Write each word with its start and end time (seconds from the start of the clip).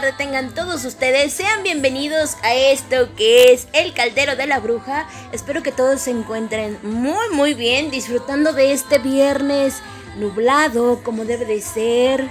tarde 0.00 0.14
tengan 0.16 0.54
todos 0.54 0.84
ustedes. 0.84 1.32
Sean 1.32 1.64
bienvenidos 1.64 2.36
a 2.44 2.54
esto 2.54 3.12
que 3.16 3.52
es 3.52 3.66
El 3.72 3.92
Caldero 3.94 4.36
de 4.36 4.46
la 4.46 4.60
Bruja. 4.60 5.08
Espero 5.32 5.64
que 5.64 5.72
todos 5.72 6.02
se 6.02 6.12
encuentren 6.12 6.78
muy 6.84 7.28
muy 7.32 7.54
bien 7.54 7.90
disfrutando 7.90 8.52
de 8.52 8.72
este 8.72 8.98
viernes 8.98 9.82
nublado 10.16 11.02
como 11.02 11.24
debe 11.24 11.46
de 11.46 11.60
ser. 11.60 12.28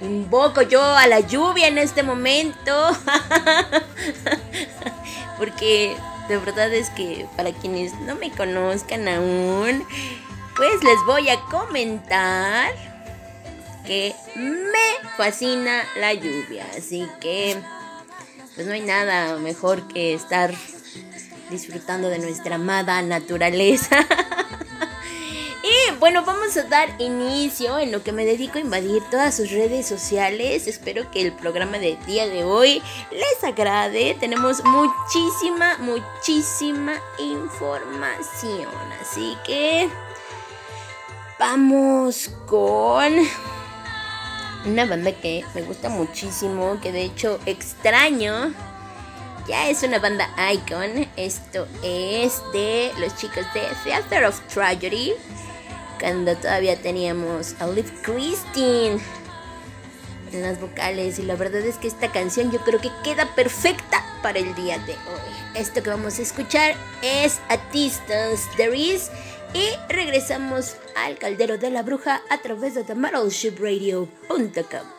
Invoco 0.00 0.62
yo 0.62 0.80
a 0.80 1.08
la 1.08 1.18
lluvia 1.18 1.66
en 1.66 1.78
este 1.78 2.04
momento. 2.04 2.72
Porque 5.38 5.96
de 6.28 6.36
verdad 6.36 6.72
es 6.72 6.88
que 6.90 7.26
para 7.36 7.50
quienes 7.50 7.94
no 8.02 8.14
me 8.14 8.30
conozcan 8.30 9.08
aún, 9.08 9.84
pues 10.56 10.84
les 10.84 11.04
voy 11.04 11.28
a 11.30 11.40
comentar 11.50 12.87
que 13.88 14.14
me 14.36 15.08
fascina 15.16 15.82
la 15.96 16.12
lluvia. 16.12 16.66
Así 16.76 17.08
que, 17.20 17.56
pues 18.54 18.66
no 18.66 18.74
hay 18.74 18.82
nada 18.82 19.36
mejor 19.38 19.88
que 19.88 20.12
estar 20.12 20.54
disfrutando 21.48 22.10
de 22.10 22.18
nuestra 22.18 22.56
amada 22.56 23.00
naturaleza. 23.00 23.96
y 25.62 25.98
bueno, 25.98 26.22
vamos 26.22 26.54
a 26.58 26.64
dar 26.64 26.90
inicio 27.00 27.78
en 27.78 27.90
lo 27.90 28.02
que 28.02 28.12
me 28.12 28.26
dedico 28.26 28.58
a 28.58 28.60
invadir 28.60 29.02
todas 29.10 29.34
sus 29.34 29.50
redes 29.50 29.86
sociales. 29.86 30.66
Espero 30.66 31.10
que 31.10 31.22
el 31.22 31.32
programa 31.32 31.78
del 31.78 31.98
día 32.04 32.28
de 32.28 32.44
hoy 32.44 32.82
les 33.10 33.42
agrade. 33.42 34.18
Tenemos 34.20 34.62
muchísima, 34.64 35.78
muchísima 35.78 37.00
información. 37.18 38.68
Así 39.00 39.34
que 39.46 39.88
vamos 41.38 42.30
con 42.46 43.14
una 44.68 44.86
banda 44.86 45.12
que 45.12 45.44
me 45.54 45.62
gusta 45.62 45.88
muchísimo, 45.88 46.78
que 46.80 46.92
de 46.92 47.02
hecho 47.02 47.40
extraño. 47.46 48.52
Ya 49.46 49.68
es 49.70 49.82
una 49.82 49.98
banda 49.98 50.28
icon. 50.52 51.08
Esto 51.16 51.66
es 51.82 52.42
de 52.52 52.92
los 52.98 53.16
chicos 53.16 53.46
de 53.54 53.62
Theater 53.82 54.24
of 54.24 54.40
Tragedy. 54.52 55.14
Cuando 55.98 56.36
todavía 56.36 56.76
teníamos 56.76 57.54
a 57.60 57.66
Liv 57.66 57.90
Christine 58.02 59.00
en 60.32 60.42
las 60.42 60.60
vocales. 60.60 61.18
Y 61.18 61.22
la 61.22 61.34
verdad 61.36 61.62
es 61.62 61.76
que 61.76 61.88
esta 61.88 62.12
canción 62.12 62.50
yo 62.50 62.60
creo 62.60 62.80
que 62.80 62.90
queda 63.02 63.34
perfecta 63.34 64.04
para 64.22 64.38
el 64.38 64.54
día 64.54 64.78
de 64.80 64.92
hoy. 64.92 65.34
Esto 65.54 65.82
que 65.82 65.90
vamos 65.90 66.18
a 66.18 66.22
escuchar 66.22 66.74
es 67.02 67.40
A 67.48 67.56
Distance 67.72 68.44
There 68.56 68.76
Is. 68.76 69.10
Y 69.54 69.70
regresamos 69.88 70.76
al 70.96 71.18
caldero 71.18 71.58
de 71.58 71.70
la 71.70 71.82
bruja 71.82 72.20
a 72.30 72.38
través 72.42 72.74
de 72.74 72.84
TheMetalShipRadio.com. 72.84 74.58
espero 74.58 74.97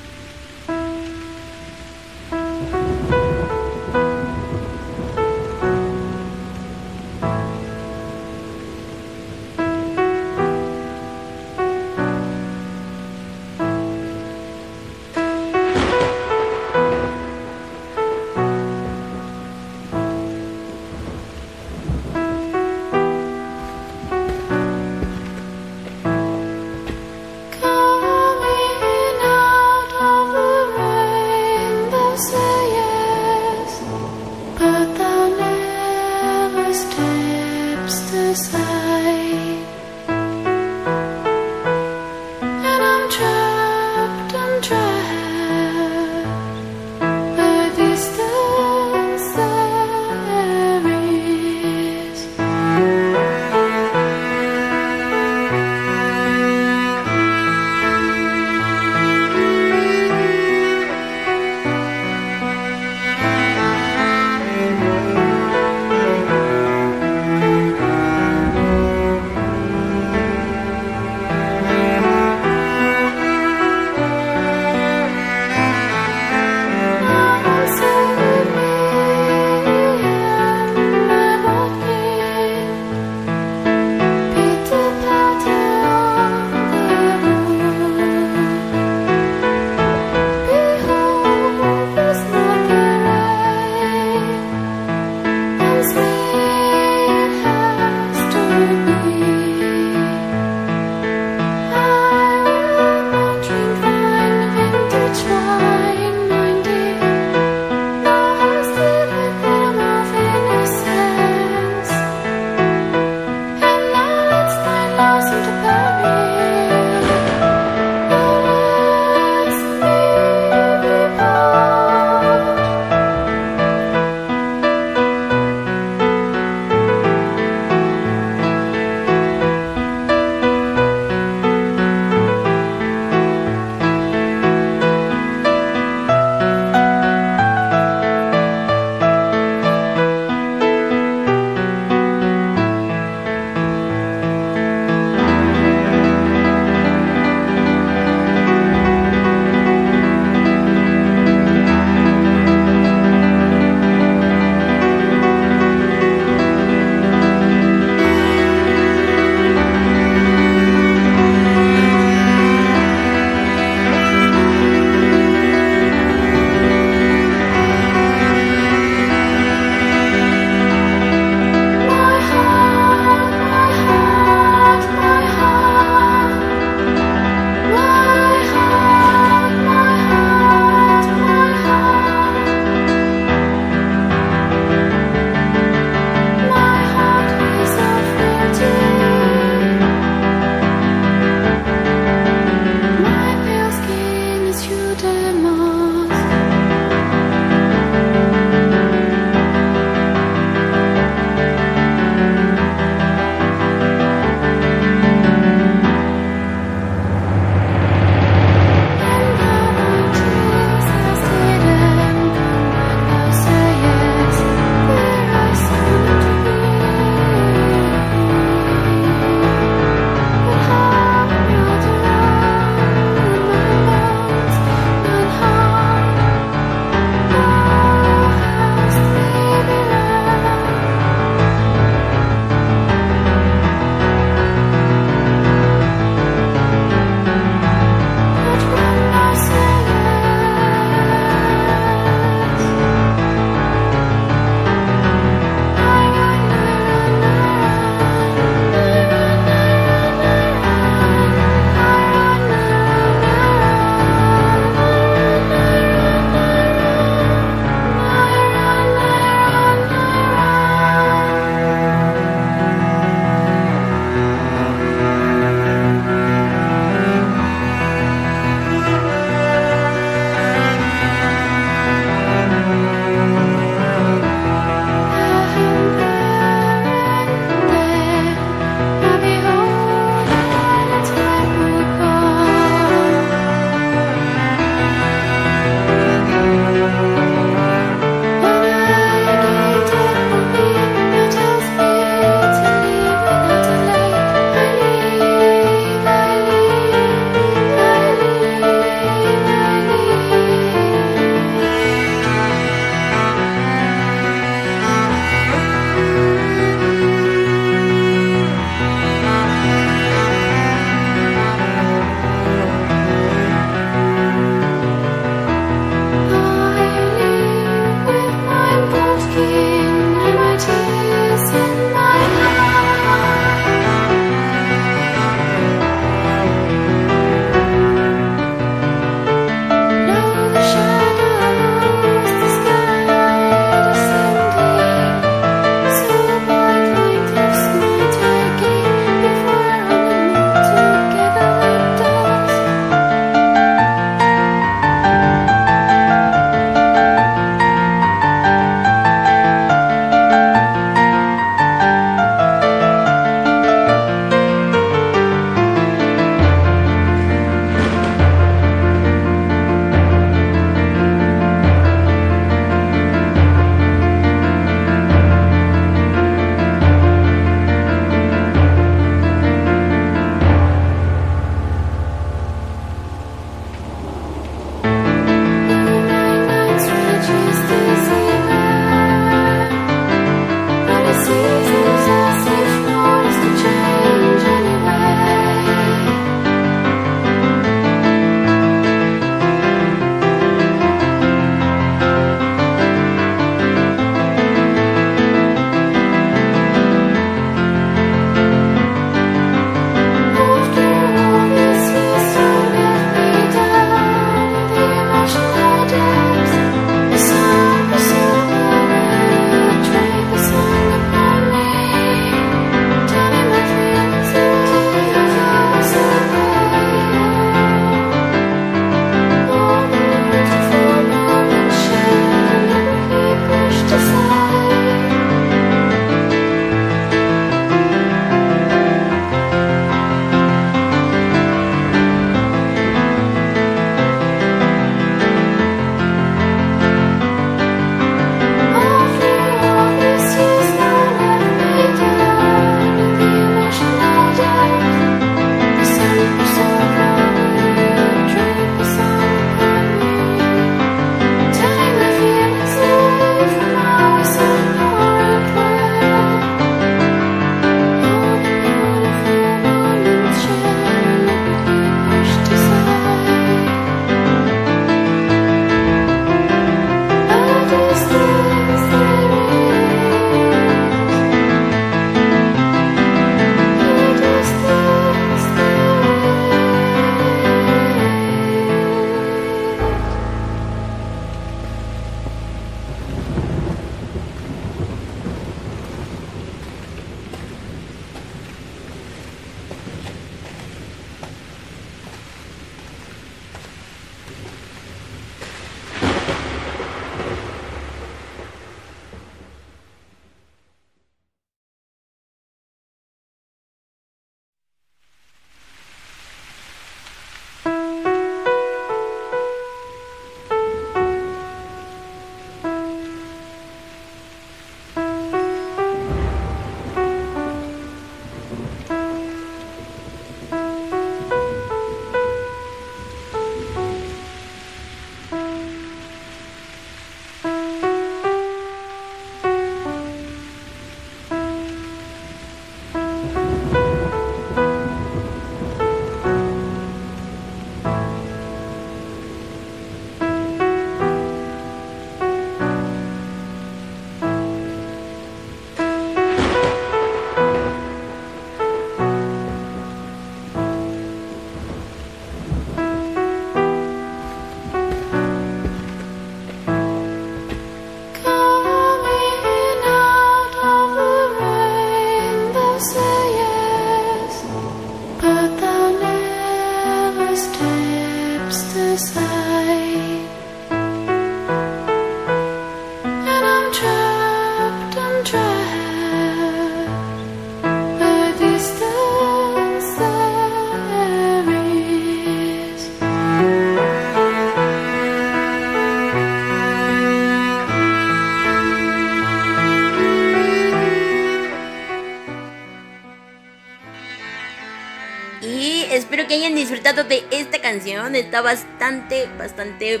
de 596.92 597.26
esta 597.30 597.60
canción. 597.60 598.14
Está 598.14 598.40
bastante, 598.40 599.28
bastante... 599.38 600.00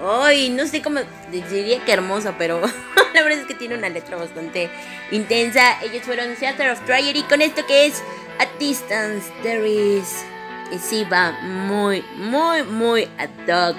Ay, 0.00 0.48
no 0.50 0.64
sé 0.66 0.80
cómo 0.80 1.00
diría 1.32 1.84
que 1.84 1.92
hermosa, 1.92 2.36
pero 2.38 2.60
la 3.14 3.22
verdad 3.22 3.40
es 3.40 3.46
que 3.46 3.54
tiene 3.54 3.74
una 3.74 3.88
letra 3.88 4.16
bastante 4.16 4.70
intensa. 5.10 5.82
Ellos 5.82 6.04
fueron 6.04 6.36
Theater 6.36 6.70
of 6.70 6.84
Tragedy 6.84 7.22
con 7.24 7.42
esto 7.42 7.66
que 7.66 7.86
es 7.86 8.00
A 8.38 8.58
Distance 8.60 9.28
There 9.42 9.68
Is. 9.68 10.24
Y 10.70 10.78
sí 10.78 11.04
va 11.10 11.32
muy, 11.42 12.02
muy, 12.16 12.62
muy 12.62 13.08
ad 13.18 13.30
hoc 13.48 13.76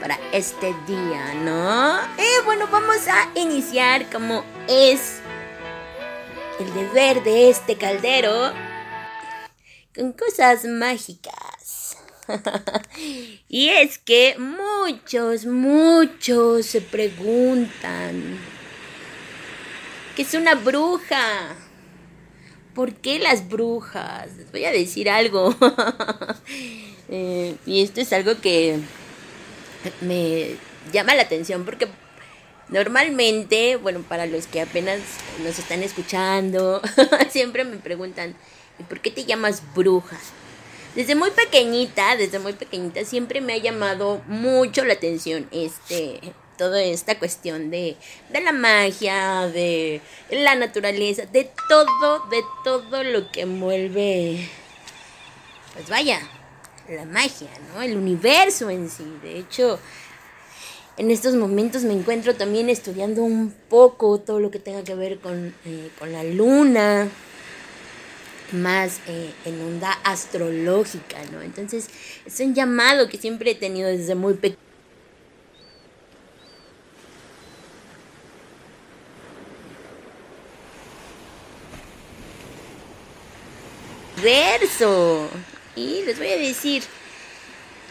para 0.00 0.18
este 0.32 0.74
día, 0.86 1.34
¿no? 1.42 2.00
Y 2.18 2.44
bueno, 2.44 2.66
vamos 2.70 3.08
a 3.08 3.28
iniciar 3.38 4.10
como 4.10 4.44
es 4.68 5.20
el 6.60 6.74
deber 6.74 7.22
de 7.22 7.48
este 7.48 7.76
caldero 7.76 8.52
con 9.94 10.12
cosas 10.12 10.64
mágicas. 10.64 11.31
y 13.48 13.68
es 13.68 13.98
que 13.98 14.36
muchos, 14.38 15.46
muchos 15.46 16.66
se 16.66 16.80
preguntan, 16.80 18.38
¿qué 20.16 20.22
es 20.22 20.34
una 20.34 20.54
bruja? 20.54 21.56
¿Por 22.74 22.94
qué 22.94 23.18
las 23.18 23.48
brujas? 23.48 24.34
Les 24.36 24.50
voy 24.50 24.64
a 24.64 24.72
decir 24.72 25.10
algo. 25.10 25.54
Eh, 27.14 27.56
y 27.66 27.82
esto 27.82 28.00
es 28.00 28.10
algo 28.14 28.40
que 28.40 28.78
me 30.00 30.56
llama 30.94 31.14
la 31.14 31.20
atención 31.20 31.66
porque 31.66 31.86
normalmente, 32.68 33.76
bueno, 33.76 34.00
para 34.00 34.24
los 34.24 34.46
que 34.46 34.62
apenas 34.62 35.00
nos 35.44 35.58
están 35.58 35.82
escuchando, 35.82 36.80
siempre 37.28 37.64
me 37.64 37.76
preguntan, 37.76 38.34
¿y 38.78 38.84
por 38.84 39.00
qué 39.00 39.10
te 39.10 39.26
llamas 39.26 39.62
bruja? 39.74 40.16
Desde 40.94 41.14
muy 41.14 41.30
pequeñita, 41.30 42.16
desde 42.16 42.38
muy 42.38 42.52
pequeñita 42.52 43.04
siempre 43.04 43.40
me 43.40 43.54
ha 43.54 43.58
llamado 43.58 44.20
mucho 44.26 44.84
la 44.84 44.92
atención 44.92 45.48
este 45.50 46.20
toda 46.58 46.82
esta 46.82 47.18
cuestión 47.18 47.70
de, 47.70 47.96
de 48.30 48.40
la 48.40 48.52
magia, 48.52 49.48
de 49.48 50.00
la 50.30 50.54
naturaleza, 50.54 51.24
de 51.26 51.50
todo, 51.68 52.28
de 52.28 52.42
todo 52.62 53.02
lo 53.02 53.32
que 53.32 53.40
envuelve, 53.40 54.48
pues 55.72 55.88
vaya, 55.88 56.20
la 56.88 57.04
magia, 57.04 57.48
¿no? 57.74 57.82
El 57.82 57.96
universo 57.96 58.70
en 58.70 58.90
sí. 58.90 59.04
De 59.22 59.38
hecho, 59.38 59.78
en 60.98 61.10
estos 61.10 61.34
momentos 61.34 61.82
me 61.82 61.94
encuentro 61.94 62.36
también 62.36 62.68
estudiando 62.68 63.22
un 63.22 63.52
poco 63.68 64.20
todo 64.20 64.38
lo 64.38 64.50
que 64.50 64.58
tenga 64.58 64.84
que 64.84 64.94
ver 64.94 65.18
con, 65.18 65.54
eh, 65.64 65.90
con 65.98 66.12
la 66.12 66.22
luna, 66.22 67.08
más 68.52 69.00
eh, 69.06 69.32
en 69.44 69.60
onda 69.60 69.92
astrológica, 70.04 71.18
¿no? 71.32 71.42
Entonces, 71.42 71.88
es 72.24 72.40
un 72.40 72.54
llamado 72.54 73.08
que 73.08 73.18
siempre 73.18 73.52
he 73.52 73.54
tenido 73.54 73.88
desde 73.88 74.14
muy 74.14 74.34
pequeño 74.34 74.72
verso. 84.22 85.28
Y 85.76 86.02
les 86.04 86.18
voy 86.18 86.28
a 86.28 86.36
decir, 86.36 86.82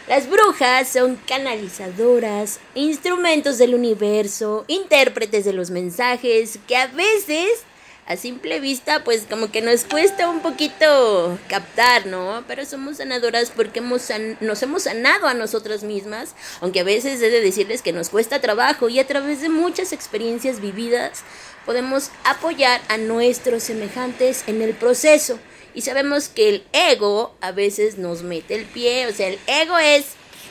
las 0.08 0.28
brujas 0.28 0.88
son 0.88 1.16
canalizadoras, 1.26 2.58
instrumentos 2.74 3.58
del 3.58 3.74
universo, 3.74 4.64
intérpretes 4.68 5.44
de 5.44 5.52
los 5.52 5.70
mensajes, 5.70 6.58
que 6.66 6.76
a 6.76 6.86
veces 6.88 7.64
a 8.06 8.16
simple 8.16 8.58
vista 8.58 9.04
pues 9.04 9.26
como 9.30 9.50
que 9.52 9.62
nos 9.62 9.84
cuesta 9.84 10.28
un 10.28 10.40
poquito 10.40 11.38
captar, 11.48 12.06
¿no? 12.06 12.42
Pero 12.48 12.64
somos 12.64 12.96
sanadoras 12.96 13.50
porque 13.50 13.78
hemos 13.78 14.08
nos 14.40 14.62
hemos 14.62 14.82
sanado 14.84 15.26
a 15.28 15.34
nosotras 15.34 15.84
mismas, 15.84 16.34
aunque 16.60 16.80
a 16.80 16.84
veces 16.84 17.22
he 17.22 17.30
de 17.30 17.40
decirles 17.40 17.80
que 17.82 17.92
nos 17.92 18.10
cuesta 18.10 18.40
trabajo 18.40 18.88
y 18.88 18.98
a 18.98 19.06
través 19.06 19.40
de 19.40 19.48
muchas 19.48 19.92
experiencias 19.92 20.60
vividas 20.60 21.22
podemos 21.64 22.10
apoyar 22.24 22.80
a 22.88 22.98
nuestros 22.98 23.62
semejantes 23.62 24.44
en 24.46 24.62
el 24.62 24.74
proceso. 24.74 25.38
Y 25.74 25.82
sabemos 25.82 26.28
que 26.28 26.48
el 26.48 26.64
ego 26.72 27.34
a 27.40 27.52
veces 27.52 27.96
nos 27.96 28.22
mete 28.22 28.56
el 28.56 28.66
pie, 28.66 29.06
o 29.06 29.12
sea, 29.12 29.28
el 29.28 29.38
ego 29.46 29.78
es 29.78 30.04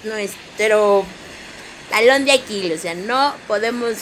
nuestro 0.04 1.06
talón 1.92 2.26
de 2.26 2.32
Aquiles, 2.32 2.80
o 2.80 2.82
sea, 2.82 2.96
no 2.96 3.36
podemos 3.48 3.98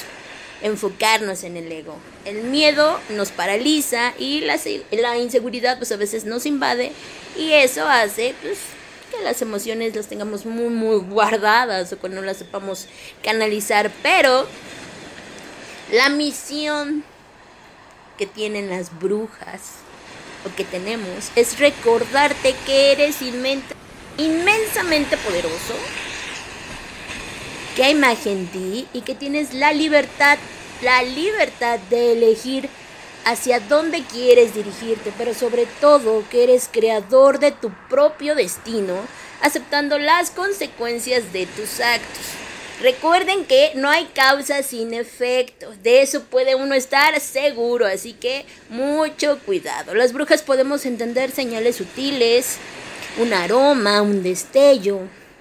enfocarnos 0.62 1.44
en 1.44 1.58
el 1.58 1.72
ego. 1.72 1.96
El 2.26 2.44
miedo 2.44 3.00
nos 3.10 3.32
paraliza 3.32 4.14
y 4.18 4.42
la, 4.42 4.60
la 4.92 5.18
inseguridad 5.18 5.78
pues 5.78 5.92
a 5.92 5.98
veces 5.98 6.26
nos 6.26 6.46
invade 6.46 6.92
y 7.38 7.52
eso 7.54 7.88
hace 7.88 8.36
pues 8.42 8.58
que 9.12 9.24
las 9.24 9.42
emociones 9.42 9.96
las 9.96 10.08
tengamos 10.08 10.46
muy 10.46 10.70
muy 10.70 10.98
guardadas 10.98 11.92
o 11.94 12.00
que 12.00 12.10
no 12.10 12.22
las 12.22 12.38
sepamos 12.38 12.88
canalizar, 13.24 13.92
pero 14.04 14.48
la 15.92 16.10
misión 16.10 17.04
que 18.18 18.28
tienen 18.28 18.70
las 18.70 18.98
brujas 19.00 19.80
o 20.46 20.56
que 20.56 20.64
tenemos 20.64 21.32
es 21.36 21.58
recordarte 21.58 22.54
que 22.66 22.92
eres 22.92 23.18
inmensamente 24.18 25.18
poderoso, 25.18 25.76
que 27.80 27.92
en 28.26 28.48
ti 28.48 28.88
y 28.92 29.02
que 29.02 29.16
tienes 29.16 29.54
la 29.54 29.72
libertad, 29.72 30.38
la 30.82 31.02
libertad 31.02 31.80
de 31.90 32.12
elegir 32.12 32.68
hacia 33.24 33.62
dónde 33.62 34.04
quieres 34.04 34.54
dirigirte, 34.54 35.14
pero 35.18 35.34
sobre 35.34 35.66
todo 35.80 36.26
que 36.30 36.44
eres 36.44 36.68
creador 36.70 37.40
de 37.40 37.54
tu 37.54 37.72
propio 37.88 38.36
destino, 38.36 38.96
aceptando 39.42 39.98
las 39.98 40.30
consecuencias 40.30 41.32
de 41.32 41.46
tus 41.46 41.80
actos. 41.80 42.26
Recuerden 42.82 43.46
que 43.46 43.72
no 43.76 43.90
hay 43.90 44.08
causa 44.08 44.62
sin 44.62 44.94
efecto. 44.94 45.72
De 45.82 46.02
eso 46.02 46.24
puede 46.24 46.56
uno 46.56 46.76
estar 46.76 47.18
seguro. 47.22 47.86
Así 47.86 48.12
que 48.12 48.46
mucho 48.70 49.40
cuidado. 49.46 49.96
Las 49.96 50.12
brujas 50.12 50.42
podemos 50.44 50.86
entender 50.86 51.32
señales 51.32 51.78
sutiles, 51.78 52.58
un 53.18 53.34
aroma, 53.34 54.02
un 54.02 54.22
destello, 54.22 55.00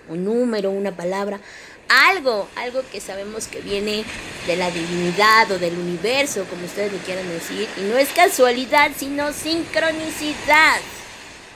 un 0.09 0.25
número, 0.25 0.71
una 0.71 0.97
palabra. 0.97 1.41
Algo, 1.89 2.49
algo 2.57 2.83
que 2.93 3.01
sabemos 3.01 3.47
que 3.47 3.61
viene 3.61 4.05
de 4.47 4.57
la 4.57 4.71
divinidad 4.71 5.51
o 5.51 5.59
del 5.59 5.79
universo, 5.79 6.45
como 6.51 6.67
ustedes 6.67 6.93
lo 6.93 6.99
quieran 6.99 7.29
decir. 7.29 7.67
Y 7.79 7.81
no 7.83 7.97
es 7.97 8.11
casualidad, 8.11 8.91
sino 8.97 9.33
sincronicidad. 9.33 10.77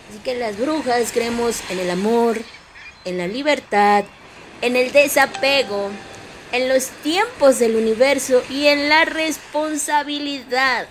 Así 0.09 0.19
que 0.25 0.35
las 0.35 0.59
brujas 0.59 1.13
creemos 1.13 1.61
en 1.69 1.79
el 1.81 1.91
amor, 1.91 2.41
en 3.05 3.19
la 3.19 3.27
libertad, 3.27 4.05
en 4.63 4.77
el 4.77 4.91
desapego, 4.93 5.91
en 6.53 6.69
los 6.69 6.87
tiempos 7.03 7.59
del 7.59 7.77
universo 7.77 8.43
y 8.49 8.69
en 8.69 8.89
la 8.89 9.05
responsabilidad. 9.05 10.87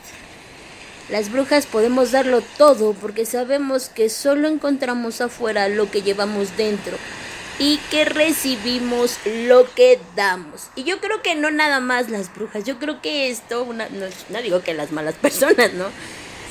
Las 1.09 1.31
brujas 1.31 1.65
podemos 1.65 2.11
darlo 2.11 2.41
todo 2.57 2.93
porque 2.93 3.25
sabemos 3.25 3.89
que 3.89 4.09
solo 4.09 4.47
encontramos 4.47 5.19
afuera 5.19 5.67
lo 5.67 5.89
que 5.89 6.03
llevamos 6.03 6.55
dentro 6.57 6.97
y 7.61 7.77
que 7.91 8.05
recibimos 8.05 9.19
lo 9.23 9.71
que 9.75 9.99
damos. 10.15 10.69
Y 10.75 10.83
yo 10.83 10.99
creo 10.99 11.21
que 11.21 11.35
no 11.35 11.51
nada 11.51 11.79
más 11.79 12.09
las 12.09 12.33
brujas, 12.33 12.63
yo 12.63 12.79
creo 12.79 13.03
que 13.03 13.29
esto, 13.29 13.71
no, 13.71 13.85
no 14.29 14.41
digo 14.41 14.63
que 14.63 14.73
las 14.73 14.91
malas 14.91 15.13
personas, 15.21 15.71
¿no? 15.73 15.85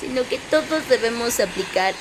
Sino 0.01 0.23
que 0.29 0.39
todos 0.53 0.89
debemos 0.89 1.41
aplicar 1.41 1.95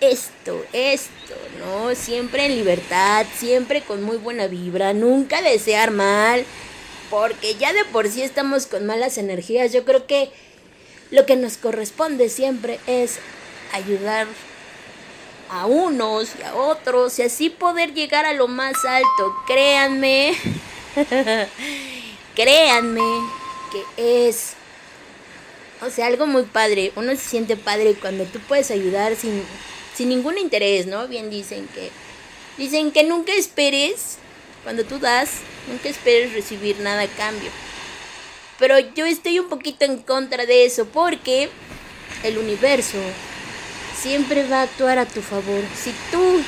esto, 0.00 0.66
esto, 0.72 1.36
¿no? 1.60 1.94
Siempre 1.94 2.46
en 2.46 2.56
libertad, 2.56 3.24
siempre 3.38 3.82
con 3.82 4.02
muy 4.02 4.16
buena 4.16 4.48
vibra, 4.48 4.92
nunca 4.94 5.40
desear 5.40 5.92
mal, 5.92 6.44
porque 7.08 7.54
ya 7.54 7.72
de 7.72 7.84
por 7.84 8.08
sí 8.08 8.22
estamos 8.22 8.66
con 8.66 8.84
malas 8.84 9.16
energías. 9.16 9.72
Yo 9.72 9.84
creo 9.84 10.08
que 10.08 10.32
lo 11.12 11.24
que 11.24 11.36
nos 11.36 11.56
corresponde 11.56 12.30
siempre 12.30 12.80
es 12.88 13.20
ayudar 13.72 14.26
a 15.52 15.66
unos 15.66 16.30
y 16.38 16.42
a 16.42 16.54
otros 16.54 17.18
y 17.18 17.22
así 17.22 17.50
poder 17.50 17.92
llegar 17.94 18.24
a 18.24 18.32
lo 18.32 18.48
más 18.48 18.84
alto. 18.84 19.36
Créanme, 19.46 20.34
créanme 22.34 23.02
que 23.70 24.26
es, 24.26 24.54
o 25.80 25.90
sea, 25.90 26.06
algo 26.06 26.26
muy 26.26 26.44
padre. 26.44 26.92
Uno 26.96 27.12
se 27.12 27.18
siente 27.18 27.56
padre 27.56 27.94
cuando 27.94 28.24
tú 28.24 28.40
puedes 28.40 28.70
ayudar 28.70 29.14
sin 29.14 29.44
sin 29.94 30.08
ningún 30.08 30.38
interés, 30.38 30.86
¿no? 30.86 31.06
Bien 31.08 31.30
dicen 31.30 31.68
que 31.68 31.90
dicen 32.56 32.92
que 32.92 33.04
nunca 33.04 33.32
esperes 33.34 34.16
cuando 34.62 34.84
tú 34.84 34.98
das, 34.98 35.30
nunca 35.68 35.88
esperes 35.88 36.32
recibir 36.32 36.78
nada 36.80 37.02
a 37.02 37.08
cambio. 37.08 37.50
Pero 38.58 38.78
yo 38.78 39.04
estoy 39.04 39.38
un 39.38 39.48
poquito 39.48 39.84
en 39.84 39.98
contra 39.98 40.46
de 40.46 40.64
eso 40.64 40.86
porque 40.86 41.48
el 42.22 42.38
universo 42.38 42.98
siempre 44.02 44.42
va 44.48 44.60
a 44.60 44.62
actuar 44.62 44.98
a 44.98 45.06
tu 45.06 45.22
favor. 45.22 45.62
Si 45.76 45.94
tú 46.10 46.42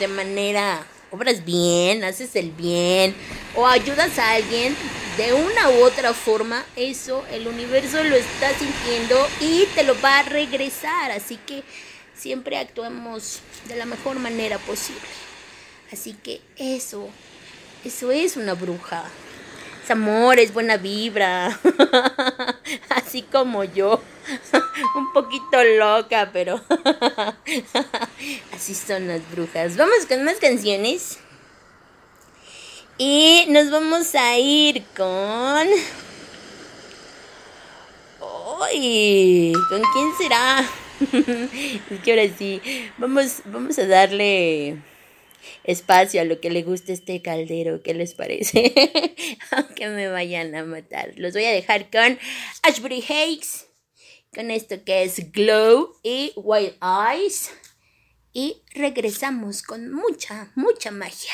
de 0.00 0.08
manera 0.08 0.84
obras 1.12 1.44
bien, 1.44 2.02
haces 2.02 2.34
el 2.34 2.50
bien 2.50 3.14
o 3.54 3.66
ayudas 3.66 4.18
a 4.18 4.32
alguien 4.32 4.76
de 5.16 5.32
una 5.32 5.70
u 5.70 5.84
otra 5.84 6.12
forma, 6.12 6.64
eso 6.74 7.24
el 7.30 7.46
universo 7.46 8.02
lo 8.02 8.16
está 8.16 8.52
sintiendo 8.58 9.16
y 9.40 9.66
te 9.74 9.84
lo 9.84 9.98
va 10.00 10.18
a 10.18 10.22
regresar. 10.24 11.12
Así 11.12 11.38
que 11.46 11.62
siempre 12.14 12.58
actuamos 12.58 13.38
de 13.68 13.76
la 13.76 13.86
mejor 13.86 14.18
manera 14.18 14.58
posible. 14.58 15.00
Así 15.92 16.12
que 16.12 16.40
eso, 16.56 17.08
eso 17.84 18.10
es 18.10 18.36
una 18.36 18.54
bruja. 18.54 19.04
Es 19.86 19.92
amor, 19.92 20.40
es 20.40 20.52
buena 20.52 20.78
vibra. 20.78 21.60
Así 22.88 23.22
como 23.22 23.62
yo. 23.62 24.02
Un 24.96 25.12
poquito 25.12 25.62
loca, 25.78 26.30
pero 26.32 26.60
así 28.52 28.74
son 28.74 29.06
las 29.06 29.20
brujas. 29.30 29.76
Vamos 29.76 30.04
con 30.08 30.24
más 30.24 30.38
canciones. 30.38 31.20
Y 32.98 33.44
nos 33.48 33.70
vamos 33.70 34.12
a 34.16 34.36
ir 34.36 34.82
con... 34.96 35.68
¡Ay! 38.62 39.52
¿Con 39.68 39.82
quién 39.92 40.12
será? 40.18 40.64
es 41.90 42.00
que 42.02 42.10
ahora 42.10 42.34
sí, 42.36 42.60
vamos, 42.98 43.42
vamos 43.44 43.78
a 43.78 43.86
darle 43.86 44.78
espacio 45.64 46.20
a 46.20 46.24
lo 46.24 46.40
que 46.40 46.50
le 46.50 46.62
guste 46.62 46.92
este 46.92 47.22
caldero. 47.22 47.82
¿Qué 47.82 47.94
les 47.94 48.14
parece? 48.14 48.72
Aunque 49.50 49.88
me 49.88 50.08
vayan 50.08 50.54
a 50.54 50.64
matar. 50.64 51.12
Los 51.16 51.32
voy 51.32 51.44
a 51.44 51.52
dejar 51.52 51.90
con 51.90 52.18
Ashbury 52.62 53.02
Hakes. 53.02 53.66
Con 54.34 54.50
esto 54.50 54.84
que 54.84 55.02
es 55.02 55.32
Glow 55.32 55.94
y 56.02 56.32
White 56.36 56.78
Eyes. 56.82 57.50
Y 58.32 58.62
regresamos 58.74 59.62
con 59.62 59.92
mucha, 59.92 60.52
mucha 60.54 60.90
magia. 60.90 61.32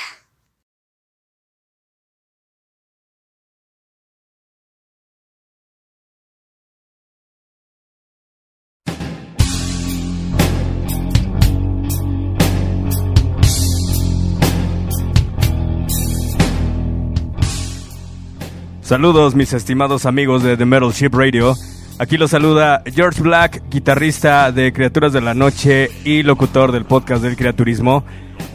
Saludos 18.92 19.35
mis 19.35 19.55
estimados 19.55 20.05
amigos 20.05 20.42
de 20.42 20.59
The 20.59 20.66
Metal 20.66 20.90
Ship 20.92 21.09
Radio. 21.14 21.55
Aquí 21.98 22.18
los 22.18 22.31
saluda 22.31 22.83
George 22.85 23.22
Black, 23.22 23.62
guitarrista 23.70 24.52
de 24.52 24.70
Criaturas 24.70 25.14
de 25.14 25.22
la 25.22 25.33
Noche 25.33 25.88
y 26.05 26.22
locutor 26.22 26.72
del 26.72 26.85
podcast 26.85 27.22
del 27.22 27.35
criaturismo. 27.35 28.05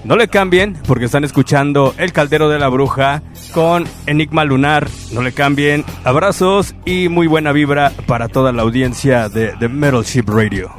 No 0.03 0.15
le 0.15 0.27
cambien 0.27 0.77
porque 0.87 1.05
están 1.05 1.23
escuchando 1.23 1.95
El 1.97 2.13
Caldero 2.13 2.49
de 2.49 2.59
la 2.59 2.67
Bruja 2.67 3.23
con 3.51 3.85
Enigma 4.05 4.45
Lunar. 4.45 4.87
No 5.11 5.23
le 5.23 5.31
cambien. 5.31 5.83
Abrazos 6.03 6.75
y 6.85 7.09
muy 7.09 7.25
buena 7.25 7.51
vibra 7.51 7.91
para 8.05 8.27
toda 8.27 8.51
la 8.51 8.61
audiencia 8.61 9.29
de 9.29 9.55
The 9.59 9.69
Metal 9.69 10.03
Ship 10.03 10.25
Radio. 10.27 10.69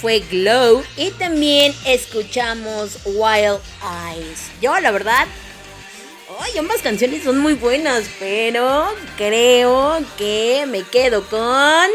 Fue 0.00 0.20
Glow 0.20 0.82
y 0.96 1.10
también 1.10 1.74
escuchamos 1.84 2.98
Wild 3.04 3.60
Eyes. 4.08 4.50
Yo 4.62 4.78
la 4.80 4.90
verdad, 4.90 5.26
ay, 6.40 6.58
ambas 6.58 6.80
canciones 6.80 7.22
son 7.22 7.38
muy 7.38 7.54
buenas, 7.54 8.04
pero 8.18 8.88
creo 9.16 9.98
que 10.16 10.64
me 10.66 10.82
quedo 10.84 11.22
con... 11.28 11.90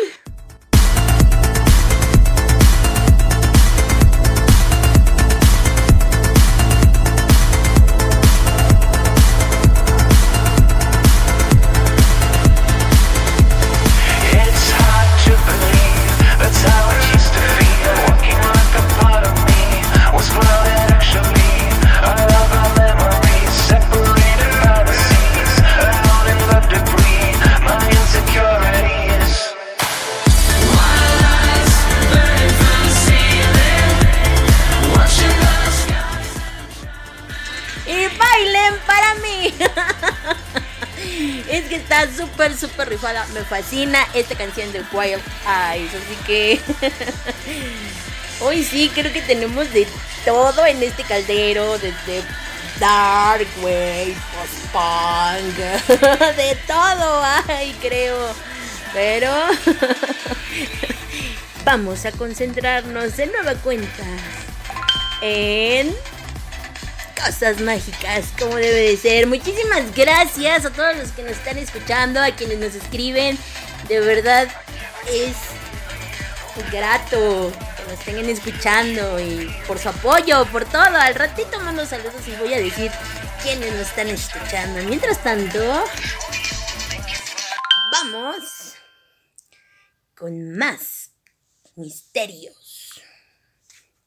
súper, 42.53 42.89
rifada. 42.89 43.25
Me 43.33 43.41
fascina 43.41 43.99
esta 44.13 44.35
canción 44.35 44.71
de 44.71 44.83
Wild 44.91 45.21
Eyes. 45.47 45.91
Así 45.93 46.15
que 46.25 46.59
hoy 48.41 48.63
sí, 48.63 48.91
creo 48.93 49.11
que 49.11 49.21
tenemos 49.21 49.71
de 49.73 49.87
todo 50.23 50.65
en 50.65 50.81
este 50.83 51.03
caldero. 51.03 51.77
Desde 51.77 52.23
Dark 52.79 53.47
Wave, 53.61 54.15
post-punk, 54.33 55.57
de 56.35 56.55
todo 56.67 57.23
ay, 57.47 57.75
creo. 57.81 58.17
Pero 58.93 59.29
vamos 61.65 62.05
a 62.05 62.11
concentrarnos 62.11 63.17
de 63.17 63.27
nueva 63.27 63.55
cuenta 63.55 64.03
en 65.21 65.93
cosas 67.15 67.61
mágicas, 67.61 68.25
como 68.37 68.55
debe 68.55 68.91
de 68.91 68.97
ser. 68.97 69.27
Muchísimas 69.27 69.93
gracias 69.95 70.65
a 70.65 70.71
todos 70.71 70.95
los 70.97 71.11
que 71.11 71.23
nos 71.23 71.33
están 71.33 71.57
escuchando, 71.57 72.21
a 72.21 72.31
quienes 72.35 72.59
nos 72.59 72.75
escriben. 72.75 73.37
De 73.87 73.99
verdad 73.99 74.47
es 75.07 75.35
grato 76.71 77.51
que 77.77 77.83
nos 77.83 77.99
estén 77.99 78.29
escuchando 78.29 79.19
y 79.19 79.53
por 79.67 79.79
su 79.79 79.89
apoyo, 79.89 80.45
por 80.51 80.65
todo. 80.65 80.81
Al 80.81 81.15
ratito 81.15 81.59
mando 81.59 81.85
saludos 81.85 82.27
y 82.27 82.35
voy 82.35 82.53
a 82.53 82.57
decir 82.57 82.91
quiénes 83.43 83.71
nos 83.73 83.87
están 83.87 84.07
escuchando. 84.09 84.83
Mientras 84.83 85.21
tanto, 85.23 85.59
vamos 87.91 88.75
con 90.15 90.57
más 90.57 91.11
misterios. 91.75 93.01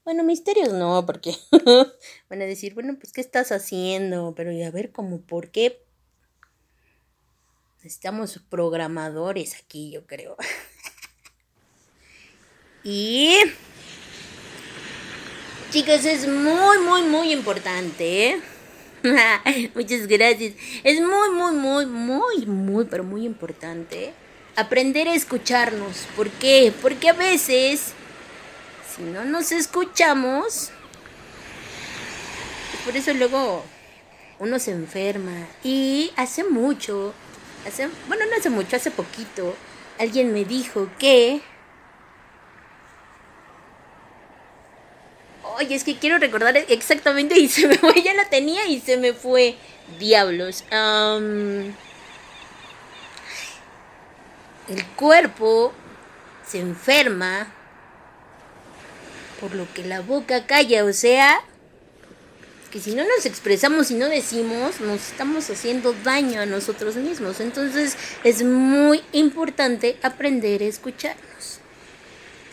Bueno, 0.05 0.25
misterios 0.25 0.73
no, 0.73 1.05
porque 1.05 1.37
van 2.29 2.43
a 2.43 2.45
decir, 2.45 2.75
bueno, 2.75 2.97
pues 2.99 3.13
¿qué 3.13 3.21
estás 3.21 3.53
haciendo? 3.53 4.35
Pero 4.37 4.53
y 4.53 4.63
a 4.63 4.71
ver, 4.71 4.93
como, 4.93 5.21
¿por 5.21 5.51
qué? 5.51 5.83
Necesitamos 7.77 8.41
programadores 8.49 9.55
aquí, 9.55 9.91
yo 9.91 10.07
creo. 10.07 10.37
y... 12.85 13.37
Chicos, 15.71 16.05
es 16.05 16.27
muy, 16.27 16.79
muy, 16.79 17.03
muy 17.03 17.33
importante. 17.33 18.31
¿eh? 18.31 18.41
Muchas 19.75 20.07
gracias. 20.07 20.55
Es 20.83 21.01
muy, 21.01 21.31
muy, 21.31 21.53
muy, 21.53 21.87
muy, 21.87 22.47
muy, 22.47 22.85
pero 22.87 23.05
muy 23.05 23.25
importante 23.25 24.13
aprender 24.57 25.07
a 25.07 25.15
escucharnos. 25.15 26.09
¿Por 26.17 26.31
qué? 26.31 26.73
Porque 26.83 27.11
a 27.11 27.13
veces 27.13 27.93
si 28.97 29.05
no 29.05 29.25
nos 29.25 29.53
escuchamos, 29.53 30.73
por 32.85 32.97
eso 32.97 33.13
luego 33.15 33.65
uno 34.39 34.59
se 34.59 34.71
enferma. 34.73 35.47
Y 35.63 36.13
hace 36.17 36.45
mucho, 36.45 37.15
hace, 37.67 37.89
bueno, 38.07 38.25
no 38.27 38.37
hace 38.37 38.51
mucho, 38.51 38.77
hace 38.77 38.91
poquito, 38.91 39.55
alguien 39.99 40.33
me 40.33 40.45
dijo 40.45 40.89
que... 40.99 41.41
Oye, 45.59 45.75
es 45.75 45.83
que 45.83 45.99
quiero 45.99 46.19
recordar 46.19 46.57
exactamente 46.57 47.37
y 47.37 47.49
se 47.49 47.67
me 47.67 47.77
fue, 47.79 48.01
ya 48.03 48.15
la 48.15 48.29
tenía 48.29 48.67
y 48.67 48.81
se 48.81 48.97
me 48.97 49.13
fue. 49.13 49.57
Diablos. 49.99 50.65
el 50.71 51.75
cuerpo 54.97 55.73
se 56.47 56.61
enferma 56.61 57.51
por 59.41 59.55
lo 59.55 59.73
que 59.73 59.85
la 59.85 60.01
boca 60.01 60.47
calla, 60.47 60.85
o 60.85 60.93
sea, 60.93 61.41
que 62.71 62.81
si 62.81 62.95
no 62.95 63.03
nos 63.05 63.25
expresamos 63.25 63.91
y 63.91 63.95
no 63.95 64.09
decimos, 64.09 64.81
nos 64.81 65.09
estamos 65.09 65.49
haciendo 65.49 65.95
daño 66.05 66.41
a 66.43 66.47
nosotros 66.47 66.97
mismos. 66.97 67.41
Entonces 67.41 67.97
es 68.25 68.43
muy 68.43 69.03
importante 69.13 69.97
aprender 70.03 70.63
a 70.63 70.67
escucharnos. 70.67 71.61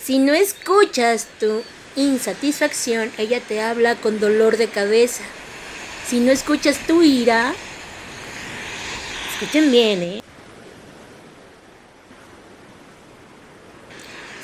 Si 0.01 0.19
no 0.19 0.33
escuchas 0.33 1.27
tu 1.39 1.63
insatisfacción, 1.95 3.11
ella 3.17 3.41
te 3.41 3.61
habla 3.61 3.95
con 3.95 4.19
dolor 4.19 4.57
de 4.57 4.67
cabeza. 4.67 5.23
Si 6.07 6.19
no 6.19 6.31
escuchas 6.31 6.77
tu 6.85 7.01
ira, 7.01 7.53
escuchen 9.33 9.71
bien, 9.71 10.03
¿eh? 10.03 10.21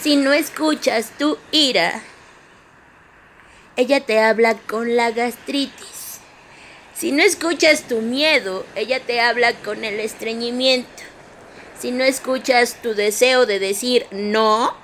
Si 0.01 0.15
no 0.15 0.34
escuchas 0.34 1.11
tu 1.19 1.38
ira, 1.51 2.01
ella 3.82 3.99
te 3.99 4.19
habla 4.19 4.59
con 4.59 4.95
la 4.95 5.09
gastritis. 5.09 6.19
Si 6.95 7.11
no 7.11 7.23
escuchas 7.23 7.88
tu 7.88 8.01
miedo, 8.01 8.63
ella 8.75 8.99
te 8.99 9.19
habla 9.19 9.53
con 9.53 9.84
el 9.84 9.99
estreñimiento. 9.99 11.01
Si 11.79 11.89
no 11.89 12.03
escuchas 12.03 12.75
tu 12.84 12.93
deseo 12.93 13.47
de 13.47 13.57
decir 13.57 14.05
no, 14.11 14.75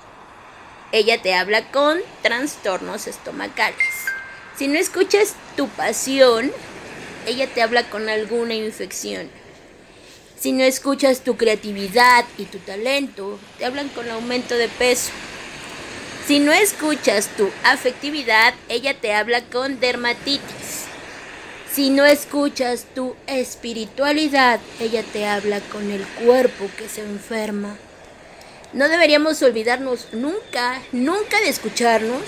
ella 0.91 1.21
te 1.21 1.35
habla 1.35 1.69
con 1.71 1.99
trastornos 2.23 3.05
estomacales. 3.05 3.87
Si 4.57 4.67
no 4.67 4.79
escuchas 4.79 5.35
tu 5.55 5.67
pasión, 5.69 6.51
ella 7.27 7.45
te 7.45 7.61
habla 7.61 7.87
con 7.91 8.09
alguna 8.09 8.55
infección. 8.55 9.29
Si 10.39 10.53
no 10.53 10.63
escuchas 10.63 11.21
tu 11.21 11.37
creatividad 11.37 12.25
y 12.39 12.45
tu 12.45 12.57
talento, 12.57 13.37
te 13.59 13.65
hablan 13.65 13.89
con 13.89 14.09
aumento 14.09 14.55
de 14.55 14.69
peso. 14.69 15.11
Si 16.27 16.39
no 16.39 16.51
escuchas 16.51 17.29
tu 17.37 17.49
afectividad, 17.63 18.53
ella 18.67 18.93
te 18.93 19.13
habla 19.13 19.45
con 19.45 19.79
dermatitis. 19.79 20.83
Si 21.71 21.89
no 21.89 22.03
escuchas 22.03 22.85
tu 22.93 23.15
espiritualidad, 23.27 24.59
ella 24.81 25.03
te 25.03 25.25
habla 25.25 25.61
con 25.61 25.89
el 25.89 26.05
cuerpo 26.05 26.69
que 26.77 26.89
se 26.89 26.99
enferma. 26.99 27.77
No 28.73 28.89
deberíamos 28.89 29.41
olvidarnos 29.41 30.09
nunca, 30.11 30.81
nunca 30.91 31.39
de 31.39 31.47
escucharnos. 31.47 32.23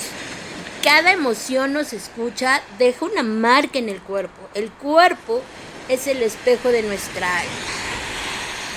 Cada 0.82 1.12
emoción 1.12 1.74
nos 1.74 1.92
escucha, 1.92 2.62
deja 2.78 3.04
una 3.04 3.24
marca 3.24 3.80
en 3.80 3.90
el 3.90 4.00
cuerpo. 4.00 4.50
El 4.54 4.72
cuerpo 4.72 5.42
es 5.90 6.08
el 6.08 6.24
espejo 6.24 6.70
de 6.70 6.84
nuestra 6.84 7.40
alma. 7.40 7.52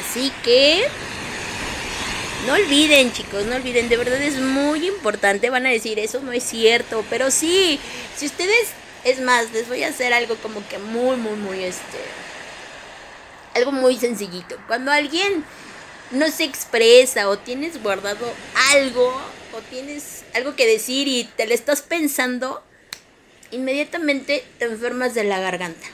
Así 0.00 0.32
que 0.42 0.84
no 2.46 2.54
olviden, 2.54 3.12
chicos, 3.12 3.46
no 3.46 3.56
olviden, 3.56 3.88
de 3.88 3.96
verdad 3.96 4.20
es 4.20 4.38
muy 4.38 4.86
importante. 4.86 5.50
Van 5.50 5.66
a 5.66 5.70
decir, 5.70 5.98
eso 5.98 6.20
no 6.20 6.32
es 6.32 6.42
cierto, 6.42 7.04
pero 7.08 7.30
sí, 7.30 7.78
si 8.16 8.26
ustedes, 8.26 8.70
es 9.04 9.20
más, 9.20 9.52
les 9.52 9.68
voy 9.68 9.84
a 9.84 9.88
hacer 9.88 10.12
algo 10.12 10.36
como 10.36 10.66
que 10.68 10.78
muy, 10.78 11.16
muy, 11.16 11.36
muy, 11.36 11.62
este, 11.62 11.98
algo 13.54 13.72
muy 13.72 13.96
sencillito. 13.96 14.56
Cuando 14.66 14.90
alguien 14.90 15.44
no 16.10 16.30
se 16.30 16.44
expresa 16.44 17.28
o 17.28 17.38
tienes 17.38 17.82
guardado 17.82 18.32
algo 18.72 19.08
o 19.52 19.60
tienes 19.70 20.24
algo 20.34 20.56
que 20.56 20.66
decir 20.66 21.08
y 21.08 21.24
te 21.24 21.46
lo 21.46 21.54
estás 21.54 21.82
pensando, 21.82 22.62
inmediatamente 23.50 24.44
te 24.58 24.64
enfermas 24.64 25.14
de 25.14 25.24
la 25.24 25.40
garganta. 25.40 25.86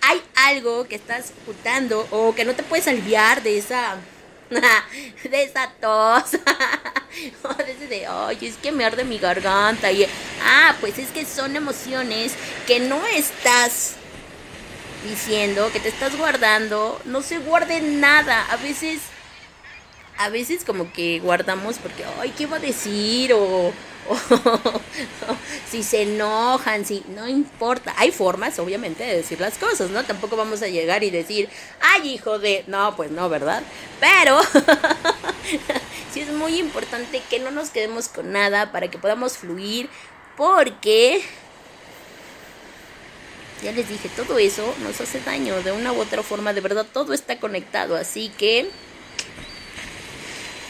Hay 0.00 0.20
algo 0.34 0.88
que 0.88 0.96
estás 0.96 1.32
ocultando 1.42 2.06
o 2.10 2.34
que 2.34 2.44
no 2.44 2.54
te 2.54 2.64
puedes 2.64 2.88
aliviar 2.88 3.42
de 3.42 3.58
esa 3.58 3.96
de 5.30 5.42
esa 5.42 5.70
tos. 5.80 6.32
de, 7.88 8.06
ay, 8.06 8.38
es 8.42 8.56
que 8.56 8.72
me 8.72 8.84
arde 8.84 9.04
mi 9.04 9.18
garganta. 9.18 9.90
Y, 9.92 10.06
ah, 10.44 10.76
pues 10.80 10.98
es 10.98 11.10
que 11.10 11.24
son 11.24 11.56
emociones 11.56 12.34
que 12.66 12.80
no 12.80 13.04
estás 13.06 13.96
diciendo, 15.08 15.70
que 15.72 15.80
te 15.80 15.88
estás 15.88 16.16
guardando. 16.16 17.00
No 17.04 17.22
se 17.22 17.38
guarde 17.38 17.80
nada. 17.80 18.46
A 18.50 18.56
veces 18.56 19.00
a 20.18 20.28
veces 20.28 20.64
como 20.64 20.92
que 20.92 21.18
guardamos 21.20 21.78
porque, 21.78 22.04
ay, 22.20 22.32
¿qué 22.36 22.46
va 22.46 22.58
a 22.58 22.60
decir? 22.60 23.32
O, 23.32 23.72
si 25.70 25.82
se 25.82 26.02
enojan, 26.02 26.84
si 26.84 27.02
no 27.08 27.28
importa. 27.28 27.94
Hay 27.96 28.10
formas, 28.10 28.58
obviamente, 28.58 29.04
de 29.04 29.16
decir 29.16 29.40
las 29.40 29.58
cosas, 29.58 29.90
¿no? 29.90 30.04
Tampoco 30.04 30.36
vamos 30.36 30.62
a 30.62 30.68
llegar 30.68 31.02
y 31.04 31.10
decir, 31.10 31.48
ay, 31.80 32.14
hijo 32.14 32.38
de... 32.38 32.64
No, 32.66 32.94
pues 32.96 33.10
no, 33.10 33.28
¿verdad? 33.28 33.62
Pero 34.00 34.40
sí 36.12 36.20
es 36.20 36.32
muy 36.32 36.58
importante 36.58 37.22
que 37.30 37.38
no 37.38 37.50
nos 37.50 37.70
quedemos 37.70 38.08
con 38.08 38.32
nada 38.32 38.72
para 38.72 38.88
que 38.88 38.98
podamos 38.98 39.38
fluir, 39.38 39.88
porque... 40.36 41.22
Ya 43.62 43.70
les 43.70 43.88
dije, 43.88 44.08
todo 44.16 44.38
eso 44.38 44.74
nos 44.82 45.00
hace 45.00 45.20
daño 45.20 45.62
de 45.62 45.70
una 45.70 45.92
u 45.92 46.00
otra 46.00 46.24
forma, 46.24 46.52
de 46.52 46.60
verdad, 46.60 46.84
todo 46.92 47.12
está 47.12 47.38
conectado, 47.38 47.94
así 47.94 48.28
que 48.36 48.68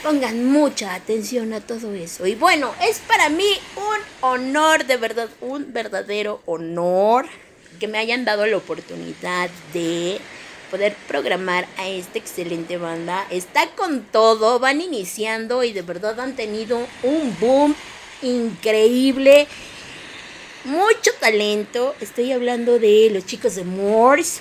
Pongan 0.02 0.46
mucha 0.46 0.94
atención 0.94 1.52
a 1.52 1.60
todo 1.60 1.94
eso. 1.94 2.26
Y 2.26 2.34
bueno, 2.34 2.74
es 2.82 2.98
para 2.98 3.28
mí 3.28 3.46
un 3.76 4.28
honor, 4.28 4.84
de 4.84 4.96
verdad, 4.96 5.28
un 5.40 5.72
verdadero 5.72 6.40
honor 6.44 7.26
que 7.78 7.86
me 7.86 7.98
hayan 7.98 8.24
dado 8.24 8.44
la 8.46 8.56
oportunidad 8.56 9.48
de 9.72 10.20
poder 10.72 10.96
programar 11.06 11.68
a 11.76 11.88
esta 11.88 12.18
excelente 12.18 12.78
banda. 12.78 13.26
Está 13.30 13.68
con 13.76 14.02
todo, 14.02 14.58
van 14.58 14.80
iniciando 14.80 15.62
y 15.62 15.72
de 15.72 15.82
verdad 15.82 16.18
han 16.18 16.34
tenido 16.34 16.84
un 17.02 17.36
boom 17.38 17.76
increíble. 18.22 19.46
Mucho 20.64 21.12
talento. 21.20 21.94
Estoy 22.00 22.32
hablando 22.32 22.78
de 22.78 23.10
los 23.12 23.26
chicos 23.26 23.54
de 23.54 23.64
Morse. 23.64 24.40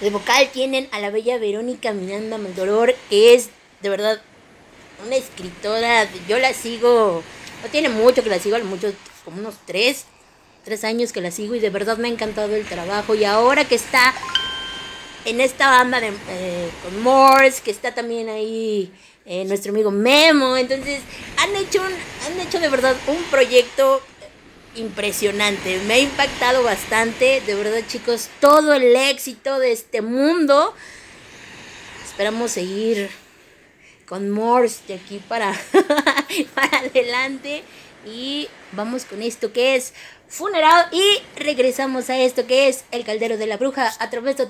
De 0.00 0.10
vocal 0.10 0.50
tienen 0.52 0.88
a 0.92 1.00
la 1.00 1.10
bella 1.10 1.38
Verónica 1.38 1.92
Miranda 1.92 2.38
Maldoror, 2.38 2.94
que 3.10 3.34
es 3.34 3.50
de 3.80 3.88
verdad, 3.88 4.20
una 5.06 5.16
escritora, 5.16 6.08
yo 6.28 6.38
la 6.38 6.52
sigo, 6.52 7.22
no 7.62 7.68
tiene 7.70 7.88
mucho 7.88 8.22
que 8.22 8.30
la 8.30 8.38
sigo, 8.38 8.58
muchos, 8.60 8.94
como 9.24 9.38
unos 9.38 9.54
tres, 9.66 10.04
tres 10.64 10.84
años 10.84 11.12
que 11.12 11.20
la 11.20 11.30
sigo 11.30 11.54
y 11.54 11.60
de 11.60 11.70
verdad 11.70 11.98
me 11.98 12.08
ha 12.08 12.10
encantado 12.10 12.54
el 12.54 12.66
trabajo. 12.66 13.14
Y 13.14 13.24
ahora 13.24 13.64
que 13.64 13.76
está 13.76 14.14
en 15.24 15.40
esta 15.40 15.68
banda 15.68 16.00
de, 16.00 16.08
eh, 16.08 16.70
con 16.82 17.02
Morse, 17.02 17.62
que 17.62 17.70
está 17.70 17.94
también 17.94 18.28
ahí 18.28 18.92
eh, 19.26 19.44
nuestro 19.44 19.72
amigo 19.72 19.90
Memo, 19.90 20.56
entonces 20.56 21.00
han 21.36 21.54
hecho, 21.56 21.80
un, 21.82 21.92
han 21.92 22.40
hecho 22.46 22.58
de 22.58 22.68
verdad 22.68 22.96
un 23.06 23.22
proyecto 23.24 24.02
impresionante, 24.74 25.80
me 25.86 25.94
ha 25.94 25.98
impactado 25.98 26.62
bastante, 26.62 27.42
de 27.46 27.54
verdad 27.54 27.80
chicos, 27.88 28.28
todo 28.40 28.72
el 28.74 28.94
éxito 28.94 29.58
de 29.58 29.72
este 29.72 30.02
mundo, 30.02 30.74
esperamos 32.06 32.52
seguir 32.52 33.10
con 34.08 34.30
Morse 34.30 34.80
de 34.88 34.94
aquí 34.94 35.20
para, 35.28 35.52
para 36.54 36.78
adelante. 36.78 37.62
Y 38.06 38.48
vamos 38.72 39.04
con 39.04 39.22
esto 39.22 39.52
que 39.52 39.76
es 39.76 39.92
Funeral. 40.28 40.86
Y 40.92 41.04
regresamos 41.36 42.10
a 42.10 42.18
esto 42.18 42.46
que 42.46 42.68
es 42.68 42.84
El 42.90 43.04
Caldero 43.04 43.36
de 43.36 43.46
la 43.46 43.56
Bruja 43.56 43.92
a 43.98 44.10
través 44.10 44.36
de 44.36 44.46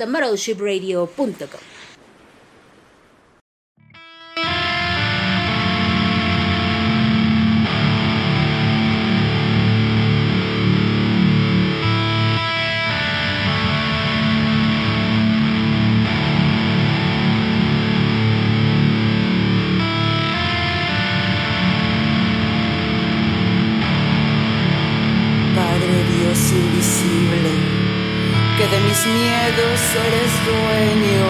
TheMetalShipRadio.com. 29.48 29.78
eres 30.06 30.32
dueño. 30.44 31.28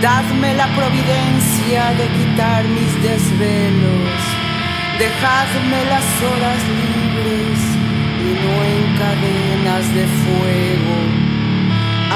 Dadme 0.00 0.54
la 0.54 0.66
providencia 0.74 1.92
de 1.98 2.06
quitar 2.08 2.64
mis 2.64 2.92
desvelos. 3.02 4.20
Dejadme 4.98 5.84
las 5.86 6.08
horas 6.26 6.60
libres 6.80 7.58
y 8.26 8.30
no 8.42 8.54
en 8.72 8.84
cadenas 9.02 9.94
de 9.94 10.06
fuego. 10.22 10.96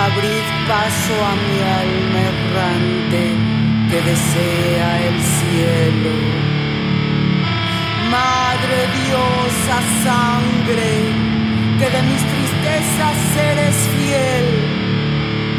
Abrid 0.04 0.46
paso 0.66 1.14
a 1.30 1.34
mi 1.44 1.58
alma 1.82 2.20
errante 2.32 3.22
que 3.90 4.00
desea 4.10 4.90
el 5.08 5.18
cielo. 5.38 6.14
Madre 8.10 8.78
diosa 8.98 9.78
sangre, 10.04 10.92
que 11.78 11.90
de 11.90 12.02
mis 12.02 12.22
tristezas 12.32 13.18
eres 13.36 13.76
fiel 13.96 14.73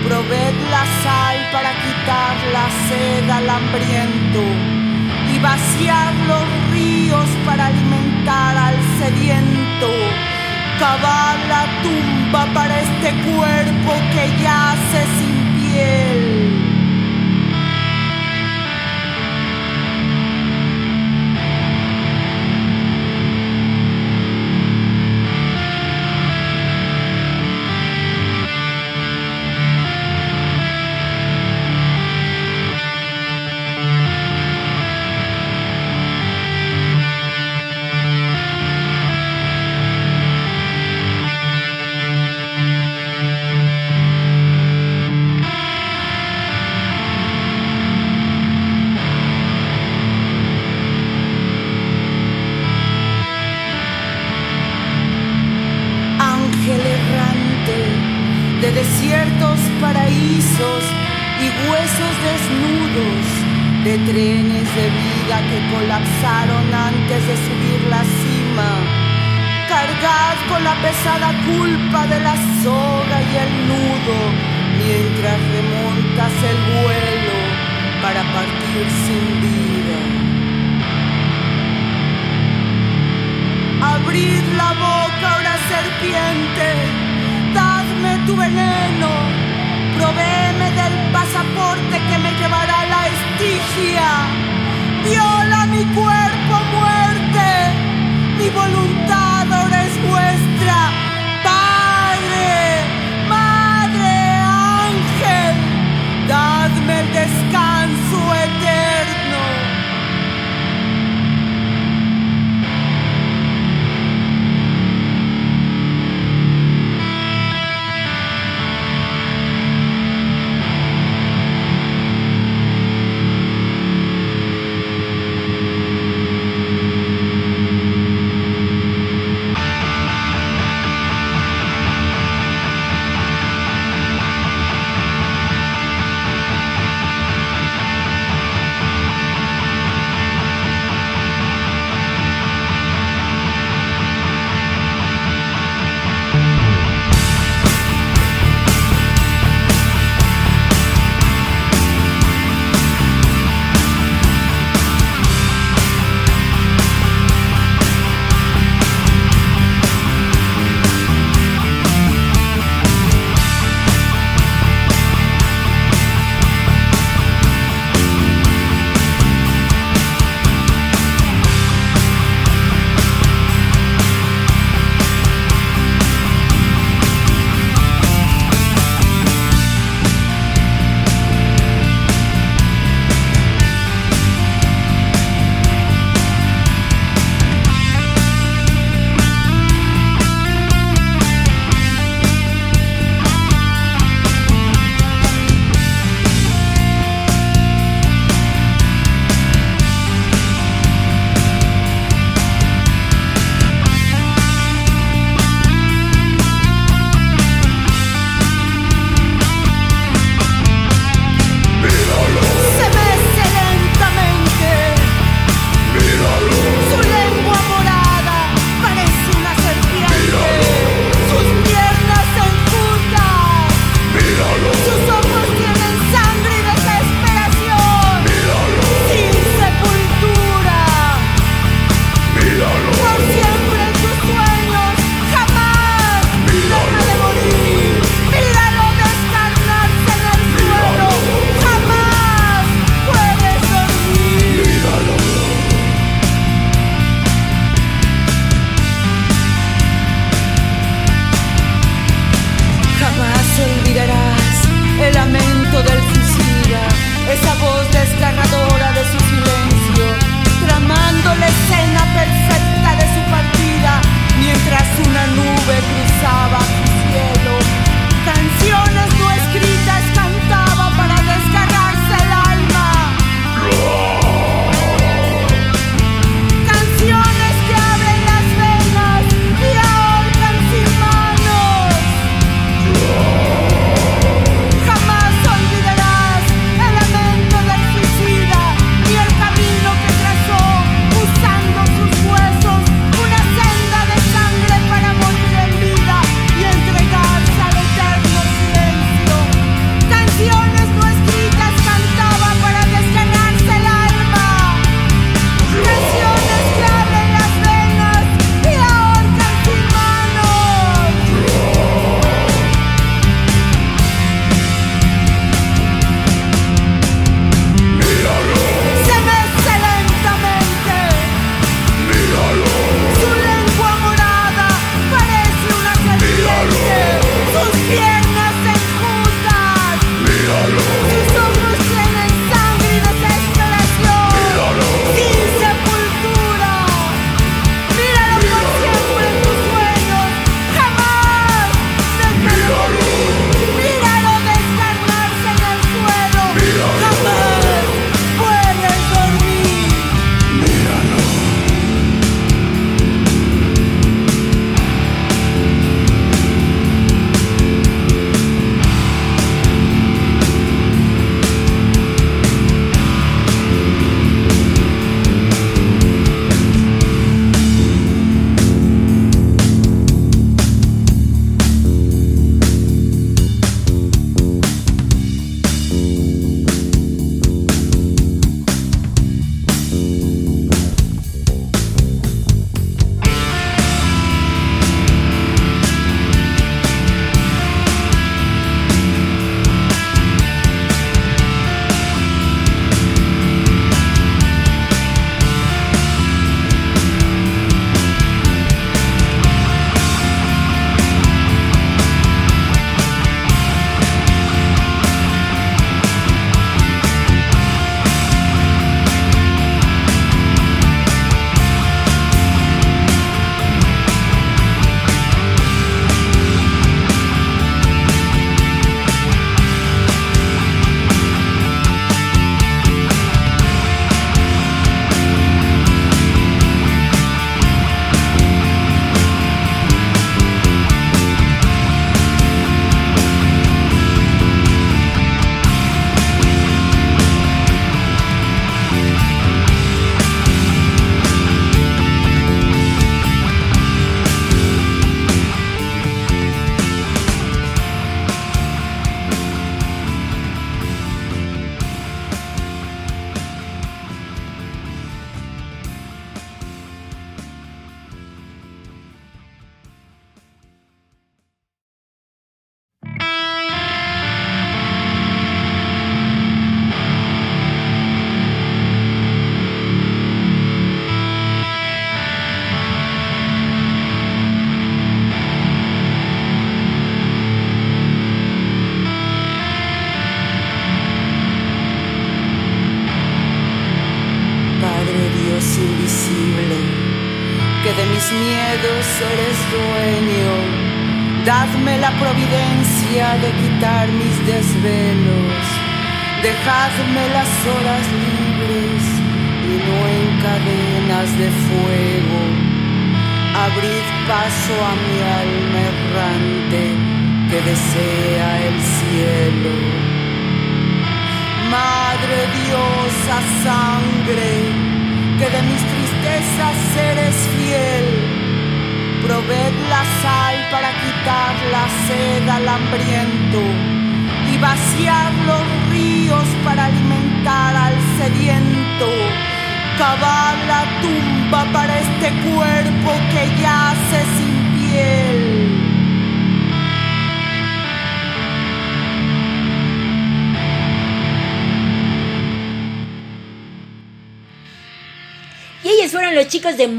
Proved 0.07 0.55
la 0.69 0.85
sal 1.01 1.37
para 1.51 1.71
quitar 1.81 2.35
la 2.53 2.67
sed 2.87 3.27
al 3.27 3.49
hambriento 3.49 4.43
y 5.33 5.39
vaciar 5.39 6.13
los 6.27 6.45
ríos 6.71 7.25
para 7.43 7.67
alimentar 7.67 8.55
al 8.55 8.75
sediento. 8.99 9.89
Cavar 10.77 11.39
la 11.47 11.65
tumba 11.81 12.45
para 12.53 12.81
este 12.81 13.09
cuerpo 13.31 13.93
que 14.13 14.43
yace 14.43 15.01
sin 15.17 15.37
piel. 15.57 16.74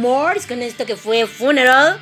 Con 0.07 0.63
esto 0.63 0.87
que 0.87 0.95
fue 0.95 1.27
Funeral. 1.27 2.01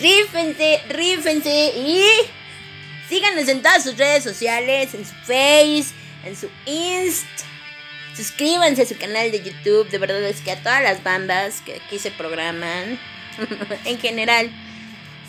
Rífense, 0.00 0.80
rífense 0.88 1.72
y 1.76 2.02
síganos 3.10 3.46
en 3.46 3.60
todas 3.60 3.84
sus 3.84 3.98
redes 3.98 4.24
sociales, 4.24 4.94
en 4.94 5.04
su 5.04 5.12
Face, 5.12 5.94
en 6.24 6.34
su 6.34 6.48
Inst. 6.64 7.26
Suscríbanse 8.16 8.82
a 8.82 8.86
su 8.86 8.96
canal 8.96 9.30
de 9.30 9.42
YouTube. 9.42 9.90
De 9.90 9.98
verdad 9.98 10.22
es 10.22 10.40
que 10.40 10.52
a 10.52 10.62
todas 10.62 10.82
las 10.82 11.02
bandas 11.02 11.60
que 11.60 11.74
aquí 11.74 11.98
se 11.98 12.10
programan, 12.10 12.98
en 13.84 14.00
general, 14.00 14.50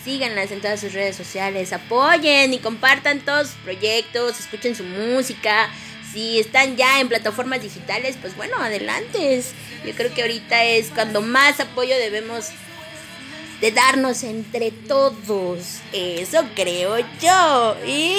síganlas 0.06 0.52
en 0.52 0.62
todas 0.62 0.80
sus 0.80 0.94
redes 0.94 1.18
sociales. 1.18 1.74
Apoyen 1.74 2.54
y 2.54 2.60
compartan 2.60 3.20
todos 3.20 3.50
sus 3.50 3.58
proyectos. 3.58 4.40
Escuchen 4.40 4.76
su 4.76 4.86
música 4.86 5.70
si 6.16 6.40
están 6.40 6.78
ya 6.78 7.02
en 7.02 7.10
plataformas 7.10 7.62
digitales, 7.62 8.16
pues 8.22 8.38
bueno, 8.38 8.56
adelante. 8.62 9.44
Yo 9.86 9.94
creo 9.96 10.14
que 10.14 10.22
ahorita 10.22 10.64
es 10.64 10.88
cuando 10.92 11.22
más 11.22 11.60
apoyo 11.60 11.94
debemos 11.98 12.52
de 13.60 13.72
darnos 13.72 14.24
entre 14.24 14.72
todos. 14.72 15.82
Eso 15.92 16.46
creo 16.56 17.00
yo. 17.22 17.76
Y 17.86 18.16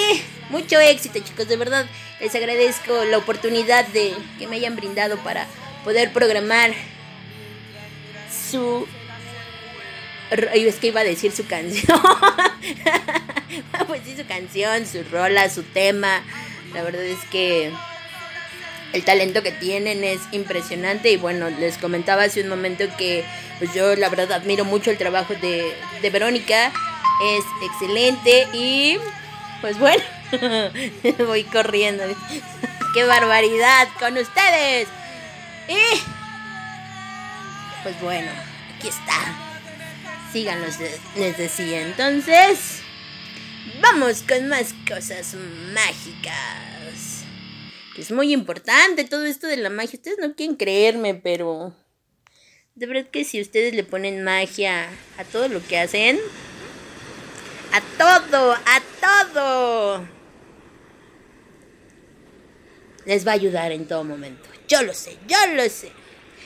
mucho 0.51 0.79
éxito, 0.79 1.17
chicos. 1.21 1.47
De 1.47 1.57
verdad, 1.57 1.87
les 2.19 2.35
agradezco 2.35 3.03
la 3.05 3.17
oportunidad 3.17 3.87
de 3.87 4.13
que 4.37 4.45
me 4.45 4.57
hayan 4.57 4.75
brindado 4.75 5.17
para 5.23 5.47
poder 5.83 6.13
programar 6.13 6.75
su... 8.51 8.87
Es 10.53 10.75
que 10.75 10.87
iba 10.87 11.01
a 11.01 11.03
decir 11.03 11.31
su 11.31 11.47
canción. 11.47 11.99
pues 13.87 14.01
sí, 14.05 14.15
su 14.15 14.27
canción, 14.27 14.85
su 14.85 15.01
rola, 15.11 15.49
su 15.49 15.63
tema. 15.63 16.21
La 16.73 16.83
verdad 16.83 17.03
es 17.03 17.19
que 17.31 17.71
el 18.93 19.03
talento 19.03 19.43
que 19.43 19.51
tienen 19.51 20.03
es 20.03 20.19
impresionante 20.31 21.11
y 21.11 21.17
bueno, 21.17 21.49
les 21.49 21.77
comentaba 21.77 22.23
hace 22.23 22.41
un 22.41 22.49
momento 22.49 22.85
que 22.97 23.23
pues 23.59 23.73
yo 23.73 23.95
la 23.95 24.09
verdad 24.09 24.31
admiro 24.31 24.65
mucho 24.65 24.91
el 24.91 24.97
trabajo 24.97 25.33
de, 25.35 25.73
de 26.01 26.09
Verónica, 26.09 26.71
es 27.23 27.43
excelente 27.63 28.47
y 28.53 28.97
pues 29.61 29.77
bueno, 29.79 30.03
voy 31.25 31.43
corriendo, 31.43 32.03
qué 32.93 33.03
barbaridad 33.03 33.87
con 33.99 34.17
ustedes. 34.17 34.87
Y 35.67 35.99
pues 37.83 37.99
bueno, 38.01 38.31
aquí 38.77 38.87
está, 38.87 39.35
síganos, 40.31 40.75
les 41.15 41.37
decía, 41.37 41.81
entonces 41.81 42.81
vamos 43.81 44.23
con 44.23 44.47
más 44.47 44.73
cosas 44.87 45.35
mágicas 45.73 46.77
es 47.97 48.11
muy 48.11 48.31
importante 48.31 49.05
todo 49.05 49.25
esto 49.25 49.47
de 49.47 49.57
la 49.57 49.69
magia. 49.69 49.97
Ustedes 49.97 50.19
no 50.19 50.35
quieren 50.35 50.55
creerme, 50.55 51.15
pero 51.15 51.73
de 52.75 52.85
verdad 52.85 53.09
que 53.09 53.25
si 53.25 53.41
ustedes 53.41 53.73
le 53.73 53.83
ponen 53.83 54.23
magia 54.23 54.87
a 55.17 55.23
todo 55.23 55.47
lo 55.47 55.65
que 55.65 55.79
hacen, 55.79 56.19
a 57.73 57.81
todo, 57.97 58.53
a 58.53 58.81
todo, 59.33 60.07
les 63.05 63.25
va 63.25 63.31
a 63.31 63.35
ayudar 63.35 63.71
en 63.71 63.87
todo 63.87 64.03
momento. 64.03 64.47
Yo 64.67 64.83
lo 64.83 64.93
sé, 64.93 65.17
yo 65.27 65.37
lo 65.55 65.67
sé. 65.69 65.91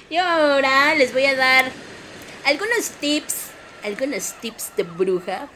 Y 0.09 0.17
ahora 0.17 0.95
les 0.95 1.11
voy 1.11 1.25
a 1.25 1.35
dar 1.35 1.69
algunos 2.45 2.91
tips, 3.01 3.47
algunos 3.83 4.39
tips 4.39 4.75
de 4.77 4.83
bruja 4.83 5.49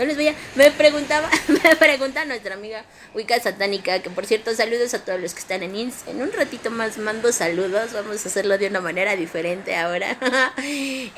no 0.00 0.06
les 0.06 0.16
voy 0.16 0.28
a. 0.28 0.34
Me 0.54 0.70
preguntaba, 0.70 1.30
me 1.48 1.76
pregunta 1.76 2.24
nuestra 2.24 2.54
amiga 2.54 2.84
Wicca 3.14 3.38
Satánica, 3.38 4.00
que 4.00 4.08
por 4.08 4.24
cierto, 4.24 4.54
saludos 4.54 4.94
a 4.94 5.04
todos 5.04 5.20
los 5.20 5.34
que 5.34 5.40
están 5.40 5.62
en 5.62 5.76
Ins. 5.76 6.06
En 6.06 6.22
un 6.22 6.32
ratito 6.32 6.70
más 6.70 6.96
mando 6.96 7.32
saludos. 7.32 7.92
Vamos 7.92 8.24
a 8.24 8.28
hacerlo 8.28 8.56
de 8.56 8.68
una 8.68 8.80
manera 8.80 9.14
diferente 9.14 9.76
ahora. 9.76 10.16
y. 10.64 11.10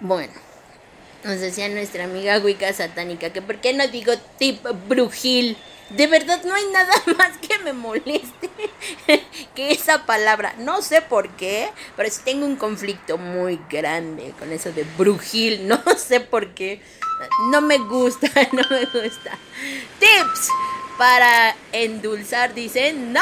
Bueno. 0.00 0.32
Nos 1.22 1.38
decía 1.38 1.68
nuestra 1.68 2.02
amiga 2.02 2.40
Wicca 2.40 2.72
Satánica 2.72 3.30
que 3.30 3.40
por 3.40 3.60
qué 3.60 3.72
no 3.72 3.86
digo 3.86 4.14
tip 4.38 4.66
brujil. 4.88 5.56
De 5.96 6.06
verdad 6.06 6.42
no 6.44 6.54
hay 6.54 6.64
nada 6.72 6.92
más 7.18 7.36
que 7.38 7.58
me 7.58 7.72
moleste 7.72 8.50
que 9.54 9.72
esa 9.72 10.06
palabra. 10.06 10.54
No 10.58 10.82
sé 10.82 11.02
por 11.02 11.28
qué, 11.30 11.70
pero 11.96 12.10
sí 12.10 12.20
tengo 12.24 12.46
un 12.46 12.56
conflicto 12.56 13.18
muy 13.18 13.60
grande 13.70 14.32
con 14.38 14.52
eso 14.52 14.72
de 14.72 14.84
brujil. 14.96 15.68
No 15.72 15.80
sé 15.96 16.20
por 16.20 16.54
qué. 16.54 16.82
No 17.50 17.60
me 17.60 17.78
gusta, 17.78 18.28
no 18.52 18.62
me 18.68 18.84
gusta. 18.84 19.38
Tips 19.98 20.48
para 20.98 21.54
endulzar, 21.72 22.52
dicen. 22.52 23.12
¡No! 23.12 23.20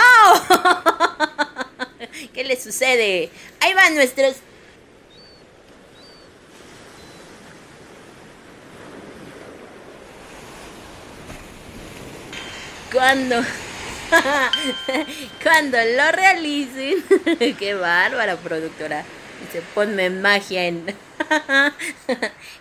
¿Qué 2.33 2.45
le 2.45 2.61
sucede? 2.61 3.31
Ahí 3.61 3.75
van 3.75 3.95
nuestros 3.95 4.37
cuando 12.93 13.43
cuando 15.43 15.79
lo 15.79 16.13
realicen. 16.13 17.05
Qué 17.59 17.75
bárbara 17.75 18.37
productora. 18.37 19.05
Dice 19.41 19.63
ponme 19.75 20.11
magia 20.11 20.67
en 20.67 20.85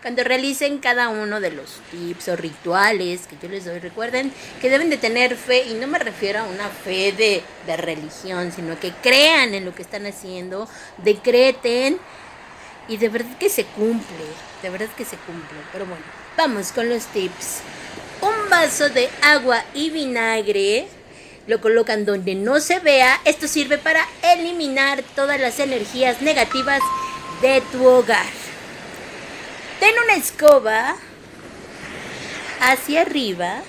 cuando 0.01 0.23
realicen 0.23 0.77
cada 0.77 1.09
uno 1.09 1.41
de 1.41 1.51
los 1.51 1.81
tips 1.91 2.29
o 2.29 2.35
rituales 2.37 3.27
que 3.27 3.35
yo 3.41 3.49
les 3.49 3.65
doy. 3.65 3.79
Recuerden 3.79 4.31
que 4.61 4.69
deben 4.69 4.89
de 4.89 4.97
tener 4.97 5.35
fe 5.35 5.65
y 5.65 5.73
no 5.73 5.87
me 5.87 5.99
refiero 5.99 6.39
a 6.39 6.43
una 6.43 6.69
fe 6.69 7.11
de, 7.11 7.43
de 7.65 7.77
religión 7.77 8.53
sino 8.53 8.79
que 8.79 8.93
crean 9.03 9.53
en 9.55 9.65
lo 9.65 9.75
que 9.75 9.81
están 9.81 10.05
haciendo 10.05 10.69
decreten 10.99 11.99
y 12.87 12.95
de 12.95 13.09
verdad 13.09 13.37
que 13.37 13.49
se 13.49 13.65
cumple 13.65 14.25
de 14.61 14.69
verdad 14.69 14.87
que 14.97 15.03
se 15.03 15.17
cumple. 15.17 15.57
Pero 15.73 15.85
bueno 15.85 16.03
vamos 16.37 16.71
con 16.71 16.87
los 16.87 17.05
tips 17.07 17.61
un 18.21 18.49
vaso 18.49 18.89
de 18.89 19.09
agua 19.21 19.63
y 19.73 19.89
vinagre. 19.89 20.87
Lo 21.47 21.61
colocan 21.61 22.05
donde 22.05 22.35
no 22.35 22.59
se 22.59 22.79
vea. 22.79 23.19
Esto 23.25 23.47
sirve 23.47 23.77
para 23.77 24.05
eliminar 24.21 25.03
todas 25.15 25.39
las 25.39 25.59
energías 25.59 26.21
negativas 26.21 26.81
de 27.41 27.61
tu 27.71 27.85
hogar. 27.85 28.25
Ten 29.79 29.95
una 30.03 30.15
escoba 30.15 30.95
hacia 32.59 33.01
arriba, 33.01 33.61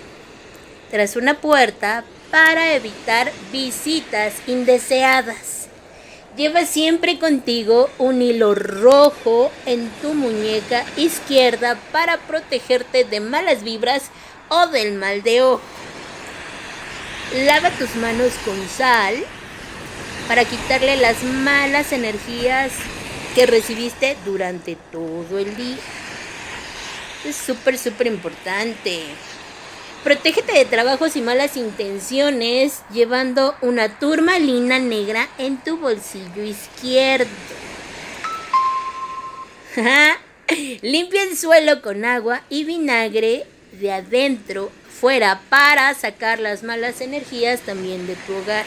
tras 0.90 1.16
una 1.16 1.40
puerta, 1.40 2.05
para 2.30 2.74
evitar 2.74 3.32
visitas 3.53 4.34
indeseadas. 4.46 5.68
Lleva 6.36 6.64
siempre 6.64 7.18
contigo 7.18 7.90
un 7.98 8.22
hilo 8.22 8.55
rojo 8.55 9.51
en 9.66 9.88
tu 10.01 10.14
muñeca 10.14 10.84
izquierda 10.96 11.76
para 11.92 12.18
protegerte 12.18 13.05
de 13.05 13.20
malas 13.20 13.64
vibras 13.64 14.05
o 14.51 14.66
del 14.66 14.92
mal 14.94 15.22
de 15.22 15.42
ojo. 15.42 15.62
Lava 17.34 17.70
tus 17.70 17.94
manos 17.96 18.32
con 18.44 18.68
sal 18.68 19.14
para 20.28 20.44
quitarle 20.44 20.96
las 20.96 21.22
malas 21.22 21.92
energías 21.92 22.72
que 23.34 23.46
recibiste 23.46 24.16
durante 24.24 24.76
todo 24.92 25.38
el 25.38 25.57
día. 25.57 25.78
Es 27.24 27.36
súper, 27.36 27.78
súper 27.78 28.09
importante. 28.09 29.05
Protégete 30.03 30.53
de 30.53 30.64
trabajos 30.64 31.14
y 31.16 31.20
malas 31.20 31.57
intenciones 31.57 32.82
llevando 32.92 33.55
una 33.61 33.98
turmalina 33.98 34.78
negra 34.78 35.28
en 35.38 35.59
tu 35.59 35.76
bolsillo 35.76 36.42
izquierdo. 36.42 37.30
Limpia 40.82 41.22
el 41.22 41.36
suelo 41.36 41.80
con 41.82 42.05
agua 42.05 42.42
y 42.48 42.64
vinagre 42.64 43.46
de 43.80 43.92
adentro 43.92 44.70
fuera 45.00 45.40
para 45.48 45.94
sacar 45.94 46.38
las 46.38 46.62
malas 46.62 47.00
energías 47.00 47.60
también 47.60 48.06
de 48.06 48.14
tu 48.14 48.34
hogar. 48.34 48.64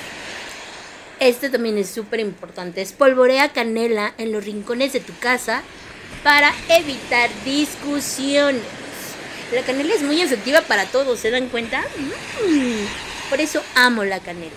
Este 1.19 1.49
también 1.49 1.77
es 1.77 1.89
súper 1.89 2.19
importante. 2.19 2.81
Espolvorea 2.81 3.53
canela 3.53 4.13
en 4.17 4.31
los 4.31 4.43
rincones 4.43 4.93
de 4.93 4.99
tu 4.99 5.15
casa 5.19 5.61
para 6.23 6.53
evitar 6.69 7.29
discusiones. 7.45 8.61
La 9.53 9.61
canela 9.61 9.93
es 9.93 10.01
muy 10.01 10.19
efectiva 10.21 10.61
para 10.61 10.85
todos, 10.85 11.19
¿se 11.19 11.29
dan 11.29 11.47
cuenta? 11.49 11.81
Mm. 12.45 13.29
por 13.29 13.39
eso 13.39 13.61
amo 13.75 14.03
la 14.03 14.19
canela. 14.19 14.51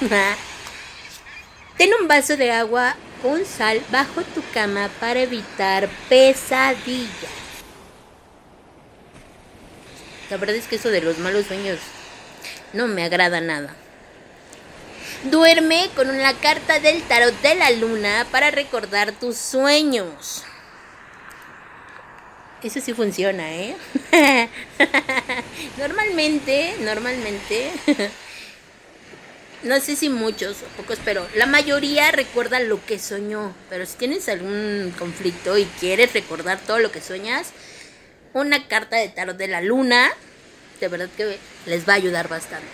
Ten 1.78 1.90
un 2.00 2.06
vaso 2.06 2.36
de 2.36 2.52
agua 2.52 2.94
con 3.22 3.44
sal 3.46 3.80
bajo 3.90 4.22
tu 4.22 4.42
cama 4.52 4.90
para 5.00 5.22
evitar 5.22 5.88
pesadillas. 6.08 7.43
La 10.30 10.36
verdad 10.36 10.56
es 10.56 10.66
que 10.66 10.76
eso 10.76 10.90
de 10.90 11.02
los 11.02 11.18
malos 11.18 11.46
sueños 11.46 11.78
no 12.72 12.86
me 12.88 13.04
agrada 13.04 13.40
nada. 13.40 13.74
Duerme 15.24 15.88
con 15.94 16.10
una 16.10 16.34
carta 16.34 16.80
del 16.80 17.02
tarot 17.02 17.34
de 17.40 17.54
la 17.54 17.70
luna 17.70 18.26
para 18.30 18.50
recordar 18.50 19.12
tus 19.12 19.36
sueños. 19.36 20.44
Eso 22.62 22.80
sí 22.80 22.94
funciona, 22.94 23.54
¿eh? 23.54 23.76
normalmente, 25.78 26.74
normalmente, 26.80 27.70
no 29.62 29.78
sé 29.80 29.96
si 29.96 30.08
muchos 30.08 30.56
o 30.62 30.76
pocos, 30.78 30.98
pero 31.04 31.26
la 31.34 31.44
mayoría 31.44 32.10
recuerda 32.10 32.60
lo 32.60 32.84
que 32.84 32.98
soñó. 32.98 33.54
Pero 33.68 33.84
si 33.84 33.96
tienes 33.96 34.28
algún 34.30 34.94
conflicto 34.98 35.58
y 35.58 35.66
quieres 35.78 36.14
recordar 36.14 36.58
todo 36.58 36.78
lo 36.78 36.90
que 36.90 37.02
sueñas, 37.02 37.52
una 38.40 38.66
carta 38.68 38.96
de 38.96 39.08
tarot 39.08 39.36
de 39.36 39.48
la 39.48 39.60
luna, 39.60 40.12
de 40.80 40.88
verdad 40.88 41.08
que 41.16 41.38
les 41.66 41.88
va 41.88 41.94
a 41.94 41.96
ayudar 41.96 42.28
bastante. 42.28 42.68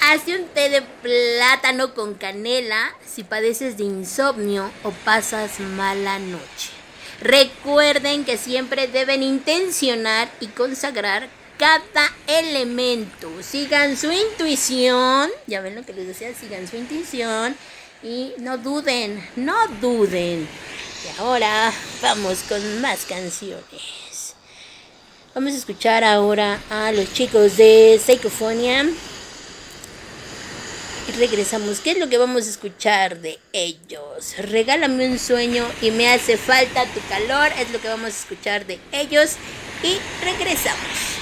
Hazte 0.00 0.38
un 0.38 0.46
té 0.48 0.68
de 0.68 0.82
plátano 0.82 1.94
con 1.94 2.14
canela 2.14 2.94
si 3.04 3.24
padeces 3.24 3.76
de 3.76 3.84
insomnio 3.84 4.70
o 4.82 4.90
pasas 4.90 5.60
mala 5.60 6.18
noche. 6.18 6.70
Recuerden 7.20 8.24
que 8.24 8.38
siempre 8.38 8.86
deben 8.86 9.22
intencionar 9.22 10.30
y 10.40 10.46
consagrar 10.46 11.28
cada 11.58 12.12
elemento. 12.26 13.30
Sigan 13.42 13.96
su 13.96 14.12
intuición. 14.12 15.28
Ya 15.46 15.60
ven 15.60 15.74
lo 15.74 15.84
que 15.84 15.92
les 15.92 16.06
decía, 16.06 16.32
sigan 16.32 16.68
su 16.68 16.76
intuición. 16.76 17.56
Y 18.02 18.34
no 18.38 18.56
duden, 18.56 19.28
no 19.34 19.66
duden. 19.80 20.48
Y 21.04 21.20
ahora 21.20 21.72
vamos 22.00 22.44
con 22.48 22.80
más 22.80 23.04
canciones. 23.04 24.07
Vamos 25.38 25.54
a 25.54 25.58
escuchar 25.58 26.02
ahora 26.02 26.60
a 26.68 26.90
los 26.90 27.12
chicos 27.12 27.56
de 27.56 28.00
Psychophonia 28.04 28.84
regresamos. 31.16 31.78
¿Qué 31.78 31.92
es 31.92 31.98
lo 31.98 32.08
que 32.08 32.18
vamos 32.18 32.48
a 32.48 32.50
escuchar 32.50 33.20
de 33.20 33.38
ellos? 33.52 34.34
Regálame 34.38 35.08
un 35.08 35.16
sueño 35.16 35.64
y 35.80 35.92
me 35.92 36.08
hace 36.08 36.36
falta 36.36 36.84
tu 36.86 37.00
calor. 37.08 37.52
Es 37.56 37.70
lo 37.70 37.80
que 37.80 37.86
vamos 37.86 38.06
a 38.06 38.18
escuchar 38.18 38.66
de 38.66 38.80
ellos. 38.92 39.36
Y 39.84 39.98
regresamos. 40.24 41.17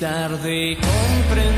Tarde 0.00 0.78
comprendí. 0.80 1.49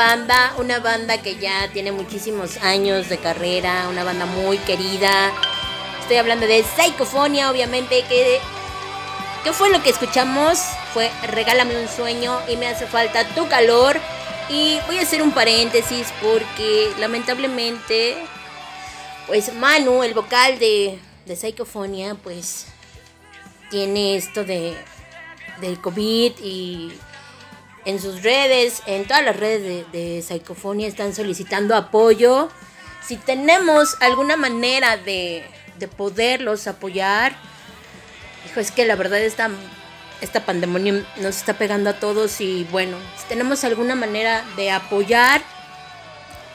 Banda, 0.00 0.54
una 0.56 0.78
banda 0.78 1.20
que 1.20 1.36
ya 1.36 1.70
tiene 1.74 1.92
muchísimos 1.92 2.56
años 2.62 3.10
de 3.10 3.18
carrera, 3.18 3.86
una 3.90 4.02
banda 4.02 4.24
muy 4.24 4.56
querida. 4.56 5.30
Estoy 6.00 6.16
hablando 6.16 6.46
de 6.46 6.64
Psychofonia, 6.64 7.50
obviamente, 7.50 8.02
que 8.08 8.40
¿qué 9.44 9.52
fue 9.52 9.68
lo 9.68 9.82
que 9.82 9.90
escuchamos? 9.90 10.58
Fue 10.94 11.10
Regálame 11.24 11.78
un 11.78 11.86
sueño 11.86 12.40
y 12.48 12.56
me 12.56 12.68
hace 12.68 12.86
falta 12.86 13.28
tu 13.34 13.46
calor. 13.48 14.00
Y 14.48 14.78
voy 14.86 14.96
a 14.96 15.02
hacer 15.02 15.20
un 15.20 15.32
paréntesis 15.32 16.06
porque 16.22 16.90
lamentablemente, 16.98 18.16
pues 19.26 19.52
Manu, 19.52 20.02
el 20.02 20.14
vocal 20.14 20.58
de, 20.58 20.98
de 21.26 22.16
pues 22.22 22.68
tiene 23.70 24.16
esto 24.16 24.44
de 24.44 24.74
del 25.60 25.78
COVID 25.78 26.32
y 26.42 26.90
en 27.84 28.00
sus 28.00 28.22
redes, 28.22 28.82
en 28.86 29.04
todas 29.04 29.24
las 29.24 29.36
redes 29.36 29.86
de, 29.92 30.20
de 30.20 30.86
están 30.86 31.14
solicitando 31.14 31.74
apoyo. 31.74 32.50
Si 33.06 33.16
tenemos 33.16 33.96
alguna 34.00 34.36
manera 34.36 34.96
de, 34.96 35.44
de 35.78 35.88
poderlos 35.88 36.66
apoyar, 36.66 37.34
hijo, 38.46 38.60
es 38.60 38.70
que 38.70 38.84
la 38.84 38.96
verdad 38.96 39.20
esta, 39.20 39.50
esta 40.20 40.44
pandemia 40.44 41.04
nos 41.16 41.36
está 41.36 41.54
pegando 41.54 41.90
a 41.90 41.94
todos 41.94 42.40
y 42.40 42.64
bueno, 42.70 42.96
si 43.18 43.26
tenemos 43.28 43.64
alguna 43.64 43.94
manera 43.94 44.44
de 44.56 44.70
apoyar, 44.70 45.42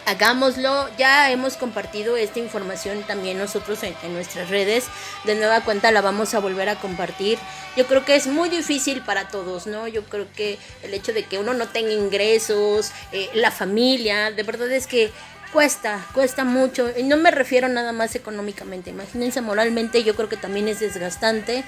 hagámoslo. 0.06 0.90
Ya 0.98 1.32
hemos 1.32 1.58
compartido 1.58 2.18
esta 2.18 2.40
información 2.40 3.04
también 3.04 3.38
nosotros 3.38 3.80
en, 3.84 3.96
nuestras 4.14 4.50
redes. 4.50 4.86
De 5.24 5.36
nueva 5.36 5.62
cuenta 5.62 5.92
la 5.92 6.02
vamos 6.02 6.34
a 6.34 6.40
volver 6.40 6.70
a 6.70 6.76
compartir. 6.76 7.38
Yo 7.76 7.86
creo 7.88 8.06
que 8.06 8.16
es 8.16 8.28
muy 8.28 8.50
difícil 8.50 9.02
para 9.02 9.28
todos, 9.28 9.68
¿no? 9.68 9.88
Yo 9.88 10.04
creo 10.06 10.28
que 10.36 10.58
el 10.84 10.94
hecho 10.94 11.14
de 11.14 11.26
que 11.26 11.40
uno 11.40 11.54
no 11.54 11.68
tenga 11.68 11.92
ingresos, 11.92 12.92
eh, 13.12 13.30
la 13.34 13.52
familia, 13.52 14.32
de 14.32 14.44
verdad 14.44 14.72
es 14.72 14.88
que 14.88 15.12
cuesta, 15.52 16.06
cuesta 16.14 16.44
mucho. 16.44 16.92
Y 16.98 17.04
no 17.04 17.18
me 17.18 17.32
refiero 17.32 17.68
nada 17.68 17.92
más 17.92 18.16
económicamente. 18.16 18.90
Imagínense 18.90 19.42
moralmente, 19.42 20.04
yo 20.04 20.16
creo 20.16 20.30
que 20.30 20.38
también 20.38 20.68
es 20.68 20.80
desgastante. 20.80 21.64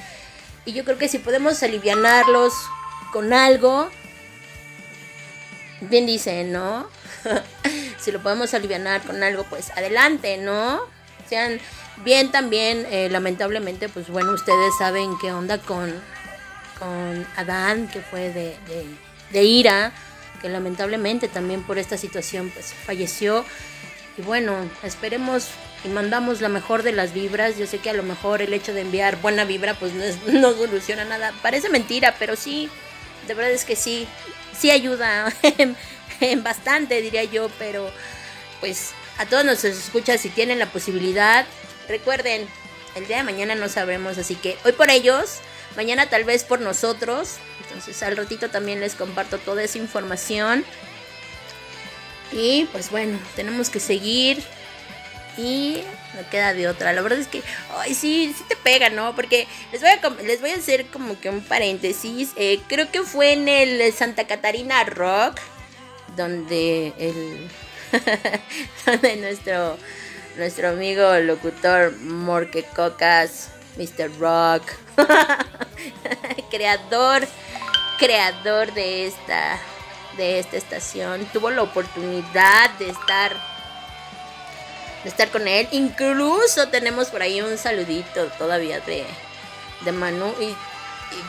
Y 0.65 0.73
yo 0.73 0.83
creo 0.83 0.97
que 0.97 1.07
si 1.07 1.19
podemos 1.19 1.63
alivianarlos 1.63 2.53
con 3.13 3.31
algo, 3.31 3.89
bien 5.81 6.05
dicen, 6.05 6.51
¿no? 6.51 6.87
si 7.99 8.11
lo 8.11 8.21
podemos 8.21 8.53
aliviar 8.53 9.01
con 9.03 9.23
algo, 9.23 9.43
pues 9.43 9.71
adelante, 9.71 10.37
¿no? 10.37 10.97
sean 11.27 11.59
bien 12.03 12.31
también, 12.31 12.85
eh, 12.89 13.09
lamentablemente, 13.09 13.89
pues 13.89 14.09
bueno, 14.09 14.31
ustedes 14.31 14.77
saben 14.77 15.17
qué 15.19 15.31
onda 15.31 15.57
con, 15.57 15.93
con 16.79 17.27
Adán, 17.35 17.87
que 17.87 18.01
fue 18.01 18.31
de, 18.31 18.55
de, 19.31 19.43
ira, 19.43 19.91
que 20.41 20.49
lamentablemente 20.49 21.27
también 21.27 21.63
por 21.63 21.77
esta 21.77 21.97
situación 21.97 22.49
pues 22.51 22.73
falleció. 22.73 23.45
Y 24.17 24.21
bueno, 24.21 24.55
esperemos 24.83 25.49
y 25.83 25.89
mandamos 25.89 26.41
la 26.41 26.49
mejor 26.49 26.81
de 26.83 26.91
las 26.91 27.13
vibras. 27.13 27.57
Yo 27.57 27.67
sé 27.67 27.77
que 27.79 27.89
a 27.91 27.93
lo 27.93 28.03
mejor 28.03 28.41
el 28.41 28.53
hecho 28.53 28.73
de 28.73 28.81
enviar 28.81 29.21
buena 29.21 29.45
vibra 29.45 29.75
pues 29.75 29.93
no, 29.93 30.03
no 30.39 30.53
soluciona 30.53 31.05
nada. 31.05 31.33
Parece 31.41 31.69
mentira, 31.69 32.15
pero 32.17 32.35
sí, 32.35 32.69
de 33.27 33.33
verdad 33.33 33.51
es 33.51 33.65
que 33.65 33.75
sí, 33.75 34.07
sí 34.57 34.71
ayuda 34.71 35.33
en 36.21 36.43
bastante 36.43 37.01
diría 37.01 37.23
yo, 37.23 37.49
pero 37.59 37.91
pues 38.59 38.91
a 39.17 39.25
todos 39.25 39.45
nos 39.45 39.63
escucha 39.63 40.17
si 40.17 40.29
tienen 40.29 40.59
la 40.59 40.67
posibilidad. 40.67 41.45
Recuerden, 41.87 42.47
el 42.95 43.07
día 43.07 43.17
de 43.17 43.23
mañana 43.23 43.55
no 43.55 43.69
sabremos, 43.69 44.17
así 44.17 44.35
que 44.35 44.57
hoy 44.65 44.73
por 44.73 44.89
ellos, 44.89 45.39
mañana 45.75 46.09
tal 46.09 46.23
vez 46.23 46.43
por 46.43 46.59
nosotros. 46.61 47.35
Entonces 47.63 48.01
al 48.03 48.17
ratito 48.17 48.49
también 48.49 48.79
les 48.79 48.95
comparto 48.95 49.37
toda 49.37 49.63
esa 49.63 49.77
información. 49.77 50.65
Y 52.31 52.65
pues 52.71 52.91
bueno, 52.91 53.19
tenemos 53.35 53.69
que 53.69 53.79
seguir. 53.79 54.43
Y 55.37 55.83
no 56.13 56.29
queda 56.29 56.53
de 56.53 56.67
otra. 56.67 56.93
La 56.93 57.01
verdad 57.01 57.19
es 57.19 57.27
que, 57.27 57.43
ay, 57.77 57.93
sí, 57.93 58.33
sí 58.37 58.43
te 58.47 58.55
pega, 58.55 58.89
¿no? 58.89 59.15
Porque 59.15 59.47
les 59.71 59.81
voy 59.81 59.89
a, 59.89 60.23
les 60.23 60.41
voy 60.41 60.51
a 60.51 60.55
hacer 60.55 60.85
como 60.87 61.19
que 61.19 61.29
un 61.29 61.41
paréntesis. 61.41 62.31
Eh, 62.35 62.59
creo 62.67 62.91
que 62.91 63.03
fue 63.03 63.33
en 63.33 63.47
el 63.47 63.93
Santa 63.93 64.27
Catarina 64.27 64.83
Rock, 64.83 65.39
donde 66.15 66.93
el. 66.97 67.49
donde 68.85 69.15
nuestro, 69.17 69.77
nuestro 70.37 70.69
amigo 70.69 71.13
locutor 71.19 71.95
Morque 71.97 72.63
Cocas, 72.63 73.49
Mr. 73.77 74.19
Rock, 74.19 74.63
creador, 76.49 77.27
creador 77.97 78.73
de 78.73 79.07
esta 79.07 79.59
de 80.17 80.39
esta 80.39 80.57
estación 80.57 81.25
tuvo 81.31 81.51
la 81.51 81.61
oportunidad 81.61 82.71
de 82.79 82.89
estar 82.89 83.56
estar 85.07 85.29
con 85.29 85.47
él. 85.47 85.67
Incluso 85.71 86.67
tenemos 86.69 87.09
por 87.09 87.21
ahí 87.21 87.41
un 87.41 87.57
saludito 87.57 88.25
todavía 88.37 88.79
de, 88.81 89.05
de 89.85 89.91
Manu. 89.91 90.33
Y, 90.39 90.55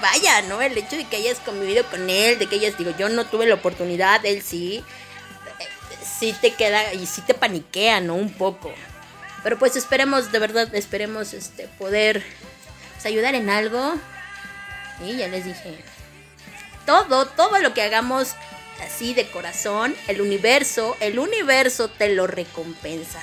vaya, 0.01 0.43
¿no? 0.43 0.61
El 0.61 0.77
hecho 0.77 0.97
de 0.97 1.05
que 1.05 1.17
hayas 1.17 1.39
convivido 1.39 1.85
con 1.87 2.11
él, 2.11 2.39
de 2.39 2.47
que 2.47 2.57
hayas, 2.57 2.77
digo, 2.77 2.93
yo 2.99 3.09
no 3.09 3.27
tuve 3.27 3.47
la 3.47 3.55
oportunidad, 3.55 4.25
él 4.25 4.43
sí. 4.43 4.85
Sí 6.19 6.35
te 6.41 6.53
queda 6.53 6.95
y 6.95 7.07
sí 7.07 7.23
te 7.23 7.35
paniquea, 7.35 8.01
¿no? 8.01 8.15
Un 8.15 8.33
poco. 8.33 8.73
Pero 9.43 9.59
pues 9.59 9.77
esperemos, 9.77 10.33
de 10.33 10.39
verdad, 10.41 10.75
esperemos 10.75 11.33
este, 11.33 11.69
poder 11.79 12.25
pues, 12.95 13.07
ayudar 13.07 13.35
en 13.35 13.51
algo. 13.51 13.95
Y 15.05 15.17
ya 15.17 15.29
les 15.29 15.45
dije, 15.45 15.79
todo, 16.87 17.27
todo 17.27 17.61
lo 17.61 17.73
que 17.73 17.83
hagamos 17.83 18.35
así 18.83 19.15
de 19.15 19.29
corazón, 19.31 19.95
el 20.09 20.21
universo, 20.21 20.97
el 21.01 21.19
universo 21.19 21.89
te 21.89 22.15
lo 22.15 22.27
recompensa. 22.27 23.21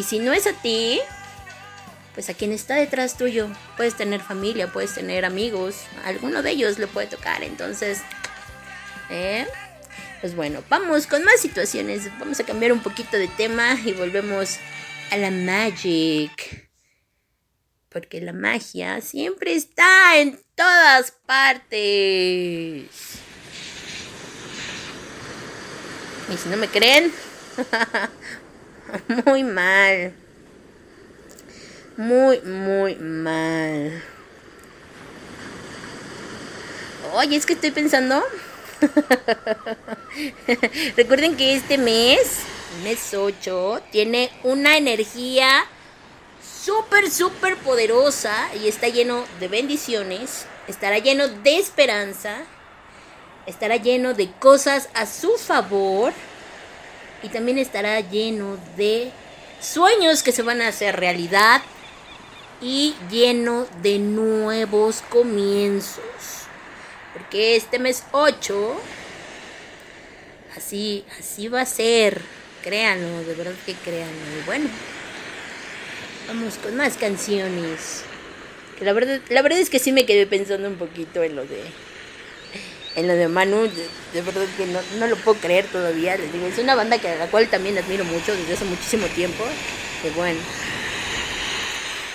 Y 0.00 0.02
si 0.02 0.18
no 0.18 0.32
es 0.32 0.46
a 0.46 0.54
ti, 0.54 0.98
pues 2.14 2.30
a 2.30 2.34
quien 2.34 2.52
está 2.52 2.76
detrás 2.76 3.18
tuyo, 3.18 3.50
puedes 3.76 3.98
tener 3.98 4.22
familia, 4.22 4.72
puedes 4.72 4.94
tener 4.94 5.26
amigos, 5.26 5.76
alguno 6.06 6.42
de 6.42 6.52
ellos 6.52 6.78
le 6.78 6.86
puede 6.86 7.06
tocar. 7.06 7.42
Entonces, 7.42 7.98
¿eh? 9.10 9.46
pues 10.22 10.34
bueno, 10.34 10.64
vamos 10.70 11.06
con 11.06 11.22
más 11.22 11.38
situaciones. 11.38 12.08
Vamos 12.18 12.40
a 12.40 12.44
cambiar 12.44 12.72
un 12.72 12.80
poquito 12.80 13.18
de 13.18 13.28
tema 13.28 13.78
y 13.84 13.92
volvemos 13.92 14.56
a 15.10 15.18
la 15.18 15.30
magic. 15.30 16.70
Porque 17.90 18.22
la 18.22 18.32
magia 18.32 19.02
siempre 19.02 19.54
está 19.54 20.16
en 20.16 20.40
todas 20.54 21.10
partes. 21.26 22.88
Y 26.32 26.36
si 26.42 26.48
no 26.48 26.56
me 26.56 26.68
creen, 26.68 27.12
muy 29.26 29.44
mal. 29.44 30.12
Muy, 31.96 32.40
muy 32.42 32.94
mal. 32.96 34.02
Oye, 37.14 37.36
es 37.36 37.46
que 37.46 37.54
estoy 37.54 37.70
pensando. 37.70 38.22
Recuerden 40.96 41.36
que 41.36 41.54
este 41.54 41.76
mes, 41.76 42.38
mes 42.82 43.12
8, 43.12 43.82
tiene 43.90 44.30
una 44.42 44.76
energía 44.76 45.66
súper, 46.64 47.10
súper 47.10 47.56
poderosa 47.56 48.48
y 48.62 48.68
está 48.68 48.88
lleno 48.88 49.24
de 49.38 49.48
bendiciones. 49.48 50.46
Estará 50.68 50.98
lleno 50.98 51.28
de 51.28 51.58
esperanza 51.58 52.44
estará 53.46 53.76
lleno 53.76 54.14
de 54.14 54.30
cosas 54.32 54.88
a 54.94 55.06
su 55.06 55.36
favor 55.36 56.12
y 57.22 57.28
también 57.28 57.58
estará 57.58 58.00
lleno 58.00 58.56
de 58.76 59.10
sueños 59.60 60.22
que 60.22 60.32
se 60.32 60.42
van 60.42 60.62
a 60.62 60.68
hacer 60.68 60.96
realidad 60.96 61.62
y 62.60 62.94
lleno 63.10 63.66
de 63.82 63.98
nuevos 63.98 65.02
comienzos. 65.02 66.02
Porque 67.12 67.56
este 67.56 67.78
mes 67.78 68.04
8 68.12 68.80
así 70.56 71.04
así 71.18 71.48
va 71.48 71.62
a 71.62 71.66
ser. 71.66 72.20
Créanlo, 72.62 73.24
de 73.24 73.34
verdad 73.34 73.54
que 73.64 73.74
créanlo. 73.74 74.38
Y 74.38 74.46
bueno, 74.46 74.68
vamos 76.28 76.56
con 76.56 76.76
más 76.76 76.96
canciones. 76.96 78.02
Que 78.78 78.84
la 78.84 78.92
verdad 78.92 79.20
la 79.28 79.42
verdad 79.42 79.58
es 79.58 79.70
que 79.70 79.78
sí 79.78 79.92
me 79.92 80.06
quedé 80.06 80.26
pensando 80.26 80.68
un 80.68 80.76
poquito 80.76 81.22
en 81.22 81.36
lo 81.36 81.44
de 81.44 81.62
en 82.96 83.06
lo 83.06 83.14
de 83.14 83.28
Manu, 83.28 83.68
de, 84.12 84.22
verdad 84.22 84.44
que 84.56 84.66
no, 84.66 84.80
no, 84.98 85.06
lo 85.06 85.16
puedo 85.16 85.38
creer 85.38 85.66
todavía. 85.66 86.16
Les 86.16 86.32
digo, 86.32 86.46
es 86.46 86.58
una 86.58 86.74
banda 86.74 86.98
que 86.98 87.08
a 87.08 87.16
la 87.16 87.26
cual 87.26 87.48
también 87.48 87.78
admiro 87.78 88.04
mucho 88.04 88.34
desde 88.34 88.54
hace 88.54 88.64
muchísimo 88.64 89.06
tiempo. 89.08 89.44
Que 90.02 90.10
bueno. 90.10 90.40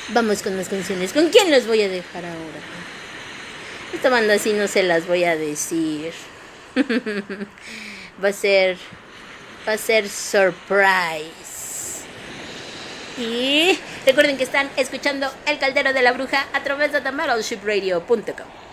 Vamos 0.10 0.42
con 0.42 0.58
las 0.58 0.70
canciones. 0.70 1.14
¿Con 1.14 1.30
quién 1.30 1.50
los 1.50 1.66
voy 1.66 1.82
a 1.82 1.90
dejar 1.90 2.26
ahora? 2.26 2.60
Esta 3.94 4.10
banda 4.10 4.38
sí 4.38 4.54
no 4.54 4.68
se 4.68 4.84
las 4.84 5.08
voy 5.08 5.24
a 5.24 5.36
decir. 5.36 6.14
va 8.24 8.30
a 8.30 8.34
ser. 8.34 8.78
Va 9.68 9.74
a 9.74 9.78
ser 9.78 10.08
surprise. 10.10 11.56
Y 13.18 13.80
recuerden 14.06 14.38
que 14.38 14.44
están 14.44 14.70
escuchando 14.76 15.32
El 15.48 15.58
Caldero 15.58 15.94
de 15.94 16.02
la 16.02 16.12
Bruja 16.12 16.46
a 16.54 16.64
través 16.64 16.92
de 16.92 17.02
TheMetalShipRadio.com. 17.02 18.65